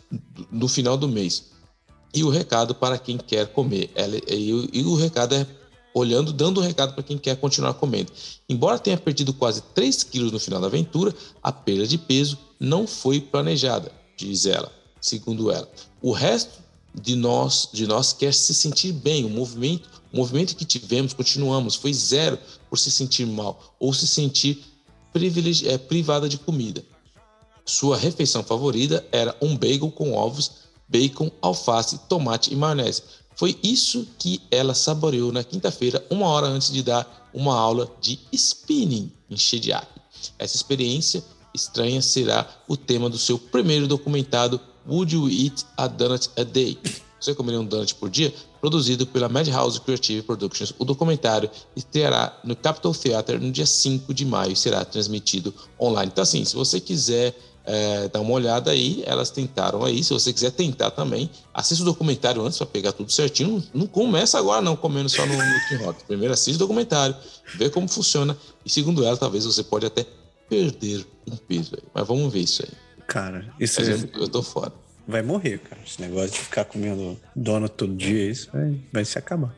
[0.51, 1.51] no final do mês
[2.17, 3.91] e o recado para quem quer comer.
[4.29, 5.47] E, e o recado é
[5.93, 8.13] olhando, dando o recado para quem quer continuar comendo.
[8.49, 12.87] Embora tenha perdido quase 3 quilos no final da aventura, a perda de peso não
[12.87, 15.69] foi planejada, diz ela, segundo ela.
[16.03, 16.66] O resto
[17.01, 19.25] de nós, de nós quer se sentir bem.
[19.25, 22.39] O movimento, o movimento que tivemos, continuamos, foi zero
[22.71, 24.65] por se sentir mal ou se sentir
[25.13, 26.85] privilegi- é, privada de comida.
[27.65, 33.03] Sua refeição favorita era um bagel com ovos bacon, alface, tomate e maionese.
[33.35, 38.19] Foi isso que ela saboreou na quinta-feira, uma hora antes de dar uma aula de
[38.33, 39.87] spinning em Shediac.
[40.39, 46.31] Essa experiência estranha será o tema do seu primeiro documentado Would You Eat a Donut
[46.37, 46.79] a Day?
[47.21, 48.33] Você comeria um donut por dia?
[48.61, 50.73] Produzido pela Madhouse Creative Productions.
[50.79, 56.11] O documentário estreará no Capitol Theater no dia 5 de maio e será transmitido online.
[56.13, 57.35] Então, assim, se você quiser
[57.67, 60.03] é, dá uma olhada aí, elas tentaram aí.
[60.05, 63.63] Se você quiser tentar também, assista o documentário antes para pegar tudo certinho.
[63.75, 66.05] Não começa agora não comendo só no, no Rock.
[66.05, 67.17] Primeiro assiste o documentário,
[67.57, 68.39] vê como funciona.
[68.65, 70.07] E segundo ela, talvez você pode até
[70.49, 71.83] perder um peso aí.
[71.93, 72.86] Mas vamos ver isso aí.
[73.07, 73.93] Cara, isso é...
[73.93, 74.73] eu, eu tô fora.
[75.07, 75.81] Vai morrer, cara.
[75.87, 79.55] Esse negócio de ficar comendo donut todo dia, isso vai, vai se acabar.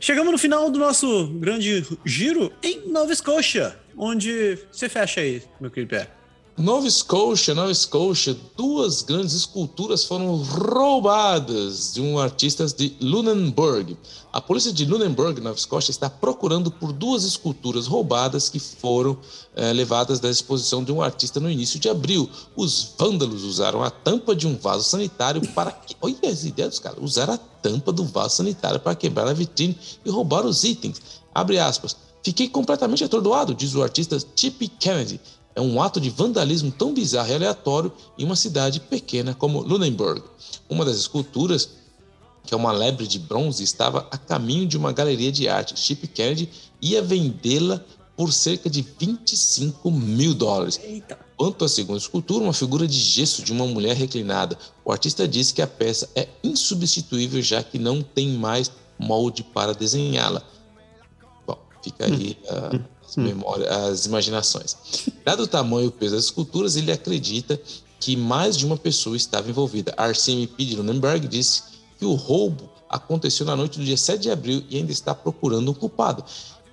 [0.00, 5.70] Chegamos no final do nosso grande giro em Nova Escócia, onde você fecha aí, meu
[5.70, 6.08] querido Pé.
[6.58, 13.96] Nova Scotia, Nova Scotia, duas grandes esculturas foram roubadas de um artista de Lunenburg.
[14.30, 19.16] A polícia de Lunenburg, Nova Escócia, está procurando por duas esculturas roubadas que foram
[19.56, 22.28] é, levadas da exposição de um artista no início de abril.
[22.54, 25.80] Os vândalos usaram a tampa de um vaso sanitário para.
[26.02, 26.98] Olha as ideias dos caras.
[27.00, 31.00] Usaram a tampa do vaso sanitário para quebrar a vitrine e roubar os itens.
[31.34, 31.96] Abre aspas.
[32.22, 35.18] Fiquei completamente atordoado, diz o artista Chip Kennedy
[35.54, 40.22] é um ato de vandalismo tão bizarro e aleatório em uma cidade pequena como Lunenburg.
[40.68, 41.70] Uma das esculturas,
[42.44, 45.78] que é uma lebre de bronze, estava a caminho de uma galeria de arte.
[45.78, 46.48] Chip Kennedy
[46.80, 47.80] ia vendê-la
[48.16, 50.80] por cerca de 25 mil dólares.
[50.82, 51.18] Eita.
[51.36, 55.52] Quanto à segunda escultura, uma figura de gesso de uma mulher reclinada, o artista disse
[55.52, 60.42] que a peça é insubstituível já que não tem mais molde para desenhá-la.
[61.46, 63.22] Bom, fica aí uh, as, hum.
[63.22, 64.76] memórias, as imaginações.
[65.24, 67.60] Dado o tamanho e o peso das esculturas, ele acredita
[68.00, 69.94] que mais de uma pessoa estava envolvida.
[69.96, 71.62] A RCMP de Nuremberg disse
[71.98, 75.70] que o roubo aconteceu na noite do dia 7 de abril e ainda está procurando
[75.70, 76.24] um culpado.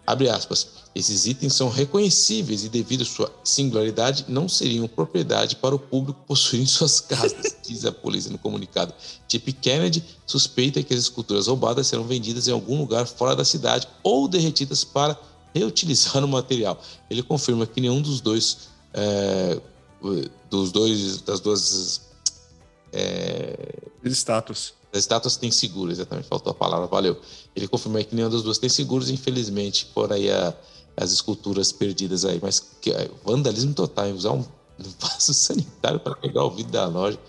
[0.08, 0.68] Abre aspas.
[0.96, 6.20] Esses itens são reconhecíveis e, devido à sua singularidade, não seriam propriedade para o público
[6.26, 8.92] possuir em suas casas, diz a polícia no comunicado.
[9.28, 13.88] Chip Kennedy suspeita que as esculturas roubadas serão vendidas em algum lugar fora da cidade
[14.02, 15.16] ou derretidas para
[15.54, 16.82] reutilizar o material.
[17.10, 19.60] Ele confirma que nenhum dos dois, é,
[20.50, 22.10] dos dois, das duas
[22.94, 24.74] é, estátuas.
[24.92, 27.20] As estátuas têm seguro, exatamente, faltou a palavra, valeu.
[27.56, 30.54] Ele confirma que nenhuma das duas tem seguros, infelizmente, por aí a,
[30.98, 32.40] as esculturas perdidas aí.
[32.42, 34.44] Mas que, é, vandalismo total, usar um
[35.00, 37.20] vaso sanitário para pegar o vidro da loja.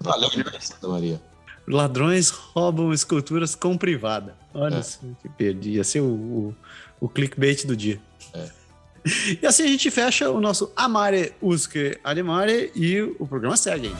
[0.00, 1.22] Valeu, Santa Maria.
[1.66, 4.36] Ladrões roubam esculturas com privada.
[4.52, 4.82] Olha é.
[5.22, 5.70] que perdi.
[5.72, 6.54] Ia ser o, o,
[7.02, 8.00] o clickbait do dia.
[8.32, 8.48] É.
[9.42, 13.90] E assim a gente fecha o nosso Amare Usque Alemare e o programa segue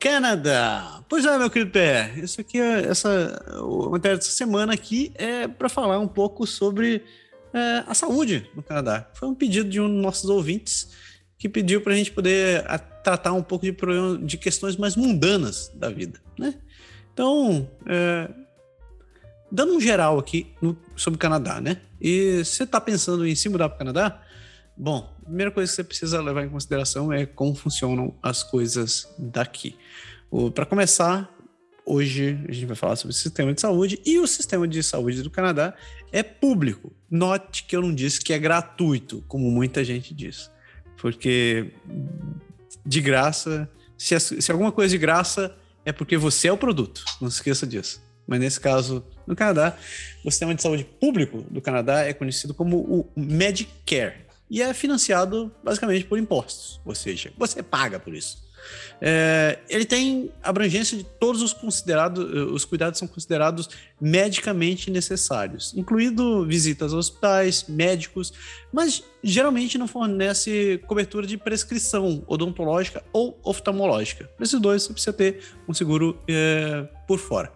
[0.00, 1.04] Canadá.
[1.06, 3.38] Pois é, meu querido Pé, isso aqui é essa
[3.90, 7.04] matéria dessa semana aqui é para falar um pouco sobre
[7.52, 9.10] é, a saúde no Canadá.
[9.12, 10.90] Foi um pedido de um dos nossos ouvintes
[11.36, 13.76] que pediu para a gente poder a, tratar um pouco de,
[14.24, 16.54] de questões mais mundanas da vida, né?
[17.12, 18.30] Então, é,
[19.52, 21.82] dando um geral aqui no, sobre o Canadá, né?
[22.00, 24.22] E você está pensando em se mudar para o Canadá?
[24.82, 29.06] Bom, a primeira coisa que você precisa levar em consideração é como funcionam as coisas
[29.18, 29.76] daqui.
[30.54, 31.30] Para começar,
[31.84, 35.22] hoje a gente vai falar sobre o sistema de saúde e o sistema de saúde
[35.22, 35.74] do Canadá
[36.10, 36.90] é público.
[37.10, 40.50] Note que eu não disse que é gratuito, como muita gente diz,
[40.96, 41.74] porque
[42.86, 47.28] de graça, se, se alguma coisa de graça é porque você é o produto, não
[47.28, 48.02] se esqueça disso.
[48.26, 49.76] Mas nesse caso, no Canadá,
[50.24, 55.52] o sistema de saúde público do Canadá é conhecido como o Medicare e é financiado
[55.62, 58.50] basicamente por impostos, ou seja, você paga por isso.
[59.00, 62.22] É, ele tem abrangência de todos os considerados,
[62.52, 63.68] os cuidados são considerados
[64.00, 68.32] medicamente necessários, incluindo visitas a hospitais, médicos,
[68.72, 74.24] mas geralmente não fornece cobertura de prescrição odontológica ou oftalmológica.
[74.36, 77.50] Para esses dois, você precisa ter um seguro é, por fora.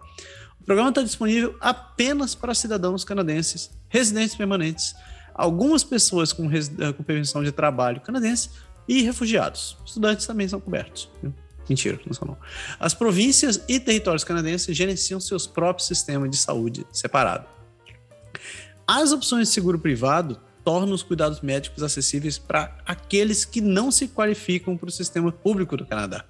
[0.59, 4.95] O programa está disponível apenas para cidadãos canadenses, residentes permanentes,
[5.35, 8.49] algumas pessoas com, eh, com permissão de trabalho canadense
[8.87, 9.77] e refugiados.
[9.85, 11.09] Estudantes também são cobertos.
[11.69, 12.37] Mentira, não são não.
[12.79, 17.45] As províncias e territórios canadenses gerenciam seus próprios sistemas de saúde separado.
[18.87, 24.07] As opções de seguro privado tornam os cuidados médicos acessíveis para aqueles que não se
[24.07, 26.23] qualificam para o sistema público do Canadá.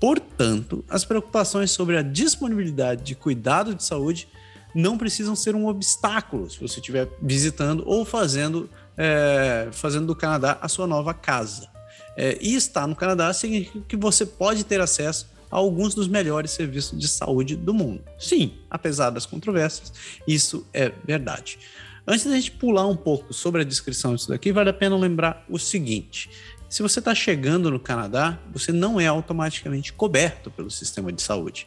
[0.00, 4.28] Portanto, as preocupações sobre a disponibilidade de cuidado de saúde
[4.74, 10.58] não precisam ser um obstáculo se você estiver visitando ou fazendo, é, fazendo do Canadá
[10.60, 11.68] a sua nova casa.
[12.16, 16.50] É, e estar no Canadá significa que você pode ter acesso a alguns dos melhores
[16.50, 18.02] serviços de saúde do mundo.
[18.18, 19.92] Sim, apesar das controvérsias,
[20.26, 21.58] isso é verdade.
[22.06, 25.44] Antes da gente pular um pouco sobre a descrição disso daqui, vale a pena lembrar
[25.48, 26.28] o seguinte:
[26.68, 31.66] se você está chegando no Canadá, você não é automaticamente coberto pelo sistema de saúde.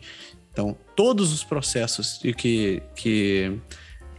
[0.58, 3.60] Então, todos os processos que, que,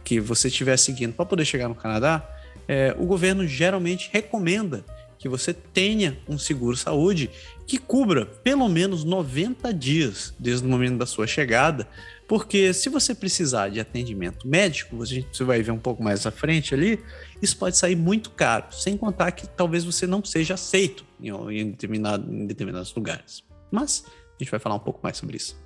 [0.05, 2.25] que você estiver seguindo para poder chegar no Canadá,
[2.65, 4.85] é, o governo geralmente recomenda
[5.17, 7.29] que você tenha um seguro saúde
[7.67, 11.85] que cubra pelo menos 90 dias desde o momento da sua chegada,
[12.25, 16.73] porque se você precisar de atendimento médico, você vai ver um pouco mais à frente
[16.73, 17.03] ali,
[17.41, 22.33] isso pode sair muito caro, sem contar que talvez você não seja aceito em, determinado,
[22.33, 23.43] em determinados lugares.
[23.69, 25.59] Mas a gente vai falar um pouco mais sobre isso.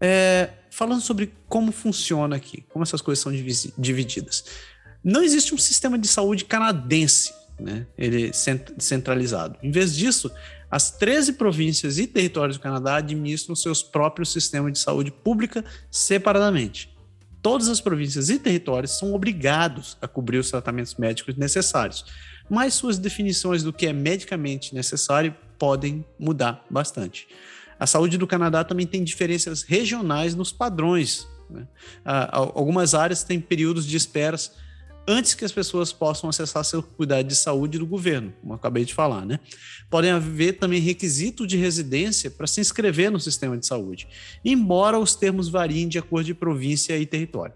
[0.00, 3.32] É, falando sobre como funciona aqui, como essas coisas são
[3.76, 4.44] divididas.
[5.02, 7.86] Não existe um sistema de saúde canadense, né?
[7.96, 8.32] Ele
[8.78, 9.58] centralizado.
[9.62, 10.30] Em vez disso,
[10.70, 16.94] as 13 províncias e territórios do Canadá administram seus próprios sistemas de saúde pública separadamente.
[17.42, 22.04] Todas as províncias e territórios são obrigados a cobrir os tratamentos médicos necessários,
[22.48, 27.26] mas suas definições do que é medicamente necessário podem mudar bastante.
[27.80, 31.26] A saúde do Canadá também tem diferenças regionais nos padrões.
[31.48, 31.66] Né?
[32.04, 34.52] Algumas áreas têm períodos de esperas
[35.08, 38.84] antes que as pessoas possam acessar seu cuidado de saúde do governo, como eu acabei
[38.84, 39.40] de falar, né?
[39.88, 44.06] Podem haver também requisito de residência para se inscrever no sistema de saúde,
[44.44, 47.54] embora os termos variem de acordo de província e território.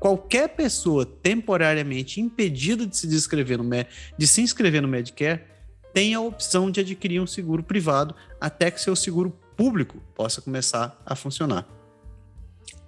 [0.00, 3.68] Qualquer pessoa temporariamente impedida de se, inscrever no,
[4.16, 5.42] de se inscrever no Medicare
[5.92, 10.96] tem a opção de adquirir um seguro privado até que seu seguro público possa começar
[11.04, 11.66] a funcionar.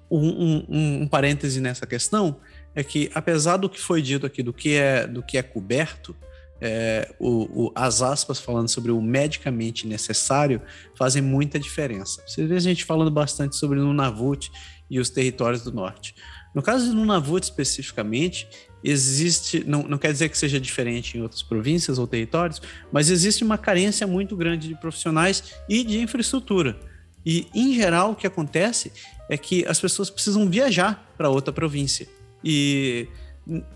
[0.09, 2.41] Um, um, um parêntese nessa questão
[2.75, 6.15] é que, apesar do que foi dito aqui, do que é, do que é coberto,
[6.61, 10.63] é, o, o, as aspas falando sobre o medicamente necessário
[10.95, 12.23] fazem muita diferença.
[12.27, 14.53] Você vê a gente falando bastante sobre o Nunavut
[14.89, 16.15] e os territórios do norte.
[16.55, 18.49] No caso do Nunavut especificamente,
[18.83, 22.61] existe, não, não quer dizer que seja diferente em outras províncias ou territórios,
[22.93, 26.79] mas existe uma carência muito grande de profissionais e de infraestrutura.
[27.25, 28.93] E, em geral, o que acontece
[29.29, 32.09] é que as pessoas precisam viajar para outra província.
[32.43, 33.07] E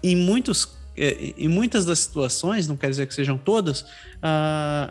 [0.03, 3.85] em muitos é, em muitas das situações, não quer dizer que sejam todas,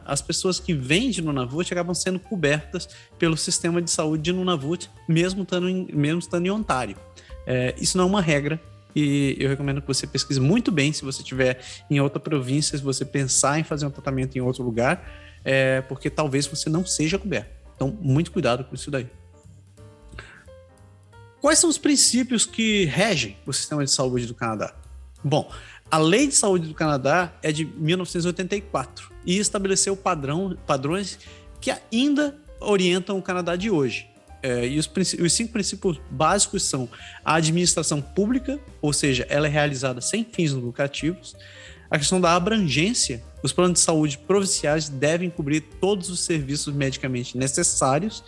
[0.06, 4.90] as pessoas que vêm de Nunavut acabam sendo cobertas pelo sistema de saúde de Nunavut,
[5.08, 6.98] mesmo estando em, mesmo estando em Ontário.
[7.48, 8.61] É, isso não é uma regra,
[8.95, 12.83] e eu recomendo que você pesquise muito bem se você estiver em outra província, se
[12.83, 15.03] você pensar em fazer um tratamento em outro lugar,
[15.43, 17.49] é, porque talvez você não seja coberto.
[17.75, 19.07] Então, muito cuidado com isso daí.
[21.41, 24.73] Quais são os princípios que regem o sistema de saúde do Canadá?
[25.22, 25.51] Bom,
[25.91, 31.19] a Lei de Saúde do Canadá é de 1984 e estabeleceu padrão, padrões
[31.59, 34.09] que ainda orientam o Canadá de hoje.
[34.43, 34.91] É, e os,
[35.22, 36.89] os, cinco princípios básicos são
[37.23, 41.33] a administração pública, ou seja, ela é realizada sem fins lucrativos.
[41.89, 47.38] A questão da abrangência, os planos de saúde provinciais devem cobrir todos os serviços medicamente
[47.38, 48.23] necessários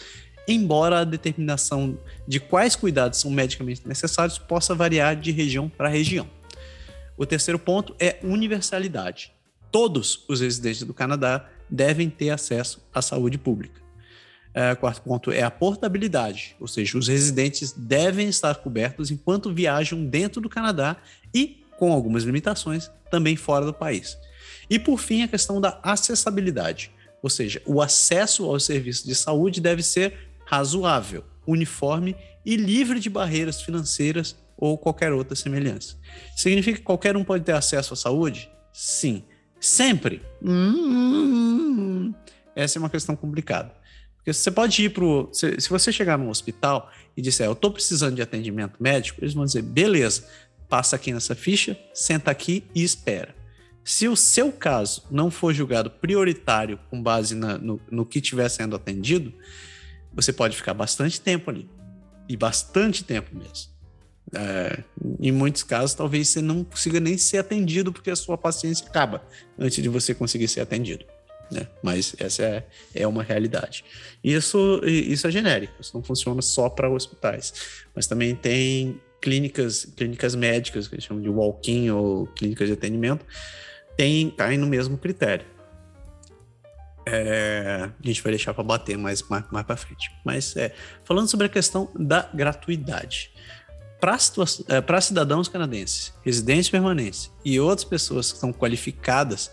[0.48, 6.30] embora a determinação de quais cuidados são medicamente necessários possa variar de região para região.
[7.18, 9.32] O terceiro ponto é universalidade.
[9.72, 13.85] Todos os residentes do Canadá devem ter acesso à saúde pública.
[14.58, 20.06] É, quarto ponto é a portabilidade, ou seja, os residentes devem estar cobertos enquanto viajam
[20.06, 20.96] dentro do Canadá
[21.34, 24.18] e, com algumas limitações, também fora do país.
[24.70, 26.90] E por fim, a questão da acessibilidade,
[27.22, 33.10] ou seja, o acesso aos serviços de saúde deve ser razoável, uniforme e livre de
[33.10, 35.98] barreiras financeiras ou qualquer outra semelhança.
[36.34, 38.50] Significa que qualquer um pode ter acesso à saúde?
[38.72, 39.22] Sim.
[39.60, 40.22] Sempre?
[40.42, 42.14] Hum,
[42.56, 43.74] essa é uma questão complicada.
[44.26, 47.70] Porque você pode ir para se, se você chegar num hospital e disser, eu estou
[47.70, 50.28] precisando de atendimento médico, eles vão dizer, beleza,
[50.68, 53.36] passa aqui nessa ficha, senta aqui e espera.
[53.84, 58.50] Se o seu caso não for julgado prioritário com base na, no, no que estiver
[58.50, 59.32] sendo atendido,
[60.12, 61.70] você pode ficar bastante tempo ali.
[62.28, 63.70] E bastante tempo mesmo.
[64.34, 64.84] É,
[65.20, 69.24] em muitos casos, talvez você não consiga nem ser atendido porque a sua paciência acaba
[69.56, 71.06] antes de você conseguir ser atendido.
[71.52, 71.68] Né?
[71.84, 73.86] Mas essa é, é uma realidade.
[74.24, 77.54] Isso, isso é genérico, isso não funciona só para hospitais.
[77.94, 83.26] Mas também tem clínicas, clínicas médicas, que eles chamam de walk-in ou clínicas de atendimento,
[83.98, 85.46] tem, caem no mesmo critério.
[87.08, 90.12] É, a gente vai deixar para bater mais, mais, mais para frente.
[90.24, 93.32] Mas é, falando sobre a questão da gratuidade.
[94.00, 99.52] Para é, cidadãos canadenses, residentes permanentes e outras pessoas que estão qualificadas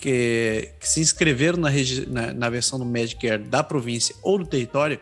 [0.00, 1.68] que, que se inscreveram na,
[2.08, 4.98] na, na, versão do Medicare da província ou do território,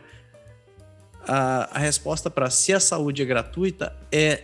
[1.25, 4.43] a, a resposta para se a saúde é gratuita é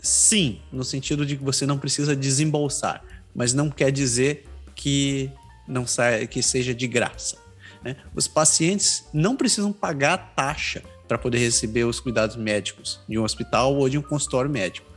[0.00, 3.02] sim, no sentido de que você não precisa desembolsar,
[3.34, 4.46] mas não quer dizer
[4.76, 5.28] que
[5.66, 7.36] não sai, que seja de graça.
[7.82, 7.96] Né?
[8.14, 13.74] Os pacientes não precisam pagar taxa para poder receber os cuidados médicos de um hospital
[13.74, 14.88] ou de um consultório médico.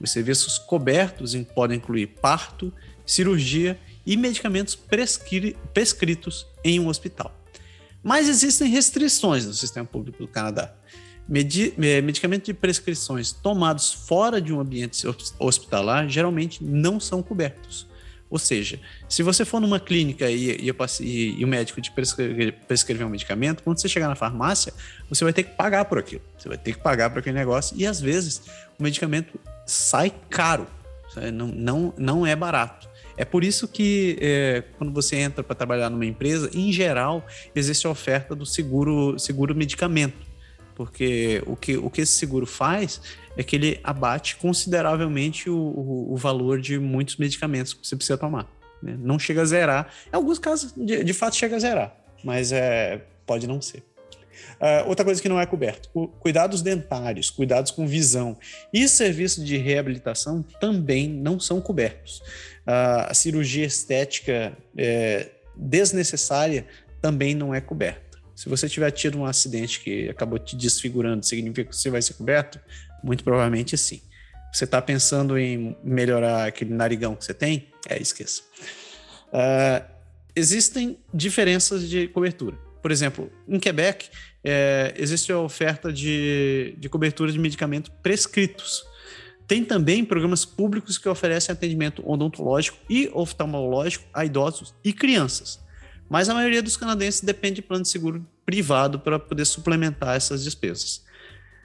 [0.00, 2.72] Os serviços cobertos podem incluir parto,
[3.04, 3.78] cirurgia
[4.08, 7.30] e medicamentos prescri prescritos em um hospital.
[8.02, 10.74] Mas existem restrições no sistema público do Canadá.
[11.28, 15.06] Medi medicamentos de prescrições tomados fora de um ambiente
[15.38, 17.86] hospitalar geralmente não são cobertos.
[18.30, 22.54] Ou seja, se você for numa clínica e, e, e, e o médico te prescrever,
[22.66, 24.72] prescrever um medicamento, quando você chegar na farmácia,
[25.06, 26.22] você vai ter que pagar por aquilo.
[26.38, 28.40] Você vai ter que pagar por aquele negócio e às vezes
[28.78, 30.66] o medicamento sai caro.
[31.32, 32.88] Não, não, não é barato.
[33.18, 37.84] É por isso que é, quando você entra para trabalhar numa empresa, em geral, existe
[37.84, 40.26] a oferta do seguro, seguro medicamento.
[40.76, 43.00] Porque o que, o que esse seguro faz
[43.36, 48.16] é que ele abate consideravelmente o, o, o valor de muitos medicamentos que você precisa
[48.16, 48.48] tomar.
[48.80, 48.96] Né?
[48.96, 49.92] Não chega a zerar.
[50.12, 53.82] Em alguns casos, de, de fato, chega a zerar, mas é, pode não ser.
[54.60, 55.88] Uh, outra coisa que não é coberto:
[56.20, 58.36] cuidados dentários, cuidados com visão
[58.72, 62.22] e serviços de reabilitação também não são cobertos
[62.70, 66.66] a cirurgia estética é, desnecessária
[67.00, 68.18] também não é coberta.
[68.36, 72.14] Se você tiver tido um acidente que acabou te desfigurando, significa que você vai ser
[72.14, 72.60] coberto?
[73.02, 74.02] Muito provavelmente sim.
[74.52, 77.68] Você está pensando em melhorar aquele narigão que você tem?
[77.88, 78.42] É, esqueça.
[79.28, 79.84] Uh,
[80.36, 82.56] existem diferenças de cobertura.
[82.82, 84.08] Por exemplo, em Quebec,
[84.44, 88.84] é, existe a oferta de, de cobertura de medicamentos prescritos.
[89.48, 95.58] Tem também programas públicos que oferecem atendimento odontológico e oftalmológico a idosos e crianças.
[96.08, 100.44] Mas a maioria dos canadenses depende de plano de seguro privado para poder suplementar essas
[100.44, 101.02] despesas.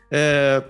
[0.09, 0.63] É,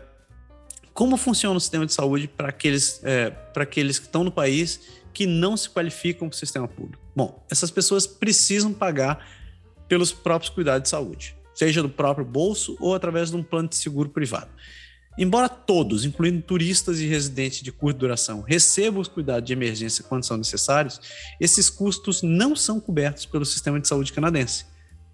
[0.91, 5.01] como funciona o sistema de saúde para aqueles, é, para aqueles que estão no país
[5.13, 7.03] que não se qualificam para o sistema público?
[7.15, 9.23] Bom, essas pessoas precisam pagar
[9.87, 13.75] pelos próprios cuidados de saúde, seja do próprio bolso ou através de um plano de
[13.75, 14.49] seguro privado.
[15.17, 20.25] Embora todos, incluindo turistas e residentes de curta duração, recebam os cuidados de emergência quando
[20.25, 20.99] são necessários,
[21.39, 24.65] esses custos não são cobertos pelo sistema de saúde canadense.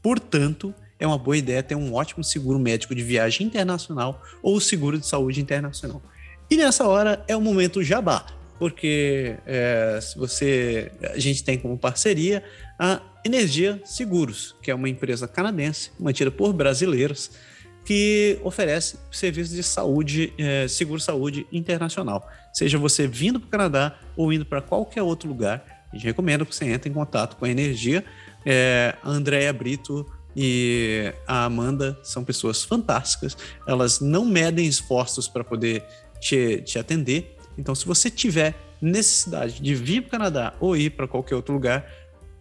[0.02, 4.98] Portanto, é uma boa ideia ter um ótimo seguro médico de viagem internacional ou seguro
[4.98, 6.02] de saúde internacional.
[6.50, 8.26] E nessa hora é o momento jabá,
[8.58, 12.44] porque é, se você a gente tem como parceria
[12.78, 17.32] a Energia Seguros, que é uma empresa canadense mantida por brasileiros
[17.86, 22.28] que oferece serviços de saúde, é, seguro-saúde internacional.
[22.54, 26.46] Seja você vindo para o Canadá ou indo para qualquer outro lugar, a gente recomenda
[26.46, 28.06] que você entre em contato com a Energia.
[28.46, 33.36] É, a Andréia Brito e a Amanda são pessoas fantásticas,
[33.68, 35.84] elas não medem esforços para poder
[36.20, 37.36] te, te atender.
[37.58, 41.54] Então, se você tiver necessidade de vir para o Canadá ou ir para qualquer outro
[41.54, 41.86] lugar,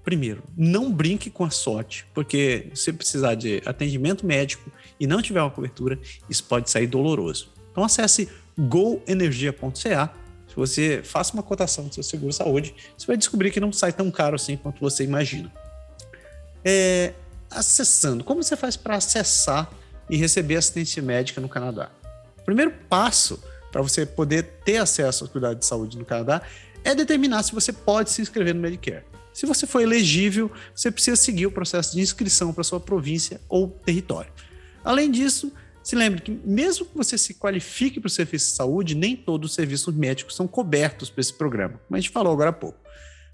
[0.05, 5.41] primeiro, não brinque com a sorte, porque se precisar de atendimento médico e não tiver
[5.41, 7.51] uma cobertura, isso pode sair doloroso.
[7.71, 8.29] Então acesse
[8.59, 10.13] goenergia.ca.
[10.49, 13.93] Se você faça uma cotação do seu seguro saúde, você vai descobrir que não sai
[13.93, 15.53] tão caro assim quanto você imagina.
[16.65, 17.13] É,
[17.51, 19.71] acessando, como você faz para acessar
[20.11, 21.91] e receber assistência médica no Canadá?
[22.39, 26.43] O primeiro passo para você poder ter acesso aos cuidados de saúde no Canadá
[26.83, 29.05] é determinar se você pode se inscrever no Medicare.
[29.33, 33.69] Se você for elegível, você precisa seguir o processo de inscrição para sua província ou
[33.69, 34.33] território.
[34.85, 38.95] Além disso, se lembre que, mesmo que você se qualifique para o serviço de saúde,
[38.95, 42.51] nem todos os serviços médicos são cobertos por esse programa, como a gente falou agora
[42.51, 42.79] há pouco.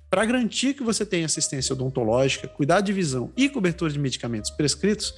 [0.09, 5.13] Para garantir que você tenha assistência odontológica, cuidado de visão e cobertura de medicamentos prescritos,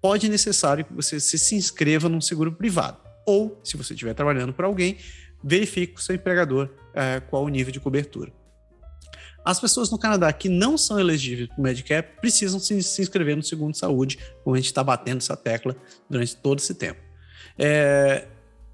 [0.00, 2.98] pode ser necessário que você se inscreva num seguro privado.
[3.26, 4.96] Ou, se você estiver trabalhando para alguém,
[5.44, 8.32] verifique com seu empregador é, qual o nível de cobertura.
[9.48, 13.34] As pessoas no Canadá que não são elegíveis para o Medicare precisam se, se, inscrever
[13.34, 15.74] no Segundo Saúde, como a gente está batendo essa tecla
[16.06, 17.00] durante todo esse tempo.
[17.58, 18.26] É,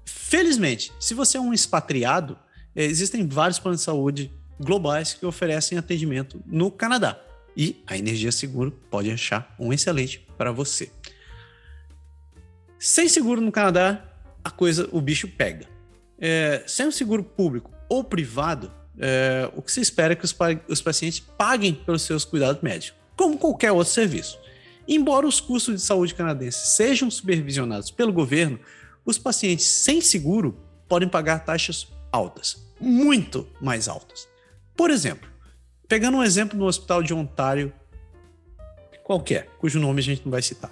[0.03, 2.37] felizmente, se você é um expatriado,
[2.75, 7.17] é, existem vários planos de saúde globais que oferecem atendimento no Canadá.
[7.55, 10.91] E a Energia Seguro pode achar um excelente para você.
[12.77, 14.03] Sem seguro no Canadá,
[14.43, 15.69] a coisa, o bicho pega.
[16.19, 20.35] É, sem um seguro público ou privado, é, o que se espera é que os,
[20.67, 24.39] os pacientes paguem pelos seus cuidados médicos, como qualquer outro serviço.
[24.87, 28.59] Embora os custos de saúde canadenses sejam supervisionados pelo governo,
[29.03, 30.57] os pacientes sem seguro
[30.87, 34.27] podem pagar taxas altas, muito mais altas.
[34.75, 35.27] Por exemplo,
[35.87, 37.73] pegando um exemplo no hospital de Ontário
[39.03, 40.71] qualquer, cujo nome a gente não vai citar.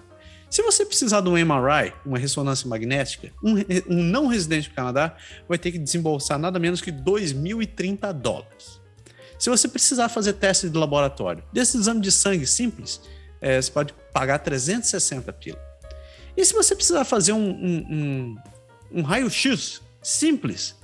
[0.53, 3.55] Se você precisar de um MRI, uma ressonância magnética, um,
[3.89, 5.17] um não residente do Canadá
[5.49, 8.79] vai ter que desembolsar nada menos que 2.030 dólares.
[9.39, 13.01] Se você precisar fazer teste de laboratório, desse exame de sangue simples,
[13.41, 15.59] é, você pode pagar 360 pila.
[16.37, 20.75] E se você precisar fazer um, um, um, um raio-x simples,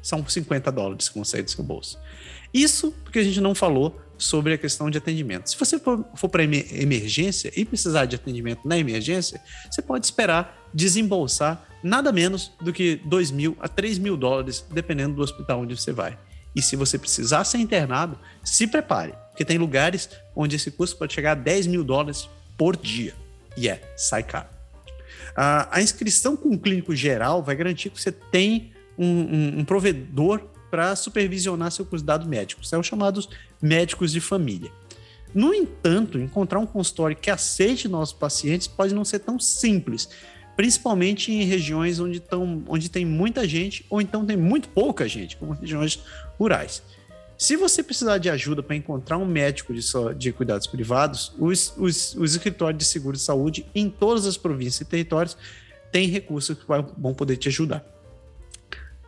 [0.00, 2.00] são 50 dólares que vão sair do seu bolso.
[2.50, 5.50] Isso porque a gente não falou sobre a questão de atendimento.
[5.50, 11.66] Se você for, para emergência e precisar de atendimento na emergência, você pode esperar desembolsar
[11.82, 15.92] nada menos do que 2 mil a 3 mil dólares, dependendo do hospital onde você
[15.92, 16.18] vai.
[16.54, 21.12] E se você precisar ser internado, se prepare, porque tem lugares onde esse custo pode
[21.12, 23.14] chegar a 10 mil dólares por dia.
[23.56, 24.48] E é, sai caro.
[25.36, 30.40] A, inscrição com o clínico geral vai garantir que você tem um, um, um provedor
[30.70, 32.66] para supervisionar seu cuidado médico.
[32.66, 33.28] São chamados
[33.60, 34.70] médicos de família.
[35.34, 40.08] No entanto, encontrar um consultório que aceite nossos pacientes pode não ser tão simples,
[40.56, 45.36] principalmente em regiões onde, tão, onde tem muita gente ou então tem muito pouca gente,
[45.36, 46.02] como regiões
[46.38, 46.82] rurais.
[47.38, 51.74] Se você precisar de ajuda para encontrar um médico de, so, de cuidados privados, os,
[51.76, 55.36] os, os escritórios de seguro de saúde em todas as províncias e territórios
[55.92, 57.84] têm recursos que vão poder te ajudar.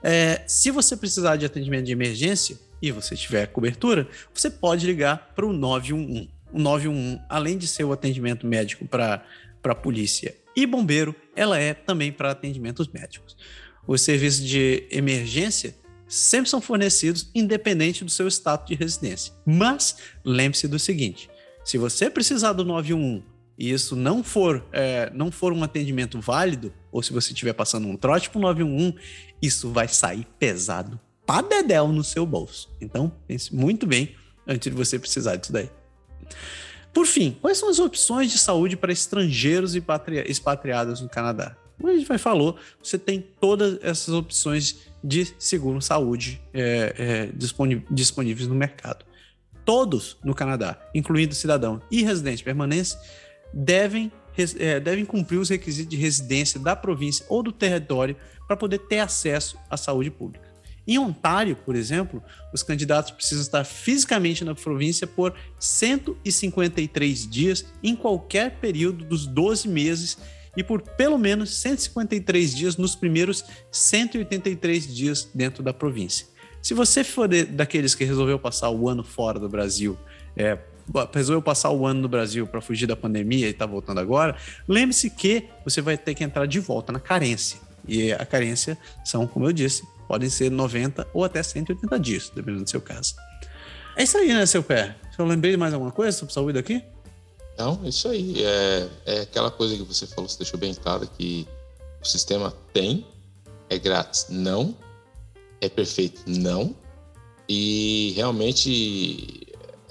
[0.03, 5.33] É, se você precisar de atendimento de emergência e você tiver cobertura, você pode ligar
[5.35, 6.31] para o 911.
[6.53, 9.23] O 911, além de ser o atendimento médico para
[9.65, 13.37] a polícia e bombeiro, ela é também para atendimentos médicos.
[13.87, 15.77] Os serviços de emergência
[16.07, 19.33] sempre são fornecidos independente do seu status de residência.
[19.45, 21.29] Mas lembre-se do seguinte:
[21.65, 23.25] se você precisar do 911
[23.59, 27.89] e isso não for, é, não for um atendimento válido, ou se você estiver passando
[27.89, 28.95] um trote para o 911,
[29.43, 30.99] isso vai sair pesado
[31.29, 32.71] para dedéu no seu bolso.
[32.81, 34.15] Então, pense muito bem
[34.47, 35.69] antes de você precisar disso daí.
[36.91, 39.85] Por fim, quais são as opções de saúde para estrangeiros e
[40.25, 41.55] expatriados no Canadá?
[41.77, 47.31] Como a gente vai falou, você tem todas essas opções de seguro-saúde é, é,
[47.91, 49.05] disponíveis no mercado.
[49.67, 52.97] Todos no Canadá, incluindo cidadão e residente permanente,
[53.53, 54.11] devem,
[54.59, 58.17] é, devem cumprir os requisitos de residência da província ou do território
[58.47, 60.48] para poder ter acesso à saúde pública.
[60.89, 67.95] Em Ontário, por exemplo, os candidatos precisam estar fisicamente na província por 153 dias em
[67.95, 70.17] qualquer período dos 12 meses
[70.57, 76.27] e por pelo menos 153 dias nos primeiros 183 dias dentro da província.
[76.63, 79.95] Se você for daqueles que resolveu passar o ano fora do Brasil,
[80.35, 80.59] é,
[81.13, 84.37] resolveu passar o ano no Brasil para fugir da pandemia e está voltando agora,
[84.67, 87.61] lembre-se que você vai ter que entrar de volta na carência.
[87.87, 92.65] E a carência são, como eu disse, podem ser 90 ou até 180 dias, dependendo
[92.65, 93.15] do seu caso.
[93.95, 94.97] É isso aí, né, seu pé?
[95.19, 96.83] Eu lembrei de mais alguma coisa sobre saúde aqui?
[97.59, 98.43] Não, isso aí.
[98.43, 101.47] É, é aquela coisa que você falou, você deixou bem claro que
[102.01, 103.05] o sistema tem,
[103.69, 104.77] é grátis, não,
[105.61, 106.75] é perfeito, não.
[107.49, 109.48] E realmente,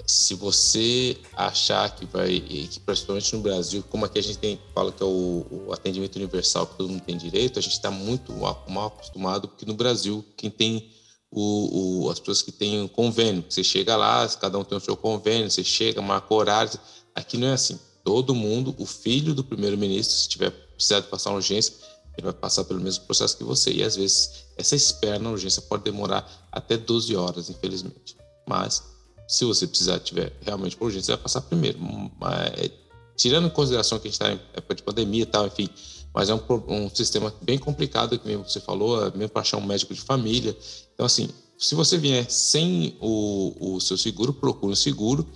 [0.08, 4.90] se você achar que vai, que principalmente no Brasil, como aqui a gente tem, fala
[4.90, 8.32] que é o, o atendimento universal que todo mundo tem direito, a gente está muito
[8.32, 10.90] mal acostumado, porque no Brasil, quem tem
[11.30, 14.80] o, o, as pessoas que têm um convênio, você chega lá, cada um tem o
[14.80, 16.78] seu convênio, você chega, marca horários
[17.18, 17.78] Aqui não é assim.
[18.04, 21.74] Todo mundo, o filho do primeiro-ministro, se tiver precisado passar uma urgência,
[22.16, 23.72] ele vai passar pelo mesmo processo que você.
[23.72, 28.16] E às vezes essa espera na urgência pode demorar até 12 horas, infelizmente.
[28.48, 28.84] Mas
[29.28, 31.78] se você precisar tiver realmente por urgência, você vai passar primeiro.
[32.18, 32.70] Mas,
[33.14, 35.68] tirando em consideração que a gente está em época de pandemia e tal, enfim,
[36.14, 39.58] mas é um, um sistema bem complicado, que mesmo você falou, é mesmo para achar
[39.58, 40.56] um médico de família.
[40.94, 45.26] Então, assim, se você vier sem o, o seu seguro, procure um seguro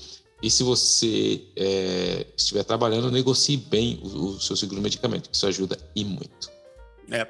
[0.42, 5.46] e se você é, estiver trabalhando, negocie bem o, o, seu seguro medicamento, que isso
[5.46, 6.50] ajuda e muito.
[7.10, 7.28] É.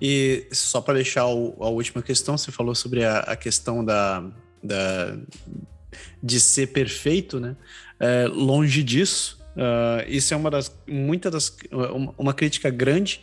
[0.00, 4.28] E só para deixar o, a última questão, você falou sobre a, a questão da,
[4.62, 5.16] da,
[6.22, 7.56] de ser perfeito, né?
[7.98, 9.38] É, longe disso.
[9.56, 13.20] Uh, isso é uma das muitas das uma, uma, crítica grande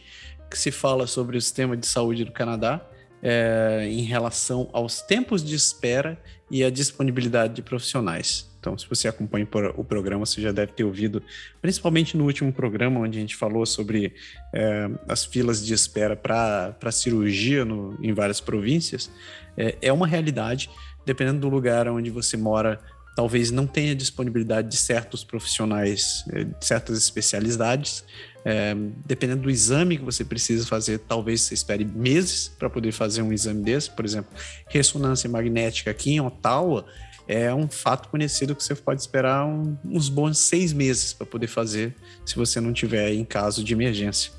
[0.51, 2.85] que se fala sobre o sistema de saúde do Canadá
[3.23, 6.21] é, em relação aos tempos de espera
[6.51, 8.47] e a disponibilidade de profissionais.
[8.59, 11.23] Então, se você acompanha o programa, você já deve ter ouvido,
[11.61, 14.13] principalmente no último programa, onde a gente falou sobre
[14.53, 19.09] é, as filas de espera para cirurgia no, em várias províncias.
[19.55, 20.69] É, é uma realidade,
[21.07, 22.81] dependendo do lugar onde você mora,
[23.15, 28.03] talvez não tenha disponibilidade de certos profissionais, é, de certas especialidades.
[28.43, 33.21] É, dependendo do exame que você precisa fazer, talvez você espere meses para poder fazer
[33.21, 33.89] um exame desse.
[33.89, 34.29] Por exemplo,
[34.67, 36.85] ressonância magnética aqui em Ottawa
[37.25, 41.47] é um fato conhecido que você pode esperar um, uns bons seis meses para poder
[41.47, 41.95] fazer,
[42.25, 44.31] se você não tiver em caso de emergência.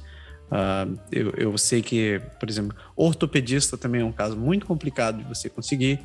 [0.50, 5.24] Uh, eu, eu, sei que, por exemplo, ortopedista também é um caso muito complicado de
[5.24, 6.00] você conseguir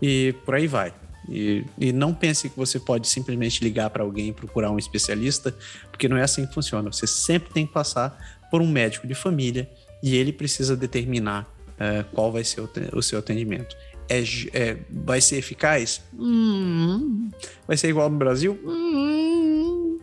[0.00, 0.92] e por aí vai.
[1.28, 5.54] E, e não pense que você pode simplesmente ligar para alguém e procurar um especialista,
[5.90, 6.90] porque não é assim que funciona.
[6.90, 9.70] Você sempre tem que passar por um médico de família
[10.02, 13.76] e ele precisa determinar uh, qual vai ser o, o seu atendimento
[14.10, 16.02] é, é, vai ser eficaz?
[16.12, 17.30] Hum,
[17.66, 18.58] vai ser igual no Brasil?
[18.64, 19.98] Hum,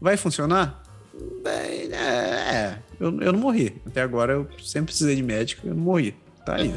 [0.00, 0.80] vai funcionar?
[1.44, 3.82] É, é eu, eu não morri.
[3.84, 6.14] Até agora eu sempre precisei de médico, eu não morri.
[6.46, 6.72] Tá aí,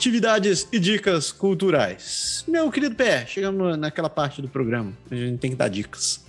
[0.00, 2.42] atividades e dicas culturais.
[2.48, 4.96] Meu querido Pé, chegamos naquela parte do programa.
[5.10, 6.24] A gente tem que dar dicas.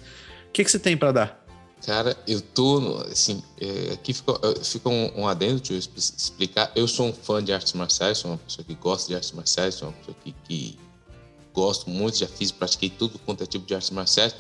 [0.49, 1.45] O que, que você tem para dar?
[1.85, 6.69] Cara, eu tô, assim, é, aqui fica, fica um, um, adendo, deixa eu explicar.
[6.75, 9.75] Eu sou um fã de artes marciais, sou uma pessoa que gosta de artes marciais,
[9.75, 10.77] sou uma pessoa que, que
[11.53, 14.35] gosto muito, já fiz, pratiquei tudo quanto é tipo de artes marciais.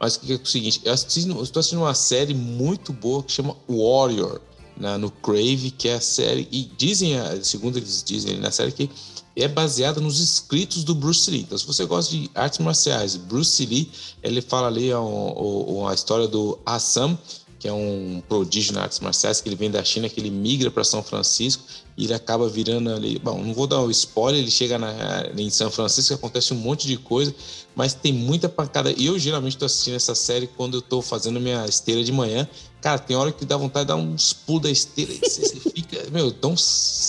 [0.00, 3.56] Mas o que é o seguinte, eu estou assistindo uma série muito boa que chama
[3.68, 4.40] Warrior,
[4.76, 8.90] na, no Crave, que é a série, e dizem, segundo eles dizem na série, que
[9.34, 11.40] é baseada nos escritos do Bruce Lee.
[11.40, 13.90] Então, se você gosta de artes marciais, Bruce Lee,
[14.22, 17.18] ele fala ali a, a, a história do Assam,
[17.58, 20.70] que é um prodígio nas artes marciais, que ele vem da China, que ele migra
[20.70, 21.62] para São Francisco
[21.96, 23.18] e ele acaba virando ali.
[23.18, 24.92] Bom, não vou dar o um spoiler, ele chega na,
[25.36, 27.34] em São Francisco, acontece um monte de coisa,
[27.74, 28.92] mas tem muita pancada.
[28.96, 32.48] E eu geralmente estou assistindo essa série quando eu estou fazendo minha esteira de manhã.
[32.80, 36.10] Cara, tem hora que dá vontade de dar uns pulos da esteira você, você fica,
[36.10, 36.54] meu, dá um,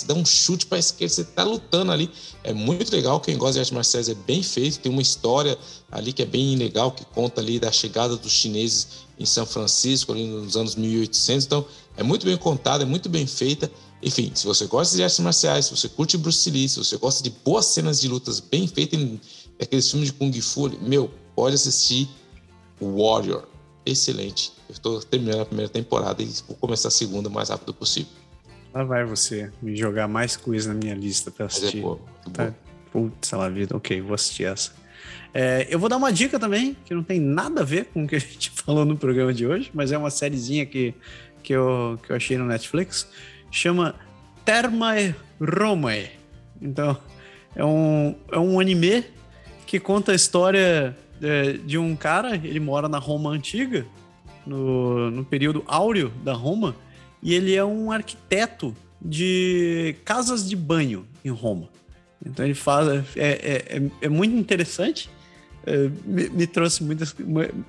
[0.06, 2.10] dá um chute para esquerda, você tá lutando ali.
[2.44, 5.58] É muito legal, quem gosta de artes marciais é bem feito, tem uma história
[5.90, 10.12] ali que é bem legal, que conta ali da chegada dos chineses em São Francisco,
[10.12, 11.46] ali nos anos 1800.
[11.46, 11.64] Então,
[11.96, 13.70] é muito bem contada, é muito bem feita.
[14.02, 17.22] Enfim, se você gosta de artes marciais, se você curte Bruce Lee, se você gosta
[17.22, 19.00] de boas cenas de lutas bem feitas,
[19.60, 22.08] aqueles filmes de Kung Fu, meu, pode assistir
[22.80, 23.46] Warrior.
[23.86, 24.52] Excelente.
[24.68, 28.10] Eu estou terminando a primeira temporada e vou começar a segunda o mais rápido possível.
[28.72, 31.76] Lá vai você me jogar mais coisa na minha lista para assistir.
[31.76, 32.00] Mas é boa,
[32.32, 32.54] tá.
[32.90, 33.76] Putz, ela vida.
[33.76, 34.72] Ok, vou assistir essa.
[35.32, 38.08] É, eu vou dar uma dica também, que não tem nada a ver com o
[38.08, 40.94] que a gente falou no programa de hoje, mas é uma sériezinha que,
[41.42, 43.08] que, eu, que eu achei no Netflix.
[43.54, 43.94] Chama
[44.44, 46.10] Termae Romae.
[46.60, 46.98] Então,
[47.54, 49.04] é um, é um anime
[49.64, 53.86] que conta a história é, de um cara, ele mora na Roma Antiga,
[54.44, 56.74] no, no período áureo da Roma,
[57.22, 61.68] e ele é um arquiteto de casas de banho em Roma.
[62.26, 62.88] Então ele faz.
[62.88, 65.08] É, é, é, é muito interessante
[66.04, 67.14] me, me, trouxe muitas.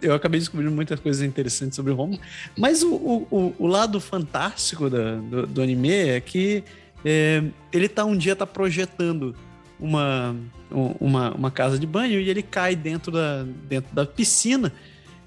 [0.01, 2.17] Eu acabei descobrindo muitas coisas interessantes sobre Roma.
[2.57, 6.63] Mas o, o, o lado fantástico da, do, do, anime é que
[7.03, 9.35] é, ele tá um dia tá projetando
[9.79, 10.35] uma,
[10.99, 14.71] uma, uma casa de banho e ele cai dentro da, dentro da piscina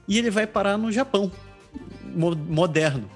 [0.07, 1.31] e ele vai parar no Japão
[2.49, 3.09] moderno.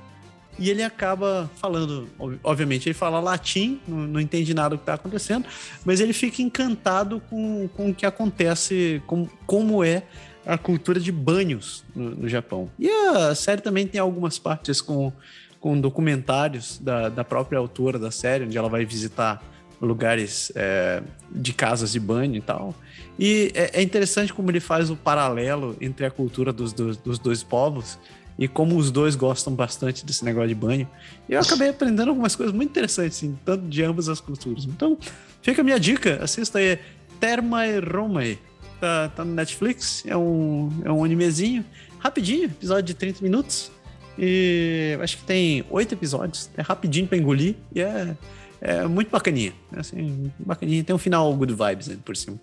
[0.58, 2.08] E ele acaba falando,
[2.44, 5.46] obviamente, ele fala latim, não, não entende nada do que está acontecendo,
[5.84, 10.02] mas ele fica encantado com, com o que acontece, com, como é
[10.44, 12.70] a cultura de banhos no, no, Japão.
[12.78, 15.12] E a série também tem algumas partes com,
[15.60, 19.42] com documentários da, da própria autora da série, onde ela vai visitar
[19.80, 22.74] lugares é, de casas de banho e tal.
[23.18, 27.18] E é, é, interessante como ele faz o paralelo entre a cultura dos, dos, dos
[27.18, 27.98] dois povos
[28.42, 30.88] e como os dois gostam bastante desse negócio de banho.
[31.28, 34.64] E eu acabei aprendendo algumas coisas muito interessantes, assim, tanto de ambas as culturas.
[34.64, 34.98] Então,
[35.40, 36.76] fica a minha dica, assista aí
[37.20, 38.40] Termae Romae.
[38.80, 41.64] Tá, tá no Netflix, é um, é um animezinho,
[42.00, 43.70] rapidinho, episódio de 30 minutos.
[44.18, 48.16] E acho que tem oito episódios, é rapidinho pra engolir e é,
[48.60, 49.52] é muito bacaninha.
[49.72, 50.82] É assim, bacaninha.
[50.82, 52.40] Tem um final good vibes né, por cima.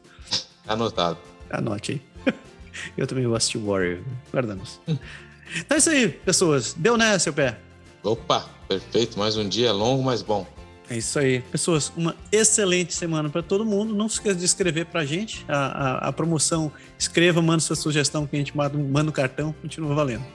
[0.66, 1.18] Anotado.
[1.50, 2.34] Anote aí.
[2.96, 4.00] Eu também vou assistir Warrior.
[4.32, 4.80] Guardamos.
[5.58, 6.74] Então é isso aí, pessoas.
[6.74, 7.58] Deu né, seu pé?
[8.04, 9.18] Opa, perfeito.
[9.18, 10.46] Mais um dia longo, mas bom.
[10.90, 11.42] É isso aí.
[11.42, 13.94] Pessoas, uma excelente semana para todo mundo.
[13.94, 15.46] Não se esqueça de escrever para a gente.
[15.48, 20.26] A, promoção, escreva, manda sua sugestão que a gente manda, manda o cartão, continua valendo.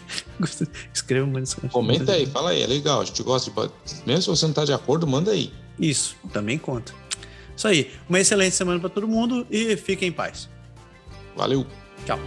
[0.92, 3.00] escreva, manda sua Comenta aí, fala aí, é legal.
[3.00, 3.70] A gente gosta de.
[4.06, 5.50] Mesmo se você não está de acordo, manda aí.
[5.78, 6.92] Isso, também conta.
[7.56, 7.90] Isso aí.
[8.06, 10.48] Uma excelente semana para todo mundo e fiquem em paz.
[11.34, 11.66] Valeu.
[12.04, 12.18] Tchau.